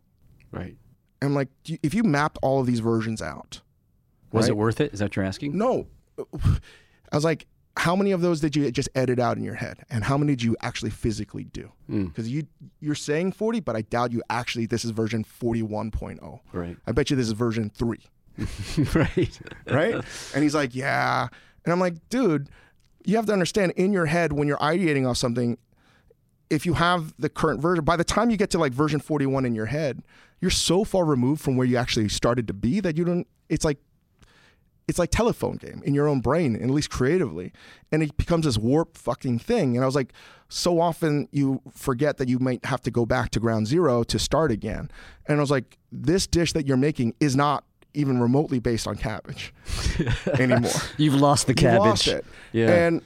Right. 0.53 0.77
And 1.21 1.31
I'm 1.31 1.35
like, 1.35 1.49
if 1.83 1.95
you 1.95 2.03
mapped 2.05 2.39
all 2.43 2.61
of 2.61 2.67
these 2.67 2.81
versions 2.81 3.21
out, 3.23 3.61
Was 4.33 4.45
right? 4.45 4.51
it 4.51 4.57
worth 4.57 4.81
it? 4.81 4.93
Is 4.93 4.99
that 5.01 5.07
what 5.07 5.17
you're 5.17 5.25
asking? 5.25 5.57
No. 5.57 5.87
I 7.13 7.17
was 7.17 7.25
like, 7.25 7.47
how 7.77 7.97
many 7.97 8.13
of 8.13 8.21
those 8.21 8.41
did 8.41 8.55
you 8.55 8.71
just 8.71 8.89
edit 8.95 9.19
out 9.19 9.37
in 9.37 9.43
your 9.43 9.55
head? 9.55 9.85
And 9.91 10.05
how 10.05 10.17
many 10.17 10.33
did 10.33 10.43
you 10.43 10.57
actually 10.61 10.91
physically 10.91 11.45
do? 11.45 11.73
Mm. 11.91 12.07
Because 12.07 12.29
you, 12.31 12.47
you're 12.81 12.95
saying 12.95 13.33
40, 13.33 13.61
but 13.61 13.75
I 13.75 13.83
doubt 13.83 14.13
you 14.13 14.23
actually, 14.31 14.67
this 14.67 14.85
is 14.85 14.91
version 14.91 15.25
41.0. 15.25 16.41
Right. 16.53 16.77
I 16.87 16.93
bet 16.93 17.11
you 17.11 17.17
this 17.17 17.27
is 17.27 17.33
version 17.33 17.71
3. 17.75 17.99
right. 18.95 19.41
Right? 19.67 19.95
and 20.35 20.43
he's 20.43 20.55
like, 20.55 20.75
yeah. 20.75 21.29
And 21.65 21.73
I'm 21.73 21.81
like, 21.81 21.95
dude, 22.11 22.49
you 23.05 23.17
have 23.17 23.27
to 23.27 23.33
understand 23.33 23.73
in 23.73 23.93
your 23.93 24.07
head 24.07 24.33
when 24.33 24.47
you're 24.49 24.59
ideating 24.59 25.09
off 25.09 25.17
something, 25.17 25.59
if 26.51 26.67
you 26.67 26.75
have 26.75 27.15
the 27.19 27.29
current 27.29 27.61
version, 27.61 27.85
by 27.85 27.97
the 27.97 28.05
time 28.05 28.31
you 28.31 28.37
get 28.37 28.51
to 28.51 28.59
like 28.59 28.73
version 28.73 29.01
41 29.01 29.45
in 29.45 29.55
your 29.55 29.67
head, 29.67 30.03
you're 30.41 30.51
so 30.51 30.85
far 30.85 31.05
removed 31.05 31.41
from 31.41 31.57
where 31.57 31.67
you 31.67 31.77
actually 31.77 32.09
started 32.09 32.47
to 32.49 32.55
be 32.55 32.81
that 32.81 32.97
you 32.97 33.05
don't, 33.05 33.27
it's 33.49 33.65
like, 33.65 33.79
it's 34.87 34.99
like 34.99 35.11
telephone 35.11 35.57
game 35.57 35.83
in 35.85 35.95
your 35.95 36.07
own 36.07 36.21
brain, 36.21 36.57
at 36.57 36.69
least 36.69 36.91
creatively. 36.91 37.53
And 37.91 38.03
it 38.03 38.17
becomes 38.19 38.45
this 38.45 38.59
warp 38.59 38.99
fucking 38.99 39.39
thing. 39.39 39.77
And 39.77 39.83
I 39.83 39.87
was 39.87 39.95
like, 39.95 40.13
so 40.49 40.79
often 40.79 41.29
you 41.33 41.63
forget 41.73 42.19
that 42.19 42.29
you 42.29 42.39
might 42.39 42.65
have 42.67 42.83
to 42.83 42.91
go 42.91 43.07
back 43.07 43.31
to 43.31 43.41
ground 43.41 43.67
zero 43.67 44.03
to 44.05 44.19
start 44.19 44.53
again. 44.53 44.91
And 45.27 45.39
I 45.39 45.41
was 45.41 45.51
like, 45.51 45.79
this 45.91 46.27
dish 46.27 46.53
that 46.53 46.67
you're 46.67 46.77
making 46.77 47.15
is 47.19 47.35
not 47.35 47.65
even 47.95 48.21
remotely 48.21 48.59
based 48.59 48.87
on 48.87 48.97
cabbage 48.97 49.55
anymore. 50.39 50.71
You've 50.99 51.15
lost 51.15 51.47
the 51.47 51.55
cabbage. 51.55 51.73
You 51.73 51.79
cabbage. 51.79 51.89
lost 51.89 52.09
it. 52.09 52.25
Yeah. 52.53 52.87
And 52.87 53.03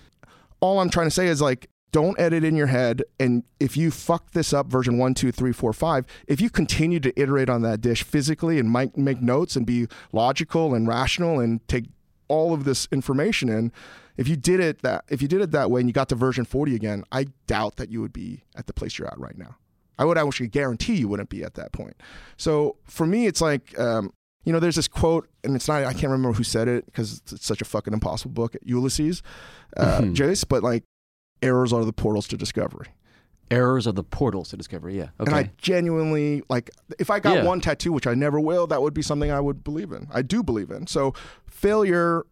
all 0.61 0.81
I'm 0.81 0.91
trying 0.91 1.07
to 1.07 1.13
say 1.13 1.29
is 1.29 1.41
like, 1.41 1.71
don't 1.93 2.19
edit 2.21 2.45
in 2.45 2.55
your 2.57 2.67
head. 2.67 3.03
And 3.19 3.45
if 3.59 3.77
you 3.77 3.91
fuck 3.91 4.33
this 4.33 4.53
up, 4.53 4.67
version 4.67 4.99
one, 4.99 5.15
two, 5.15 5.33
three, 5.33 5.53
four, 5.53 5.73
five, 5.73 6.05
if 6.27 6.41
you 6.41 6.51
continue 6.51 7.01
to 7.01 7.19
iterate 7.21 7.49
on 7.49 7.63
that 7.63 7.81
dish 7.81 8.03
physically 8.03 8.59
and 8.59 8.71
might 8.71 8.97
make 8.97 9.23
notes 9.23 9.57
and 9.57 9.65
be 9.67 9.87
logical 10.13 10.75
and 10.75 10.87
rational 10.87 11.41
and 11.41 11.67
take 11.69 11.87
all 12.29 12.53
of 12.53 12.65
this 12.65 12.89
information 12.93 13.49
in, 13.49 13.73
if 14.19 14.29
you 14.29 14.37
did 14.37 14.61
it 14.61 14.83
that 14.83 15.05
if 15.09 15.23
you 15.23 15.29
did 15.29 15.41
it 15.41 15.51
that 15.53 15.71
way 15.71 15.81
and 15.81 15.89
you 15.89 15.93
got 15.95 16.09
to 16.11 16.15
version 16.15 16.45
40 16.45 16.75
again, 16.75 17.05
I 17.11 17.27
doubt 17.47 17.77
that 17.77 17.91
you 17.91 18.01
would 18.01 18.13
be 18.13 18.43
at 18.57 18.67
the 18.67 18.73
place 18.73 18.99
you're 18.99 19.09
at 19.09 19.19
right 19.19 19.39
now. 19.39 19.57
I 19.99 20.05
would 20.05 20.19
actually 20.19 20.49
guarantee 20.49 20.97
you 20.97 21.09
wouldn't 21.09 21.29
be 21.31 21.43
at 21.43 21.55
that 21.55 21.73
point. 21.73 21.97
So 22.37 22.77
for 22.85 23.07
me, 23.07 23.27
it's 23.27 23.41
like, 23.41 23.79
um, 23.79 24.13
you 24.45 24.53
know, 24.53 24.61
there's 24.61 24.77
this 24.77 24.89
quote, 24.89 25.29
and 25.43 25.57
it's 25.57 25.69
not, 25.69 25.85
I 25.85 25.93
can't 25.93 26.05
remember 26.13 26.33
who 26.33 26.45
said 26.45 26.69
it 26.69 26.87
because 26.87 27.23
it's 27.33 27.45
such 27.47 27.61
a 27.61 27.65
fucking 27.65 27.93
impossible 27.93 28.33
book, 28.33 28.57
Ulysses, 28.63 29.23
uh, 29.77 30.01
Mhm. 30.03 30.15
Joyce, 30.15 30.45
but 30.45 30.63
like, 30.63 30.85
errors 31.43 31.73
are 31.73 31.85
the 31.85 31.93
portals 31.93 32.27
to 32.29 32.37
discovery. 32.37 32.89
Errors 33.51 33.87
are 33.87 33.93
the 33.93 34.05
portals 34.05 34.51
to 34.51 34.57
discovery. 34.57 34.97
Yeah. 34.99 35.05
Okay. 35.21 35.31
And 35.31 35.35
I 35.35 35.51
genuinely, 35.57 36.43
like, 36.51 36.71
if 36.99 37.09
I 37.11 37.19
got 37.19 37.37
Yeah. 37.37 37.45
one 37.45 37.61
tattoo, 37.61 37.93
which 37.93 38.07
I 38.07 38.15
never 38.15 38.39
will, 38.39 38.67
that 38.67 38.83
would 38.83 38.93
be 38.93 39.01
something 39.03 39.31
I 39.31 39.41
would 39.41 39.65
believe 39.65 39.91
in. 39.93 40.07
I 40.13 40.21
do 40.23 40.43
believe 40.43 40.71
in. 40.71 40.87
So 40.87 41.15
failure 41.47 42.25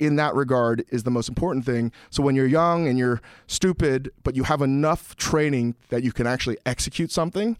in 0.00 0.16
that 0.16 0.34
regard 0.34 0.84
is 0.90 1.02
the 1.04 1.10
most 1.10 1.28
important 1.28 1.64
thing. 1.64 1.92
So 2.10 2.22
when 2.22 2.34
you're 2.34 2.46
young 2.46 2.88
and 2.88 2.98
you're 2.98 3.20
stupid, 3.46 4.10
but 4.24 4.34
you 4.36 4.44
have 4.44 4.62
enough 4.62 5.14
training 5.16 5.76
that 5.90 6.02
you 6.02 6.12
can 6.12 6.26
actually 6.26 6.56
execute 6.66 7.10
something, 7.12 7.56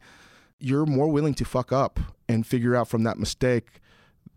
you're 0.59 0.87
more 0.87 1.09
willing 1.09 1.35
to 1.35 1.45
fuck 1.45 1.73
up 1.73 2.01
and 2.29 2.47
figure 2.47 2.75
out 2.75 2.89
from 2.89 3.05
that 3.05 3.19
mistake 3.19 3.81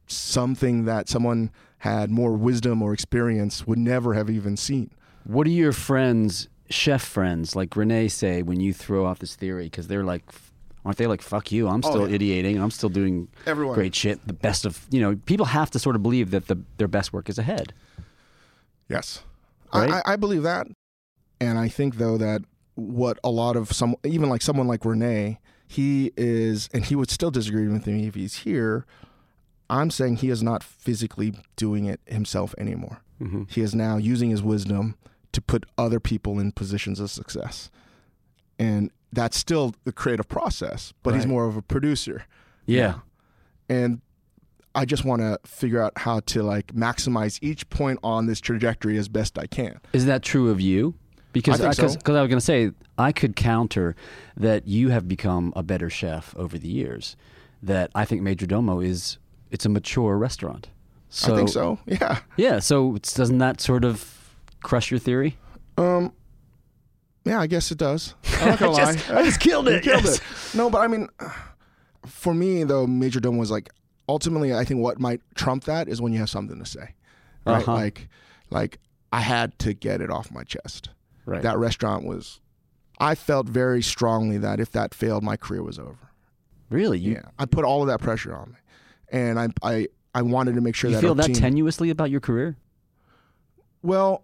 something 0.07 0.85
that 0.85 1.09
someone 1.09 1.51
had 1.79 2.11
more 2.11 2.33
wisdom 2.33 2.81
or 2.81 2.93
experience 2.93 3.65
would 3.65 3.79
never 3.79 4.13
have 4.13 4.29
even 4.29 4.55
seen. 4.57 4.91
What 5.23 5.45
do 5.45 5.51
your 5.51 5.71
friends, 5.71 6.47
chef 6.69 7.03
friends 7.03 7.55
like 7.55 7.71
René, 7.71 8.09
say 8.09 8.41
when 8.41 8.59
you 8.59 8.73
throw 8.73 9.05
out 9.07 9.19
this 9.19 9.35
theory? 9.35 9.65
Because 9.65 9.87
they're 9.87 10.03
like, 10.03 10.23
aren't 10.83 10.97
they 10.97 11.07
like, 11.07 11.21
fuck 11.21 11.51
you, 11.51 11.67
I'm 11.67 11.81
Oh, 11.83 11.89
still 11.89 12.09
yeah. 12.09 12.17
ideating, 12.17 12.59
I'm 12.61 12.71
still 12.71 12.89
doing 12.89 13.27
Everyone. 13.45 13.75
great 13.75 13.93
shit, 13.95 14.25
the 14.25 14.33
best 14.33 14.65
of, 14.65 14.85
you 14.89 14.99
know, 14.99 15.15
people 15.25 15.45
have 15.47 15.69
to 15.71 15.79
sort 15.79 15.95
of 15.95 16.01
believe 16.03 16.31
that 16.31 16.47
the, 16.47 16.57
their 16.77 16.87
best 16.87 17.13
work 17.13 17.29
is 17.29 17.37
ahead. 17.37 17.73
Yes, 18.89 19.23
Right? 19.73 19.89
I, 19.89 19.97
I, 19.99 20.13
I 20.13 20.15
believe 20.17 20.43
that, 20.43 20.67
and 21.39 21.57
I 21.57 21.69
think 21.69 21.95
though 21.95 22.17
that 22.17 22.41
what 22.75 23.19
a 23.23 23.29
lot 23.29 23.55
of 23.55 23.71
some, 23.71 23.95
even 24.03 24.29
like 24.29 24.41
someone 24.41 24.67
like 24.67 24.81
René, 24.81 25.37
he 25.67 26.11
is, 26.17 26.67
and 26.73 26.83
he 26.83 26.95
would 26.95 27.09
still 27.09 27.31
disagree 27.31 27.67
with 27.69 27.87
me 27.87 28.07
if 28.07 28.15
he's 28.15 28.39
here. 28.39 28.85
I'm 29.69 29.89
saying 29.89 30.17
he 30.17 30.29
is 30.29 30.43
not 30.43 30.61
physically 30.63 31.33
doing 31.55 31.85
it 31.85 32.01
himself 32.05 32.53
anymore. 32.57 32.99
Mm-hmm. 33.21 33.43
He 33.47 33.61
is 33.61 33.73
now 33.73 33.95
using 33.95 34.29
his 34.31 34.41
wisdom 34.41 34.97
to 35.33 35.41
put 35.41 35.65
other 35.77 35.99
people 35.99 36.39
in 36.39 36.51
positions 36.51 36.99
of 36.99 37.09
success, 37.09 37.69
and 38.59 38.91
that's 39.13 39.37
still 39.37 39.73
the 39.83 39.91
creative 39.91 40.27
process. 40.27 40.93
But 41.03 41.15
he's 41.15 41.25
more 41.25 41.45
of 41.45 41.57
a 41.57 41.61
producer 41.61 42.25
Yeah. 42.65 42.99
and 43.69 44.01
I 44.73 44.85
just 44.85 45.03
want 45.03 45.21
to 45.21 45.37
figure 45.45 45.81
out 45.81 45.91
how 45.97 46.21
to 46.21 46.43
like 46.43 46.67
maximize 46.67 47.37
each 47.41 47.69
point 47.69 47.99
on 48.03 48.25
this 48.27 48.39
trajectory 48.39 48.97
as 48.97 49.09
best 49.09 49.37
I 49.37 49.45
can. 49.47 49.81
Is 49.91 50.05
that 50.05 50.23
true 50.23 50.49
of 50.49 50.61
you? 50.61 50.95
Because 51.33 51.59
I 51.59 51.71
think 51.73 51.91
so. 51.91 51.97
because 51.97 52.15
I 52.15 52.21
was 52.21 52.29
going 52.29 52.39
to 52.39 52.45
say 52.45 52.71
I 52.97 53.11
could 53.11 53.35
counter 53.35 53.95
that 54.37 54.67
you 54.67 54.87
have 54.89 55.07
become 55.09 55.51
a 55.57 55.63
better 55.63 55.89
chef 55.89 56.33
over 56.37 56.57
the 56.57 56.69
years. 56.69 57.17
That 57.61 57.91
I 57.93 58.05
think 58.05 58.21
Majordomo 58.21 58.83
is 58.85 59.17
it's 59.49 59.65
a 59.65 59.69
mature 59.69 60.17
restaurant. 60.17 60.69
So 61.09 61.33
I 61.33 61.37
think 61.37 61.49
so. 61.49 61.77
Yeah. 61.85 62.19
Yeah. 62.37 62.59
So 62.59 62.95
it's, 62.95 63.13
doesn't 63.13 63.39
that 63.39 63.59
sort 63.59 63.83
of 63.83 64.20
crush 64.61 64.91
your 64.91 64.99
theory? 64.99 65.37
Um. 65.77 66.13
Yeah, 67.23 67.39
I 67.39 67.47
guess 67.47 67.71
it 67.71 67.77
does. 67.77 68.15
I'm 68.41 68.49
not 68.49 68.59
gonna 68.59 68.71
I 68.71 68.93
just- 68.93 69.09
lie. 69.09 69.19
I 69.19 69.23
just 69.23 69.39
killed 69.39 69.67
it, 69.67 69.83
killed 69.83 70.03
yes. 70.03 70.17
it. 70.53 70.57
No, 70.57 70.69
but 70.69 70.79
I 70.79 70.87
mean, 70.87 71.07
for 72.05 72.33
me 72.33 72.63
though, 72.63 72.87
Majordomo 72.87 73.37
was 73.37 73.51
like 73.51 73.69
ultimately. 74.09 74.53
I 74.53 74.63
think 74.65 74.81
what 74.81 74.99
might 74.99 75.21
trump 75.35 75.65
that 75.65 75.87
is 75.87 76.01
when 76.01 76.13
you 76.13 76.19
have 76.19 76.29
something 76.29 76.57
to 76.59 76.65
say, 76.65 76.95
right? 77.45 77.61
Uh-huh. 77.61 77.73
Like, 77.73 78.07
like 78.49 78.79
I 79.13 79.19
had 79.21 79.57
to 79.59 79.73
get 79.73 80.01
it 80.01 80.09
off 80.09 80.31
my 80.31 80.43
chest. 80.43 80.89
Right. 81.25 81.41
That 81.43 81.57
restaurant 81.59 82.05
was. 82.05 82.39
I 82.99 83.15
felt 83.15 83.47
very 83.47 83.81
strongly 83.81 84.37
that 84.39 84.59
if 84.59 84.71
that 84.73 84.93
failed, 84.93 85.23
my 85.23 85.35
career 85.37 85.63
was 85.63 85.79
over. 85.79 86.11
really? 86.69 86.99
You, 86.99 87.13
yeah, 87.13 87.29
I 87.39 87.45
put 87.45 87.65
all 87.65 87.81
of 87.81 87.87
that 87.87 87.99
pressure 87.99 88.35
on 88.35 88.51
me, 88.51 88.57
and 89.11 89.39
I 89.39 89.49
I 89.63 89.87
I 90.15 90.23
wanted 90.23 90.55
to 90.55 90.61
make 90.61 90.75
sure 90.75 90.89
that 90.89 90.97
you 90.97 91.01
that 91.01 91.07
feel 91.07 91.15
that 91.15 91.39
team, 91.39 91.65
tenuously 91.65 91.89
about 91.91 92.09
your 92.09 92.19
career? 92.19 92.57
Well, 93.83 94.23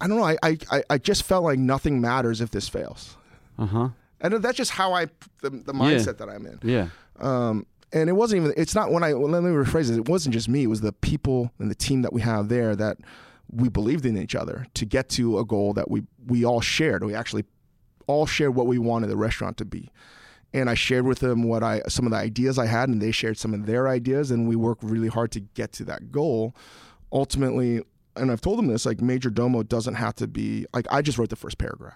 I 0.00 0.06
don't 0.08 0.18
know. 0.18 0.24
I, 0.24 0.36
I- 0.70 0.82
I 0.90 0.98
just 0.98 1.22
felt 1.22 1.44
like 1.44 1.58
nothing 1.58 2.00
matters 2.00 2.40
if 2.40 2.50
this 2.50 2.68
fails, 2.68 3.16
Uh 3.58 3.66
huh. 3.66 3.88
and 4.20 4.34
that's 4.34 4.56
just 4.56 4.72
how 4.72 4.92
I 4.92 5.06
the, 5.42 5.50
the 5.50 5.72
mindset 5.72 6.18
that 6.18 6.28
I'm 6.28 6.46
in. 6.46 6.58
Yeah. 6.62 6.88
Um, 7.20 7.66
and 7.92 8.08
it 8.08 8.12
wasn't 8.12 8.42
even. 8.42 8.54
It's 8.56 8.74
not 8.74 8.90
when 8.92 9.02
I 9.02 9.14
well, 9.14 9.30
let 9.30 9.42
me 9.42 9.50
rephrase 9.50 9.90
it. 9.90 9.96
It 9.96 10.08
wasn't 10.08 10.34
just 10.34 10.48
me. 10.48 10.64
It 10.64 10.66
was 10.68 10.80
the 10.82 10.92
people 10.92 11.50
and 11.58 11.70
the 11.70 11.74
team 11.74 12.02
that 12.02 12.12
we 12.12 12.20
have 12.20 12.48
there 12.48 12.76
that 12.76 12.98
we 13.50 13.68
believed 13.70 14.04
in 14.04 14.16
each 14.18 14.34
other 14.34 14.66
to 14.74 14.84
get 14.84 15.08
to 15.10 15.38
a 15.38 15.44
goal 15.44 15.72
that 15.72 15.90
we 15.90 16.02
we 16.26 16.44
all 16.44 16.60
shared. 16.60 17.02
We 17.02 17.14
actually 17.14 17.44
all 18.06 18.26
shared 18.26 18.54
what 18.54 18.66
we 18.66 18.78
wanted 18.78 19.08
the 19.08 19.16
restaurant 19.16 19.56
to 19.58 19.64
be. 19.64 19.90
And 20.54 20.70
I 20.70 20.74
shared 20.74 21.04
with 21.06 21.18
them 21.20 21.42
what 21.44 21.62
I 21.62 21.80
some 21.88 22.04
of 22.06 22.10
the 22.12 22.18
ideas 22.18 22.58
I 22.58 22.66
had, 22.66 22.88
and 22.88 23.00
they 23.00 23.10
shared 23.10 23.36
some 23.38 23.52
of 23.54 23.66
their 23.66 23.88
ideas, 23.88 24.30
and 24.30 24.48
we 24.48 24.56
worked 24.56 24.82
really 24.82 25.08
hard 25.08 25.30
to 25.32 25.40
get 25.40 25.72
to 25.72 25.84
that 25.84 26.10
goal. 26.12 26.54
Ultimately, 27.12 27.82
and 28.18 28.30
I've 28.30 28.40
told 28.40 28.58
them 28.58 28.66
this, 28.66 28.84
like 28.84 28.98
Majordomo 28.98 29.66
doesn't 29.66 29.94
have 29.94 30.14
to 30.16 30.26
be 30.26 30.66
like 30.74 30.86
I 30.90 31.02
just 31.02 31.18
wrote 31.18 31.30
the 31.30 31.36
first 31.36 31.58
paragraph. 31.58 31.94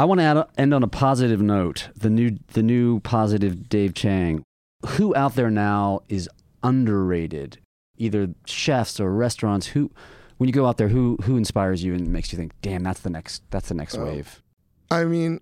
I 0.00 0.04
want 0.04 0.20
to 0.20 0.24
add, 0.24 0.44
end 0.56 0.72
on 0.72 0.84
a 0.84 0.88
positive 0.88 1.42
note. 1.42 1.88
The 1.96 2.08
new, 2.08 2.38
the 2.52 2.62
new 2.62 3.00
positive 3.00 3.68
Dave 3.68 3.94
Chang. 3.94 4.44
Who 4.90 5.12
out 5.16 5.34
there 5.34 5.50
now 5.50 6.02
is 6.08 6.28
underrated? 6.62 7.58
Either 7.96 8.28
chefs 8.46 9.00
or 9.00 9.10
restaurants. 9.12 9.66
Who, 9.68 9.90
when 10.38 10.48
you 10.48 10.52
go 10.52 10.66
out 10.66 10.76
there, 10.78 10.88
who 10.88 11.16
who 11.24 11.36
inspires 11.36 11.84
you 11.84 11.94
and 11.94 12.08
makes 12.08 12.32
you 12.32 12.38
think, 12.38 12.52
"Damn, 12.62 12.82
that's 12.82 13.00
the 13.00 13.10
next, 13.10 13.42
that's 13.50 13.68
the 13.68 13.74
next 13.74 13.96
Oh. 13.96 14.04
wave." 14.04 14.42
I 14.90 15.04
mean, 15.04 15.40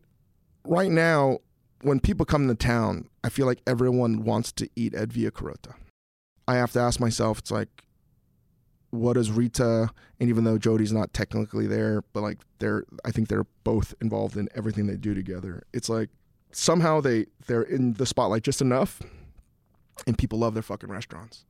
right 0.65 0.91
now, 0.91 1.39
when 1.83 2.01
people 2.01 2.27
come 2.27 2.49
to 2.49 2.55
town, 2.55 3.09
I 3.23 3.29
feel 3.29 3.47
like 3.47 3.61
everyone 3.67 4.25
wants 4.25 4.51
to 4.53 4.69
eat 4.75 4.95
at 4.95 5.13
Via 5.13 5.31
Carota. 5.31 5.75
I 6.49 6.57
have 6.57 6.73
to 6.73 6.81
ask 6.81 6.99
myself, 7.01 7.39
it's 7.39 7.51
like, 7.51 7.85
what 8.91 9.13
does 9.15 9.31
Rita, 9.31 9.91
and 10.21 10.29
even 10.29 10.45
though 10.45 10.59
Jody's 10.59 10.93
not 10.93 11.13
technically 11.13 11.67
there, 11.67 12.03
but 12.13 12.23
like 12.23 12.39
they're, 12.59 12.85
I 13.05 13.11
think 13.11 13.29
they're 13.29 13.47
both 13.65 13.95
involved 14.01 14.37
in 14.37 14.49
everything 14.55 14.87
they 14.87 14.97
do 14.97 15.13
together. 15.15 15.65
It's 15.73 15.89
like 15.89 16.09
somehow 16.53 17.01
they 17.01 17.27
they're 17.47 17.63
in 17.63 17.95
the 17.95 18.07
spotlight 18.07 18.43
just 18.43 18.61
enough, 18.63 19.03
and 20.07 20.17
people 20.17 20.39
love 20.39 20.55
their 20.55 20.63
fucking 20.63 20.89
restaurants. 20.89 21.45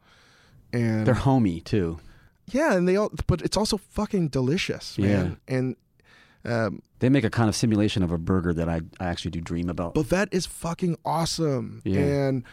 And 0.72 1.06
They're 1.06 1.14
homey 1.14 1.60
too. 1.60 1.98
Yeah, 2.48 2.74
and 2.74 2.88
they 2.88 2.96
all, 2.96 3.10
but 3.26 3.42
it's 3.42 3.56
also 3.56 3.76
fucking 3.76 4.28
delicious, 4.28 4.96
man. 4.98 5.38
And 5.48 5.76
um, 6.44 6.80
They 7.00 7.08
make 7.08 7.24
a 7.24 7.30
kind 7.30 7.48
of 7.48 7.56
simulation 7.56 8.02
of 8.02 8.12
a 8.12 8.18
burger 8.18 8.54
that 8.54 8.68
I, 8.68 8.80
I 9.00 9.06
actually 9.06 9.32
do 9.32 9.40
dream 9.40 9.68
about. 9.68 9.94
But 9.94 10.10
that 10.10 10.28
is 10.30 10.46
fucking 10.46 10.96
awesome. 11.04 11.82
Yeah. 11.84 12.00
And 12.00 12.44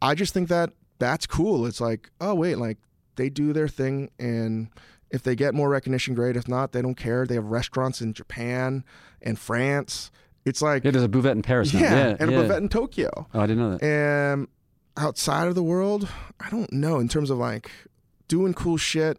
I 0.00 0.14
just 0.14 0.32
think 0.32 0.48
that 0.48 0.70
that's 0.98 1.26
cool. 1.26 1.66
It's 1.66 1.80
like, 1.80 2.10
oh 2.20 2.34
wait, 2.34 2.56
like 2.56 2.78
they 3.16 3.28
do 3.28 3.52
their 3.52 3.68
thing 3.68 4.10
and 4.18 4.68
if 5.10 5.22
they 5.22 5.36
get 5.36 5.52
more 5.52 5.68
recognition, 5.68 6.14
great. 6.14 6.36
If 6.36 6.48
not, 6.48 6.72
they 6.72 6.80
don't 6.80 6.94
care. 6.94 7.26
They 7.26 7.34
have 7.34 7.44
restaurants 7.44 8.00
in 8.00 8.14
Japan 8.14 8.82
and 9.20 9.38
France. 9.38 10.10
It's 10.46 10.62
like 10.62 10.84
yeah, 10.84 10.90
there's 10.90 11.04
a 11.04 11.08
buvette 11.08 11.32
in 11.32 11.42
Paris. 11.42 11.72
yeah, 11.74 11.80
yeah, 11.80 12.16
and 12.18 12.30
yeah. 12.30 12.38
a 12.40 12.48
buvette 12.48 12.58
in 12.58 12.68
Tokyo. 12.70 13.10
Oh, 13.34 13.40
I 13.40 13.46
didn't 13.46 13.62
know 13.62 13.76
that. 13.76 13.82
And 13.84 14.48
outside 14.96 15.48
of 15.48 15.54
the 15.54 15.62
world, 15.62 16.08
I 16.40 16.48
don't 16.48 16.72
know 16.72 16.98
in 16.98 17.08
terms 17.08 17.28
of 17.28 17.36
like 17.38 17.70
doing 18.26 18.54
cool 18.54 18.78
shit. 18.78 19.18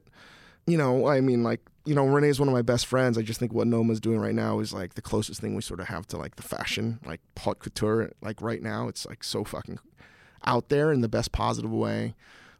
You 0.65 0.77
know, 0.77 1.07
I 1.07 1.21
mean, 1.21 1.43
like 1.43 1.61
you 1.85 1.93
know, 1.95 2.05
René's 2.05 2.39
one 2.39 2.47
of 2.47 2.53
my 2.53 2.61
best 2.61 2.85
friends. 2.85 3.17
I 3.17 3.21
just 3.23 3.39
think 3.39 3.51
what 3.53 3.67
Noma's 3.67 3.99
doing 3.99 4.19
right 4.19 4.33
now 4.33 4.59
is 4.59 4.73
like 4.73 4.93
the 4.93 5.01
closest 5.01 5.41
thing 5.41 5.53
we 5.55 5.61
sort 5.61 5.81
of 5.81 5.87
have 5.87 6.07
to 6.07 6.17
like 6.17 6.37
the 6.37 6.43
fashion, 6.43 6.99
like 7.05 7.19
haute 7.37 7.59
couture. 7.59 8.11
Like 8.21 8.41
right 8.41 8.61
now, 8.61 8.87
it's 8.87 9.05
like 9.05 9.23
so 9.23 9.43
fucking 9.43 9.79
out 10.45 10.69
there 10.69 10.91
in 10.93 11.01
the 11.01 11.09
best 11.09 11.31
positive 11.33 11.71
way. 11.71 12.15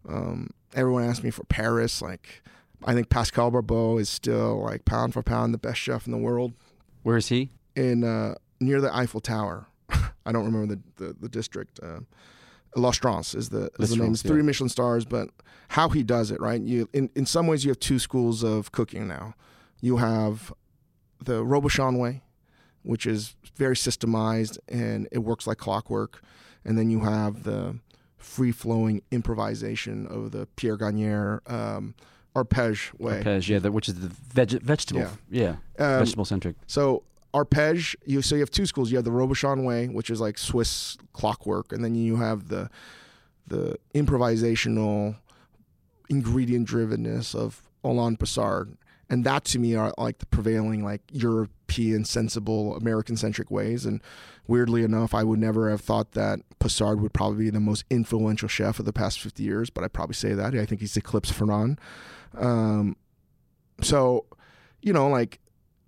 Um, 0.08 0.50
everyone 0.74 1.04
asks 1.06 1.24
me 1.24 1.30
for 1.30 1.46
Paris. 1.46 2.02
Like, 2.02 2.42
I 2.84 2.94
think 2.94 3.10
Pascal 3.10 3.50
Barbot 3.52 4.02
is 4.02 4.10
still 4.10 4.62
like 4.64 4.84
pound 4.84 5.14
for 5.14 5.24
pound 5.24 5.54
the 5.54 5.58
best 5.58 5.80
chef 5.80 6.06
in 6.06 6.12
the 6.12 6.18
world 6.18 6.52
Where 7.04 7.16
is 7.16 7.30
he? 7.30 7.50
in 7.76 8.04
uh, 8.04 8.36
near 8.60 8.82
the 8.82 8.94
Eiffel 8.94 9.22
Tower. 9.22 9.68
I 10.26 10.32
don't 10.34 10.46
remember 10.46 10.76
the 10.76 11.06
the, 11.06 11.14
the 11.14 11.30
district. 11.30 11.80
Uh, 11.82 12.00
L'Astrance 12.76 13.36
is 13.36 13.50
the 13.50 13.70
is 13.80 13.90
the 13.92 13.98
name. 13.98 14.14
It's 14.14 14.22
three 14.22 14.38
yeah. 14.38 14.44
Michelin 14.44 14.70
stars, 14.70 15.06
but 15.06 15.30
how 15.70 15.90
he 15.90 16.04
does 16.04 16.32
it, 16.32 16.40
right? 16.42 16.62
You 16.62 16.90
in 16.94 17.10
in 17.16 17.26
some 17.26 17.48
ways 17.48 17.64
you 17.66 17.70
have 17.72 17.80
two 17.80 18.00
schools 18.00 18.44
of 18.44 18.72
cooking 18.72 19.08
now. 19.08 19.34
You 19.82 19.98
have 19.98 20.54
the 21.24 21.44
Robuchon 21.44 22.00
way, 22.00 22.22
which 22.84 23.06
is 23.06 23.36
very 23.56 23.76
systemized 23.76 24.58
and 24.68 25.08
it 25.12 25.20
works 25.20 25.46
like 25.48 25.58
clockwork, 25.58 26.22
and 26.66 26.78
then 26.78 26.90
you 26.90 27.02
have 27.02 27.44
the 27.44 27.80
free 28.18 28.52
flowing 28.52 29.02
improvisation 29.12 30.08
of 30.08 30.32
the 30.32 30.48
Pierre 30.56 30.78
Gagnaire 30.78 31.42
um, 31.48 31.94
arpège 32.36 32.98
way. 33.00 33.22
Arpège, 33.22 33.50
yeah, 33.50 33.60
the, 33.60 33.72
which 33.72 33.88
is 33.90 33.96
the 33.96 34.08
veg- 34.08 34.62
vegetable, 34.62 35.02
Yeah. 35.30 35.56
yeah, 35.78 35.86
Um, 35.86 36.00
vegetable 36.00 36.26
centric. 36.26 36.56
So 36.68 37.04
arpège, 37.34 37.96
you 38.06 38.22
so 38.22 38.36
you 38.36 38.42
have 38.42 38.52
two 38.52 38.66
schools. 38.66 38.92
You 38.92 38.98
have 38.98 39.06
the 39.06 39.12
Robuchon 39.12 39.64
way, 39.66 39.88
which 39.88 40.10
is 40.10 40.22
like 40.22 40.38
Swiss 40.38 40.98
clockwork, 41.14 41.72
and 41.72 41.84
then 41.84 41.96
you 41.96 42.18
have 42.18 42.48
the 42.48 42.70
the 43.48 43.78
improvisational, 43.94 45.18
ingredient 46.10 46.68
drivenness 46.68 47.36
of 47.36 47.70
Alain 47.84 48.16
Passard. 48.18 48.78
And 49.10 49.26
that 49.26 49.44
to 49.46 49.60
me 49.60 49.76
are 49.76 49.94
like 49.98 50.20
the 50.20 50.26
prevailing 50.26 50.84
like 50.84 51.02
European 51.12 52.06
sensible 52.06 52.76
American 52.76 53.18
centric 53.18 53.52
ways. 53.52 53.86
And 53.86 54.02
weirdly 54.48 54.84
enough, 54.84 55.14
I 55.14 55.24
would 55.24 55.40
never 55.40 55.70
have 55.70 55.82
thought 55.82 56.14
that 56.14 56.40
Passard 56.60 57.02
would 57.02 57.14
probably 57.14 57.46
be 57.46 57.50
the 57.50 57.60
most 57.60 57.84
influential 57.90 58.48
chef 58.48 58.80
of 58.80 58.86
the 58.86 58.94
past 58.94 59.20
50 59.20 59.44
years, 59.44 59.70
but 59.70 59.84
I'd 59.84 59.94
probably 59.94 60.16
say 60.16 60.34
that. 60.34 60.56
I 60.56 60.66
think 60.66 60.82
he's 60.82 60.98
eclipsed 60.98 61.34
Ferran. 61.34 61.78
Um, 62.36 62.96
so, 63.82 64.26
you 64.82 64.94
know, 64.94 65.10
like 65.10 65.40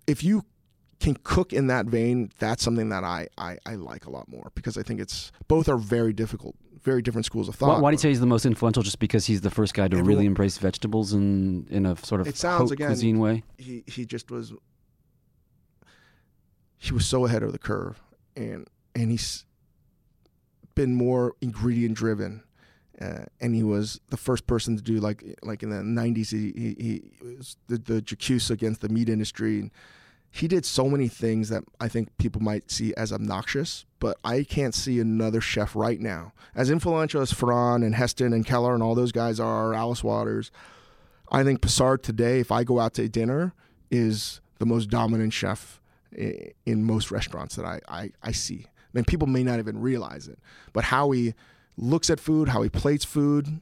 if 0.06 0.22
you 0.22 0.44
can 1.00 1.16
cook 1.24 1.52
in 1.52 1.66
that 1.66 1.86
vein, 1.86 2.30
that's 2.38 2.62
something 2.62 2.88
that 2.88 3.04
I, 3.04 3.28
I, 3.36 3.58
I 3.66 3.74
like 3.74 4.06
a 4.06 4.10
lot 4.10 4.28
more 4.28 4.50
because 4.54 4.78
I 4.78 4.82
think 4.82 5.00
it's 5.00 5.30
both 5.46 5.68
are 5.68 5.76
very 5.76 6.12
difficult, 6.14 6.56
very 6.82 7.02
different 7.02 7.26
schools 7.26 7.48
of 7.48 7.54
thought. 7.54 7.82
why 7.82 7.90
do 7.90 7.94
you 7.94 7.98
say 7.98 8.08
he's 8.08 8.20
the 8.20 8.26
most 8.26 8.46
influential? 8.46 8.82
Just 8.82 8.98
because 8.98 9.26
he's 9.26 9.42
the 9.42 9.50
first 9.50 9.74
guy 9.74 9.88
to 9.88 9.96
Everyone- 9.96 10.08
really 10.08 10.26
embrace 10.26 10.56
vegetables 10.58 11.12
in 11.12 11.66
in 11.70 11.84
a 11.86 11.96
sort 11.96 12.20
of 12.22 12.26
It 12.26 12.36
sounds, 12.36 12.70
again, 12.70 12.88
cuisine 12.88 13.18
way. 13.18 13.44
he 13.58 13.84
he 13.86 14.06
just 14.06 14.30
was 14.30 14.52
he 16.78 16.92
was 16.92 17.06
so 17.06 17.24
ahead 17.26 17.42
of 17.42 17.52
the 17.52 17.58
curve 17.58 18.00
and 18.36 18.66
and 18.94 19.10
he's 19.10 19.44
been 20.74 20.94
more 20.94 21.34
ingredient 21.40 21.94
driven 21.96 22.42
uh, 23.00 23.24
and 23.40 23.54
he 23.54 23.62
was 23.62 24.00
the 24.10 24.16
first 24.16 24.46
person 24.46 24.76
to 24.76 24.82
do 24.82 24.98
like 25.00 25.22
like 25.42 25.62
in 25.62 25.70
the 25.70 25.76
90s 25.76 26.30
he 26.30 26.52
he, 26.56 27.02
he 27.20 27.36
was 27.36 27.56
the 27.66 27.78
the 27.78 28.00
J'accuse 28.02 28.50
against 28.50 28.80
the 28.80 28.88
meat 28.88 29.08
industry 29.08 29.58
and 29.60 29.70
he 30.36 30.48
did 30.48 30.66
so 30.66 30.88
many 30.88 31.08
things 31.08 31.48
that 31.48 31.64
I 31.80 31.88
think 31.88 32.16
people 32.18 32.42
might 32.42 32.70
see 32.70 32.94
as 32.94 33.12
obnoxious, 33.12 33.86
but 34.00 34.18
I 34.22 34.42
can't 34.42 34.74
see 34.74 35.00
another 35.00 35.40
chef 35.40 35.74
right 35.74 36.00
now 36.00 36.32
as 36.54 36.70
influential 36.70 37.22
as 37.22 37.32
Ferran 37.32 37.84
and 37.84 37.94
Heston 37.94 38.32
and 38.32 38.44
Keller 38.44 38.74
and 38.74 38.82
all 38.82 38.94
those 38.94 39.12
guys 39.12 39.40
are, 39.40 39.72
Alice 39.72 40.04
Waters. 40.04 40.50
I 41.30 41.42
think 41.42 41.60
Passard 41.60 42.02
today, 42.02 42.40
if 42.40 42.52
I 42.52 42.64
go 42.64 42.80
out 42.80 42.94
to 42.94 43.08
dinner, 43.08 43.54
is 43.90 44.40
the 44.58 44.66
most 44.66 44.90
dominant 44.90 45.32
chef 45.32 45.80
in 46.12 46.84
most 46.84 47.10
restaurants 47.10 47.56
that 47.56 47.64
I, 47.64 47.80
I, 47.88 48.10
I 48.22 48.32
see. 48.32 48.66
I 48.66 48.88
mean, 48.92 49.04
people 49.04 49.28
may 49.28 49.42
not 49.42 49.58
even 49.58 49.80
realize 49.80 50.28
it, 50.28 50.38
but 50.72 50.84
how 50.84 51.10
he 51.10 51.34
looks 51.76 52.10
at 52.10 52.20
food, 52.20 52.48
how 52.48 52.62
he 52.62 52.68
plates 52.68 53.04
food, 53.04 53.60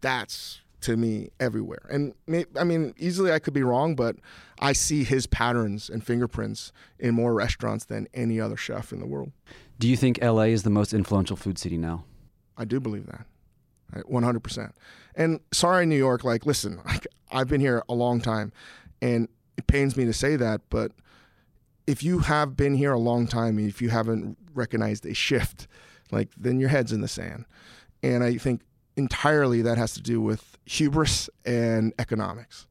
that's 0.00 0.61
to 0.82 0.96
me 0.96 1.30
everywhere. 1.40 1.86
And 1.90 2.14
may, 2.26 2.44
I 2.58 2.64
mean, 2.64 2.94
easily 2.98 3.32
I 3.32 3.38
could 3.38 3.54
be 3.54 3.62
wrong, 3.62 3.94
but 3.94 4.16
I 4.58 4.72
see 4.72 5.04
his 5.04 5.26
patterns 5.26 5.88
and 5.88 6.04
fingerprints 6.04 6.72
in 6.98 7.14
more 7.14 7.34
restaurants 7.34 7.84
than 7.84 8.08
any 8.14 8.40
other 8.40 8.56
chef 8.56 8.92
in 8.92 9.00
the 9.00 9.06
world. 9.06 9.32
Do 9.78 9.88
you 9.88 9.96
think 9.96 10.22
LA 10.22 10.42
is 10.42 10.62
the 10.62 10.70
most 10.70 10.92
influential 10.92 11.36
food 11.36 11.58
city 11.58 11.76
now? 11.76 12.04
I 12.56 12.64
do 12.64 12.78
believe 12.78 13.06
that. 13.06 13.26
100%. 13.94 14.72
And 15.14 15.40
sorry, 15.52 15.86
New 15.86 15.96
York, 15.96 16.24
like, 16.24 16.46
listen, 16.46 16.80
I've 17.32 17.48
been 17.48 17.60
here 17.60 17.82
a 17.88 17.94
long 17.94 18.20
time 18.20 18.52
and 19.00 19.28
it 19.56 19.66
pains 19.66 19.96
me 19.96 20.04
to 20.04 20.12
say 20.12 20.36
that, 20.36 20.62
but 20.70 20.92
if 21.86 22.02
you 22.02 22.20
have 22.20 22.56
been 22.56 22.74
here 22.74 22.92
a 22.92 22.98
long 22.98 23.26
time, 23.26 23.58
if 23.58 23.82
you 23.82 23.90
haven't 23.90 24.38
recognized 24.54 25.04
a 25.04 25.14
shift, 25.14 25.66
like, 26.10 26.28
then 26.36 26.60
your 26.60 26.68
head's 26.68 26.92
in 26.92 27.00
the 27.00 27.08
sand. 27.08 27.44
And 28.02 28.22
I 28.22 28.36
think 28.36 28.62
entirely 28.96 29.62
that 29.62 29.78
has 29.78 29.94
to 29.94 30.02
do 30.02 30.20
with 30.20 30.51
hubris 30.64 31.28
and 31.44 31.92
economics. 31.98 32.66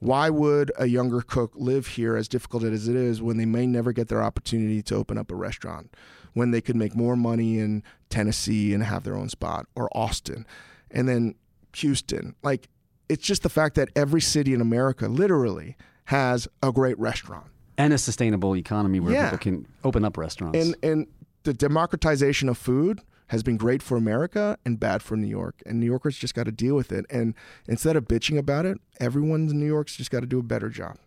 Why 0.00 0.30
would 0.30 0.72
a 0.78 0.86
younger 0.86 1.20
cook 1.20 1.52
live 1.54 1.86
here 1.86 2.16
as 2.16 2.26
difficult 2.26 2.64
as 2.64 2.88
it 2.88 2.96
is 2.96 3.22
when 3.22 3.36
they 3.36 3.44
may 3.44 3.66
never 3.66 3.92
get 3.92 4.08
their 4.08 4.22
opportunity 4.22 4.82
to 4.82 4.96
open 4.96 5.16
up 5.16 5.30
a 5.30 5.36
restaurant? 5.36 5.94
When 6.34 6.50
they 6.50 6.60
could 6.60 6.76
make 6.76 6.96
more 6.96 7.14
money 7.14 7.58
in 7.58 7.82
Tennessee 8.10 8.74
and 8.74 8.82
have 8.82 9.04
their 9.04 9.14
own 9.14 9.28
spot, 9.28 9.66
or 9.76 9.88
Austin, 9.96 10.46
and 10.90 11.08
then 11.08 11.34
Houston. 11.76 12.34
Like, 12.42 12.68
it's 13.08 13.24
just 13.24 13.42
the 13.42 13.48
fact 13.48 13.74
that 13.76 13.90
every 13.94 14.20
city 14.22 14.54
in 14.54 14.60
America 14.60 15.08
literally 15.08 15.76
has 16.06 16.48
a 16.62 16.72
great 16.72 16.98
restaurant. 16.98 17.46
And 17.78 17.92
a 17.92 17.98
sustainable 17.98 18.56
economy 18.56 18.98
where 18.98 19.12
Yeah. 19.12 19.24
people 19.30 19.38
can 19.38 19.66
open 19.84 20.04
up 20.04 20.16
restaurants. 20.16 20.58
And 20.58 20.74
and 20.82 21.06
the 21.44 21.52
democratization 21.52 22.48
of 22.48 22.56
food 22.58 23.00
has 23.32 23.42
been 23.42 23.56
great 23.56 23.82
for 23.82 23.96
America 23.96 24.58
and 24.62 24.78
bad 24.78 25.02
for 25.02 25.16
New 25.16 25.26
York. 25.26 25.62
And 25.64 25.80
New 25.80 25.86
Yorkers 25.86 26.18
just 26.18 26.34
got 26.34 26.44
to 26.44 26.52
deal 26.52 26.74
with 26.74 26.92
it. 26.92 27.06
And 27.08 27.32
instead 27.66 27.96
of 27.96 28.04
bitching 28.04 28.36
about 28.36 28.66
it, 28.66 28.76
everyone 29.00 29.48
in 29.48 29.58
New 29.58 29.66
York's 29.66 29.96
just 29.96 30.10
got 30.10 30.20
to 30.20 30.26
do 30.26 30.38
a 30.38 30.42
better 30.42 30.68
job. 30.68 30.98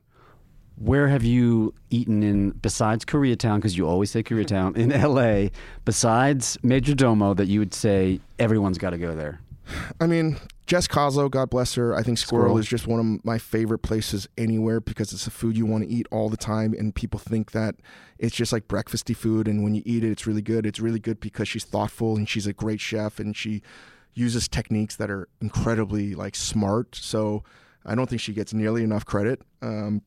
Where 0.76 1.08
have 1.08 1.24
you 1.24 1.76
eaten 1.92 2.24
in 2.24 2.50
besides 2.50 3.06
Koreatown? 3.06 3.58
Because 3.58 3.78
you 3.78 3.88
always 3.88 4.10
say 4.10 4.24
Koreatown 4.24 4.76
in 4.76 4.90
LA. 4.90 5.50
Besides 5.86 6.58
Majordomo, 6.64 7.38
that 7.38 7.46
you 7.46 7.60
would 7.60 7.76
say 7.76 8.20
everyone's 8.40 8.80
got 8.80 8.90
to 8.90 8.98
go 8.98 9.14
there. 9.14 9.40
I 10.00 10.08
mean, 10.08 10.38
Jess 10.66 10.88
Koslow, 10.88 11.30
God 11.30 11.50
bless 11.50 11.76
her. 11.76 11.96
I 11.96 12.02
think 12.04 12.18
Sqirl, 12.18 12.50
Sqirl. 12.50 12.60
is 12.60 12.68
just 12.68 12.88
one 12.88 13.00
of 13.00 13.26
my 13.26 13.38
favorite 13.38 13.80
places 13.80 14.28
anywhere 14.38 14.80
because 14.80 15.14
it's 15.14 15.28
a 15.28 15.32
food 15.32 15.58
you 15.58 15.66
want 15.66 15.84
to 15.84 15.90
eat 15.90 16.08
all 16.12 16.30
the 16.30 16.38
time, 16.38 16.74
and 16.74 16.94
people 16.94 17.20
think 17.20 17.52
that 17.52 17.76
it's 18.18 18.36
just 18.36 18.52
like 18.52 18.68
breakfasty 18.68 19.16
food, 19.16 19.48
and 19.48 19.64
when 19.64 19.76
you 19.76 19.84
eat 19.86 20.04
it, 20.04 20.12
it's 20.12 20.26
really 20.26 20.42
good. 20.42 20.66
It's 20.66 20.80
really 20.80 21.00
good 21.00 21.20
because 21.20 21.48
she's 21.48 21.66
thoughtful 21.66 22.16
and 22.16 22.28
she's 22.28 22.48
a 22.48 22.54
great 22.54 22.82
chef, 22.82 23.20
and 23.20 23.36
she 23.36 23.62
uses 24.14 24.48
techniques 24.48 24.96
that 24.96 25.12
are 25.12 25.28
incredibly 25.42 26.16
like 26.16 26.36
smart. 26.36 26.96
So 26.96 27.44
I 27.86 27.96
don't 27.96 28.10
think 28.10 28.22
she 28.22 28.34
gets 28.34 28.54
nearly 28.54 28.84
enough 28.84 29.06
credit. 29.06 29.42
Um, 29.62 30.02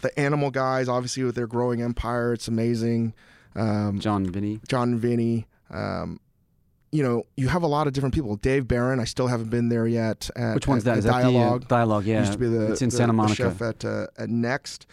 the 0.00 0.16
Animal 0.18 0.50
guys, 0.50 0.88
obviously, 0.88 1.24
with 1.24 1.34
their 1.34 1.46
growing 1.46 1.82
empire, 1.82 2.32
it's 2.32 2.46
amazing. 2.46 3.14
Um, 3.56 3.98
John 3.98 4.26
Vinny. 4.26 4.60
John 4.68 4.96
Vinny. 4.96 5.46
Um, 5.70 6.20
you 6.92 7.02
know, 7.02 7.24
you 7.36 7.48
have 7.48 7.62
a 7.62 7.66
lot 7.66 7.86
of 7.86 7.92
different 7.92 8.14
people. 8.14 8.36
Dave 8.36 8.66
Beran, 8.66 8.98
I 9.00 9.04
still 9.04 9.26
haven't 9.26 9.50
been 9.50 9.68
there 9.68 9.86
yet. 9.86 10.30
At, 10.36 10.54
Which 10.54 10.66
one's 10.66 10.82
at, 10.82 10.84
that? 10.86 10.92
at 10.92 10.98
Is 10.98 11.04
that 11.04 11.10
Dialogue? 11.22 11.60
the 11.60 11.66
uh, 11.66 11.68
dialogue? 11.78 12.04
Yeah, 12.04 12.20
Used 12.20 12.32
to 12.32 12.38
be 12.38 12.48
the 12.48 12.72
it's 12.72 12.82
in 12.82 12.88
the- 12.88 12.96
Santa 12.96 13.12
Monica. 13.12 13.34
chef 13.36 13.62
at 13.62 13.84
uh, 13.84 14.06
at 14.16 14.28
Next. 14.30 14.86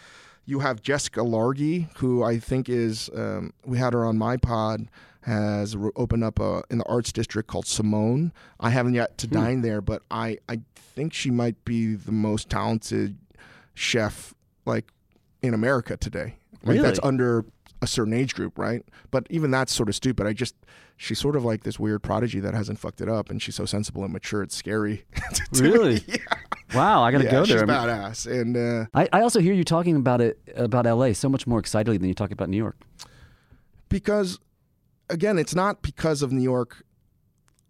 You 0.44 0.60
have 0.60 0.80
Jessica 0.82 1.20
Largey, 1.20 1.88
who 1.96 2.22
I 2.22 2.38
think 2.38 2.68
is 2.68 3.10
um, 3.14 3.52
we 3.64 3.78
had 3.78 3.92
her 3.94 4.04
on 4.04 4.16
my 4.18 4.36
pod. 4.36 4.88
Has 5.22 5.76
re- 5.76 5.90
opened 5.96 6.22
up 6.22 6.38
a, 6.38 6.62
in 6.70 6.78
the 6.78 6.84
arts 6.84 7.10
district 7.12 7.48
called 7.48 7.66
Simone. 7.66 8.32
I 8.60 8.70
haven't 8.70 8.94
yet 8.94 9.10
Hmm. 9.10 9.16
to 9.16 9.26
dine 9.26 9.60
there, 9.62 9.80
but 9.80 10.02
I 10.10 10.38
I 10.48 10.60
think 10.76 11.12
she 11.12 11.30
might 11.32 11.64
be 11.64 11.94
the 11.96 12.12
most 12.12 12.48
talented 12.48 13.16
chef 13.74 14.34
like 14.64 14.92
in 15.42 15.52
America 15.54 15.96
today. 15.96 16.36
Like 16.62 16.80
that's 16.80 16.98
Really? 17.00 17.08
under 17.08 17.44
a 17.82 17.86
certain 17.86 18.12
age 18.12 18.34
group, 18.34 18.58
right? 18.58 18.82
But 19.10 19.26
even 19.30 19.50
that's 19.50 19.72
sort 19.72 19.88
of 19.88 19.94
stupid. 19.94 20.26
I 20.26 20.32
just 20.32 20.54
she's 20.96 21.18
sort 21.18 21.36
of 21.36 21.44
like 21.44 21.64
this 21.64 21.78
weird 21.78 22.02
prodigy 22.02 22.40
that 22.40 22.54
hasn't 22.54 22.78
fucked 22.78 23.00
it 23.00 23.08
up, 23.08 23.30
and 23.30 23.40
she's 23.40 23.54
so 23.54 23.64
sensible 23.64 24.04
and 24.04 24.12
mature. 24.12 24.42
It's 24.42 24.54
scary. 24.54 25.04
Really? 25.52 26.02
yeah. 26.06 26.16
Wow, 26.74 27.02
I 27.02 27.12
got 27.12 27.18
to 27.18 27.24
yeah, 27.24 27.30
go 27.30 27.44
she's 27.44 27.54
there. 27.54 27.62
I, 27.62 27.66
mean, 27.66 27.76
badass, 27.76 28.40
and 28.40 28.56
uh, 28.56 28.86
I, 28.92 29.08
I 29.12 29.20
also 29.22 29.40
hear 29.40 29.54
you 29.54 29.64
talking 29.64 29.96
about 29.96 30.20
it 30.20 30.38
about 30.56 30.84
LA 30.86 31.12
so 31.12 31.28
much 31.28 31.46
more 31.46 31.58
excitedly 31.58 31.98
than 31.98 32.08
you 32.08 32.14
talk 32.14 32.32
about 32.32 32.48
New 32.48 32.56
York. 32.56 32.76
because 33.88 34.38
again, 35.08 35.38
it's 35.38 35.54
not 35.54 35.82
because 35.82 36.22
of 36.22 36.32
New 36.32 36.42
York. 36.42 36.82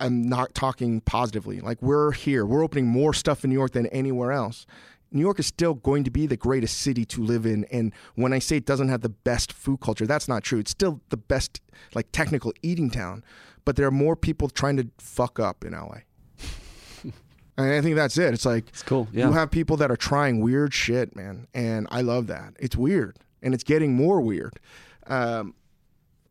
I'm 0.01 0.29
not 0.29 0.55
talking 0.55 1.01
positively. 1.01 1.61
Like 1.61 1.81
we're 1.81 2.13
here, 2.13 2.45
we're 2.45 2.63
opening 2.63 2.87
more 2.87 3.15
stuff 3.15 3.45
in 3.45 3.51
New 3.51 3.57
York 3.57 3.73
than 3.73 3.87
anywhere 3.89 4.33
else. 4.33 4.67
New 5.13 5.21
York 5.21 5.39
is 5.39 5.47
still 5.47 5.75
going 5.75 6.05
to 6.05 6.11
be 6.11 6.27
the 6.27 6.37
greatest 6.37 6.79
city 6.79 7.05
to 7.07 7.23
live 7.23 7.47
in. 7.47 7.65
And 7.67 7.93
when 8.17 8.33
I 8.33 8.39
say 8.39 8.57
it 8.57 8.67
doesn't 8.67 8.89
have 8.89 9.03
the 9.03 9.09
best 9.09 9.53
food 9.53 9.81
culture, 9.81 10.07
that's 10.07 10.29
not 10.29 10.43
true. 10.43 10.59
It's 10.59 10.71
still 10.71 11.01
the 11.11 11.17
best, 11.17 11.61
like 11.95 12.11
technical 12.13 12.53
eating 12.63 12.91
town. 12.91 13.25
But 13.65 13.77
there 13.77 13.87
are 13.87 13.93
more 13.93 14.17
people 14.17 14.49
trying 14.49 14.77
to 14.79 14.89
fuck 14.99 15.39
up 15.41 15.65
in 15.65 15.73
LA. 15.73 15.99
And 17.59 17.73
I 17.73 17.81
think 17.81 17.97
that's 17.97 18.19
it. 18.19 18.35
It's 18.35 18.45
like 18.45 18.69
It's 18.69 18.83
cool. 18.83 19.09
Yeah. 19.13 19.29
you 19.29 19.33
have 19.33 19.51
people 19.51 19.79
that 19.79 19.91
are 19.91 19.97
trying 19.97 20.41
weird 20.41 20.75
shit, 20.75 21.17
man, 21.17 21.47
and 21.55 21.87
I 21.91 22.03
love 22.03 22.27
that. 22.27 22.53
It's 22.59 22.77
weird, 22.77 23.19
and 23.43 23.55
it's 23.55 23.65
getting 23.65 23.95
more 23.95 24.21
weird. 24.21 24.61
Um, 25.07 25.55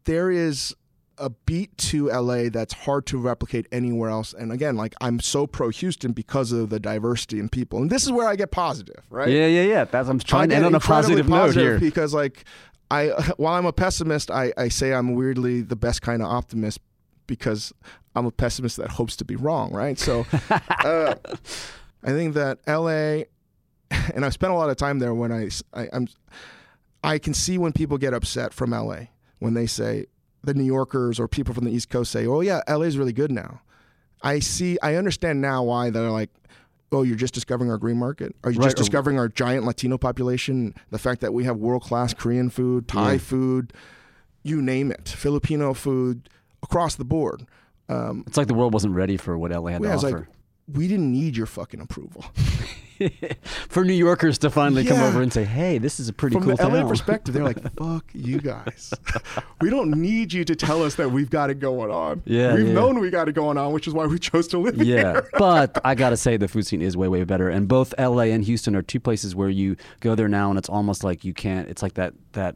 there 0.03 0.29
is 0.29 0.75
a 1.17 1.29
beat 1.29 1.77
to 1.77 2.07
LA 2.09 2.49
that's 2.49 2.73
hard 2.73 3.05
to 3.07 3.17
replicate 3.17 3.67
anywhere 3.71 4.09
else. 4.09 4.33
And 4.33 4.51
again, 4.51 4.75
like 4.75 4.95
I'm 5.01 5.19
so 5.19 5.47
pro 5.47 5.69
Houston 5.69 6.11
because 6.11 6.51
of 6.51 6.69
the 6.69 6.79
diversity 6.79 7.39
in 7.39 7.49
people, 7.49 7.79
and 7.81 7.89
this 7.89 8.03
is 8.03 8.11
where 8.11 8.27
I 8.27 8.35
get 8.35 8.51
positive, 8.51 9.03
right? 9.09 9.29
yeah, 9.29 9.47
yeah, 9.47 9.63
yeah. 9.63 9.83
That's 9.85 10.09
I'm 10.09 10.17
I 10.17 10.19
trying 10.19 10.49
to 10.49 10.55
end 10.55 10.65
on 10.65 10.75
a 10.75 10.79
positive 10.79 11.29
note 11.29 11.55
here. 11.55 11.79
because 11.79 12.13
like 12.13 12.45
I 12.91 13.07
while 13.37 13.55
I'm 13.55 13.65
a 13.65 13.73
pessimist, 13.73 14.31
I, 14.31 14.53
I 14.57 14.69
say 14.69 14.93
I'm 14.93 15.15
weirdly 15.15 15.61
the 15.61 15.75
best 15.75 16.01
kind 16.01 16.21
of 16.21 16.29
optimist 16.29 16.79
because 17.27 17.73
I'm 18.15 18.25
a 18.25 18.31
pessimist 18.31 18.77
that 18.77 18.91
hopes 18.91 19.15
to 19.17 19.25
be 19.25 19.35
wrong, 19.35 19.71
right? 19.73 19.97
So 19.97 20.25
uh, 20.49 21.15
I 22.03 22.09
think 22.09 22.35
that 22.35 22.59
LA 22.67 23.25
and 24.13 24.25
I've 24.25 24.33
spent 24.33 24.53
a 24.53 24.55
lot 24.55 24.69
of 24.69 24.77
time 24.77 24.99
there 24.99 25.13
when 25.13 25.31
I, 25.31 25.49
I 25.73 25.87
I'm 25.93 26.07
I 27.03 27.19
can 27.19 27.33
see 27.33 27.57
when 27.57 27.71
people 27.71 27.97
get 27.97 28.13
upset 28.13 28.53
from 28.53 28.71
LA 28.71 29.07
when 29.39 29.53
they 29.53 29.67
say 29.67 30.07
the 30.45 30.53
New 30.53 30.63
Yorkers 30.63 31.19
or 31.19 31.27
people 31.27 31.53
from 31.53 31.65
the 31.65 31.71
East 31.71 31.89
Coast 31.89 32.11
say, 32.11 32.25
"Oh 32.25 32.41
yeah, 32.41 32.61
LA 32.67 32.81
is 32.85 32.97
really 32.97 33.13
good 33.13 33.31
now." 33.31 33.61
I 34.21 34.39
see 34.39 34.77
I 34.81 34.95
understand 34.95 35.41
now 35.41 35.63
why 35.63 35.89
they're 35.89 36.09
like 36.09 36.29
oh, 36.91 37.01
you're 37.03 37.17
just 37.17 37.33
discovering 37.33 37.69
our 37.69 37.77
green 37.77 37.97
market? 37.97 38.33
Are 38.45 38.51
you 38.51 38.57
Right, 38.59 38.67
just 38.67 38.77
discovering 38.77 39.19
our 39.19 39.27
giant 39.27 39.65
Latino 39.65 39.97
population? 39.97 40.73
The 40.91 40.99
fact 40.99 41.19
that 41.21 41.33
we 41.33 41.43
have 41.43 41.57
world 41.57 41.81
class 41.83 42.13
Korean 42.13 42.49
food, 42.49 42.87
Thai 42.87 43.13
Yeah. 43.13 43.17
food, 43.17 43.73
you 44.43 44.61
name 44.61 44.91
it, 44.91 45.09
Filipino 45.09 45.73
food 45.73 46.29
across 46.63 46.95
the 46.95 47.03
board. 47.03 47.45
Um, 47.89 48.23
It's 48.27 48.37
like 48.37 48.47
the 48.47 48.53
world 48.53 48.71
wasn't 48.73 48.93
ready 48.95 49.17
for 49.17 49.37
what 49.37 49.51
LA 49.51 49.71
had 49.71 49.81
yeah, 49.83 49.89
to 49.89 49.93
it's 49.95 50.03
like 50.03 50.13
offer. 50.15 50.29
We 50.67 50.87
didn't 50.87 51.11
need 51.11 51.37
your 51.37 51.45
fucking 51.45 51.79
approval. 51.79 52.25
for 53.69 53.83
New 53.83 53.93
Yorkers 53.93 54.37
to 54.39 54.49
finally 54.49 54.85
come 54.85 54.99
over 54.99 55.21
and 55.21 55.31
say, 55.31 55.43
"Hey, 55.43 55.77
this 55.77 55.99
is 55.99 56.07
a 56.09 56.13
pretty 56.13 56.35
From 56.35 56.45
cool 56.45 56.55
the 56.55 56.63
LA 56.63 56.79
town." 56.79 56.87
perspective, 56.87 57.33
they're 57.33 57.43
like, 57.43 57.61
"Fuck 57.77 58.05
you 58.13 58.39
guys. 58.39 58.93
we 59.61 59.69
don't 59.69 59.91
need 59.91 60.33
you 60.33 60.45
to 60.45 60.55
tell 60.55 60.81
us 60.81 60.95
that 60.95 61.11
we've 61.11 61.29
got 61.29 61.49
it 61.49 61.59
going 61.59 61.91
on. 61.91 62.23
Yeah, 62.25 62.55
we've 62.55 62.67
yeah. 62.67 62.73
known 62.73 62.99
we 62.99 63.09
got 63.09 63.27
it 63.27 63.33
going 63.33 63.57
on, 63.57 63.73
which 63.73 63.87
is 63.87 63.93
why 63.93 64.05
we 64.05 64.17
chose 64.17 64.47
to 64.49 64.57
live 64.57 64.77
yeah, 64.77 65.11
here." 65.13 65.29
but 65.37 65.79
I 65.83 65.93
gotta 65.93 66.17
say 66.17 66.37
the 66.37 66.47
food 66.47 66.65
scene 66.65 66.81
is 66.81 66.95
way 66.95 67.07
way 67.07 67.23
better, 67.23 67.49
and 67.49 67.67
both 67.67 67.93
LA 67.99 68.23
and 68.23 68.43
Houston 68.43 68.75
are 68.75 68.81
two 68.81 68.99
places 68.99 69.35
where 69.35 69.49
you 69.49 69.75
go 69.99 70.15
there 70.15 70.29
now, 70.29 70.49
and 70.49 70.57
it's 70.57 70.69
almost 70.69 71.03
like 71.03 71.25
you 71.25 71.33
can't. 71.33 71.67
It's 71.67 71.83
like 71.83 71.95
that 71.95 72.13
that 72.31 72.55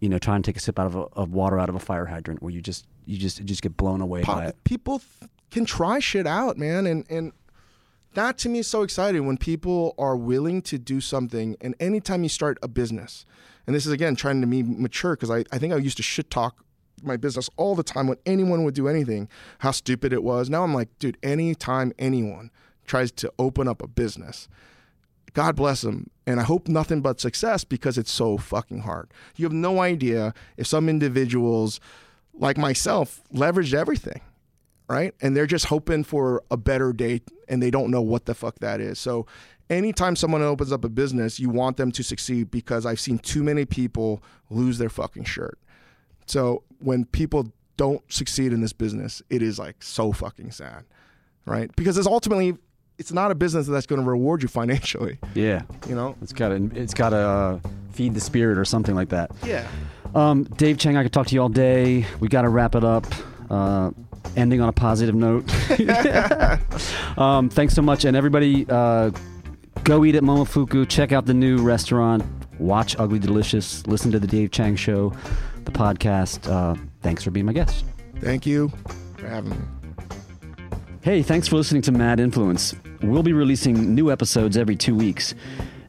you 0.00 0.08
know, 0.08 0.18
trying 0.18 0.42
to 0.42 0.48
take 0.48 0.56
a 0.56 0.60
sip 0.60 0.78
out 0.78 0.86
of 0.86 0.94
a, 0.94 1.00
of 1.14 1.32
water 1.32 1.58
out 1.58 1.68
of 1.68 1.74
a 1.74 1.80
fire 1.80 2.06
hydrant, 2.06 2.42
where 2.42 2.52
you 2.52 2.60
just 2.60 2.86
you 3.06 3.16
just 3.16 3.38
you 3.38 3.44
just 3.44 3.62
get 3.62 3.76
blown 3.76 4.00
away 4.00 4.22
Po- 4.22 4.34
by 4.34 4.46
it. 4.46 4.64
people 4.64 5.00
th- 5.00 5.30
can 5.50 5.64
try 5.64 5.98
shit 5.98 6.26
out, 6.26 6.56
man, 6.58 6.86
and 6.86 7.04
and 7.10 7.32
that 8.14 8.38
to 8.38 8.48
me 8.48 8.60
is 8.60 8.66
so 8.66 8.82
exciting 8.82 9.26
when 9.26 9.36
people 9.36 9.94
are 9.98 10.16
willing 10.16 10.62
to 10.62 10.78
do 10.78 11.00
something. 11.00 11.56
And 11.60 11.74
anytime 11.78 12.22
you 12.22 12.28
start 12.28 12.58
a 12.62 12.68
business, 12.68 13.24
and 13.66 13.76
this 13.76 13.86
is 13.86 13.92
again 13.92 14.16
trying 14.16 14.40
to 14.40 14.46
be 14.46 14.62
mature 14.62 15.14
because 15.14 15.30
I, 15.30 15.44
I 15.52 15.58
think 15.58 15.72
I 15.72 15.76
used 15.76 15.98
to 15.98 16.02
shit 16.02 16.30
talk 16.30 16.64
my 17.02 17.16
business 17.16 17.48
all 17.56 17.74
the 17.74 17.82
time 17.82 18.06
when 18.06 18.18
anyone 18.26 18.64
would 18.64 18.74
do 18.74 18.88
anything, 18.88 19.28
how 19.60 19.70
stupid 19.70 20.12
it 20.12 20.22
was. 20.22 20.50
Now 20.50 20.64
I'm 20.64 20.74
like, 20.74 20.88
dude, 20.98 21.18
anytime 21.22 21.92
anyone 21.98 22.50
tries 22.86 23.12
to 23.12 23.32
open 23.38 23.68
up 23.68 23.82
a 23.82 23.86
business, 23.86 24.48
God 25.32 25.56
bless 25.56 25.82
them. 25.82 26.10
And 26.26 26.40
I 26.40 26.42
hope 26.42 26.68
nothing 26.68 27.00
but 27.00 27.20
success 27.20 27.64
because 27.64 27.98
it's 27.98 28.10
so 28.10 28.36
fucking 28.36 28.80
hard. 28.80 29.10
You 29.36 29.44
have 29.44 29.52
no 29.52 29.80
idea 29.80 30.34
if 30.56 30.66
some 30.66 30.88
individuals 30.88 31.80
like 32.34 32.56
myself 32.56 33.22
leveraged 33.32 33.74
everything, 33.74 34.20
right? 34.88 35.14
And 35.20 35.36
they're 35.36 35.46
just 35.46 35.66
hoping 35.66 36.04
for 36.04 36.42
a 36.50 36.56
better 36.56 36.92
day 36.92 37.20
and 37.48 37.62
they 37.62 37.70
don't 37.70 37.90
know 37.90 38.02
what 38.02 38.24
the 38.26 38.34
fuck 38.34 38.58
that 38.60 38.80
is. 38.80 38.98
So 38.98 39.26
anytime 39.70 40.16
someone 40.16 40.42
opens 40.42 40.72
up 40.72 40.84
a 40.84 40.88
business, 40.88 41.38
you 41.38 41.50
want 41.50 41.76
them 41.76 41.92
to 41.92 42.02
succeed 42.02 42.50
because 42.50 42.86
I've 42.86 43.00
seen 43.00 43.18
too 43.18 43.42
many 43.42 43.64
people 43.64 44.22
lose 44.50 44.78
their 44.78 44.88
fucking 44.88 45.24
shirt. 45.24 45.58
So 46.26 46.62
when 46.78 47.04
people 47.06 47.52
don't 47.76 48.02
succeed 48.12 48.52
in 48.52 48.60
this 48.60 48.72
business, 48.72 49.22
it 49.30 49.42
is 49.42 49.58
like 49.58 49.82
so 49.82 50.12
fucking 50.12 50.50
sad, 50.50 50.84
right? 51.46 51.74
Because 51.76 51.96
it's 51.98 52.06
ultimately 52.06 52.56
it's 52.98 53.12
not 53.12 53.30
a 53.30 53.34
business 53.34 53.66
that's 53.68 53.86
going 53.86 54.02
to 54.02 54.08
reward 54.08 54.42
you 54.42 54.48
financially, 54.60 55.18
Yeah, 55.34 55.62
you 55.88 55.94
know? 55.94 56.16
it's 56.20 56.32
gotta 56.32 56.56
it's 56.74 56.92
gotta 56.94 57.16
uh, 57.16 57.60
feed 57.92 58.14
the 58.14 58.20
spirit 58.20 58.58
or 58.58 58.64
something 58.64 58.94
like 58.94 59.10
that. 59.10 59.30
Yeah. 59.46 59.66
Um, 60.14 60.44
Dave 60.44 60.78
Chang, 60.78 60.96
I 60.96 61.02
could 61.02 61.12
talk 61.12 61.26
to 61.28 61.34
you 61.34 61.42
all 61.42 61.48
day. 61.50 62.06
We 62.18 62.28
got 62.28 62.42
to 62.42 62.48
wrap 62.48 62.74
it 62.74 62.82
up. 62.82 63.06
Uh, 63.50 63.90
ending 64.36 64.60
on 64.60 64.68
a 64.68 64.72
positive 64.72 65.14
note. 65.14 65.44
um, 67.18 67.48
thanks 67.48 67.74
so 67.74 67.82
much, 67.82 68.04
and 68.04 68.16
everybody, 68.16 68.66
uh, 68.68 69.10
go 69.84 70.04
eat 70.04 70.14
at 70.14 70.22
Momofuku. 70.22 70.88
Check 70.88 71.12
out 71.12 71.26
the 71.26 71.34
new 71.34 71.58
restaurant. 71.58 72.24
Watch 72.58 72.96
Ugly 72.98 73.20
Delicious. 73.20 73.86
Listen 73.86 74.10
to 74.12 74.18
the 74.18 74.26
Dave 74.26 74.50
Chang 74.50 74.76
Show, 74.76 75.12
the 75.64 75.72
podcast. 75.72 76.50
Uh, 76.50 76.76
thanks 77.02 77.22
for 77.22 77.30
being 77.30 77.46
my 77.46 77.52
guest. 77.52 77.84
Thank 78.20 78.46
you 78.46 78.72
for 79.16 79.28
having 79.28 79.50
me. 79.50 79.56
Hey, 81.00 81.22
thanks 81.22 81.48
for 81.48 81.56
listening 81.56 81.82
to 81.82 81.92
Mad 81.92 82.20
Influence. 82.20 82.74
We'll 83.02 83.22
be 83.22 83.32
releasing 83.32 83.94
new 83.94 84.10
episodes 84.10 84.56
every 84.56 84.76
two 84.76 84.94
weeks. 84.94 85.34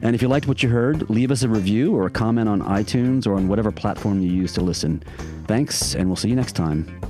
And 0.02 0.14
if 0.14 0.22
you 0.22 0.28
liked 0.28 0.46
what 0.46 0.62
you 0.62 0.68
heard, 0.68 1.10
leave 1.10 1.30
us 1.30 1.42
a 1.42 1.48
review 1.48 1.94
or 1.94 2.06
a 2.06 2.10
comment 2.10 2.48
on 2.48 2.62
iTunes 2.62 3.26
or 3.26 3.34
on 3.34 3.48
whatever 3.48 3.70
platform 3.70 4.22
you 4.22 4.30
use 4.30 4.52
to 4.54 4.62
listen. 4.62 5.02
Thanks, 5.46 5.94
and 5.94 6.08
we'll 6.08 6.16
see 6.16 6.28
you 6.28 6.36
next 6.36 6.52
time. 6.52 7.09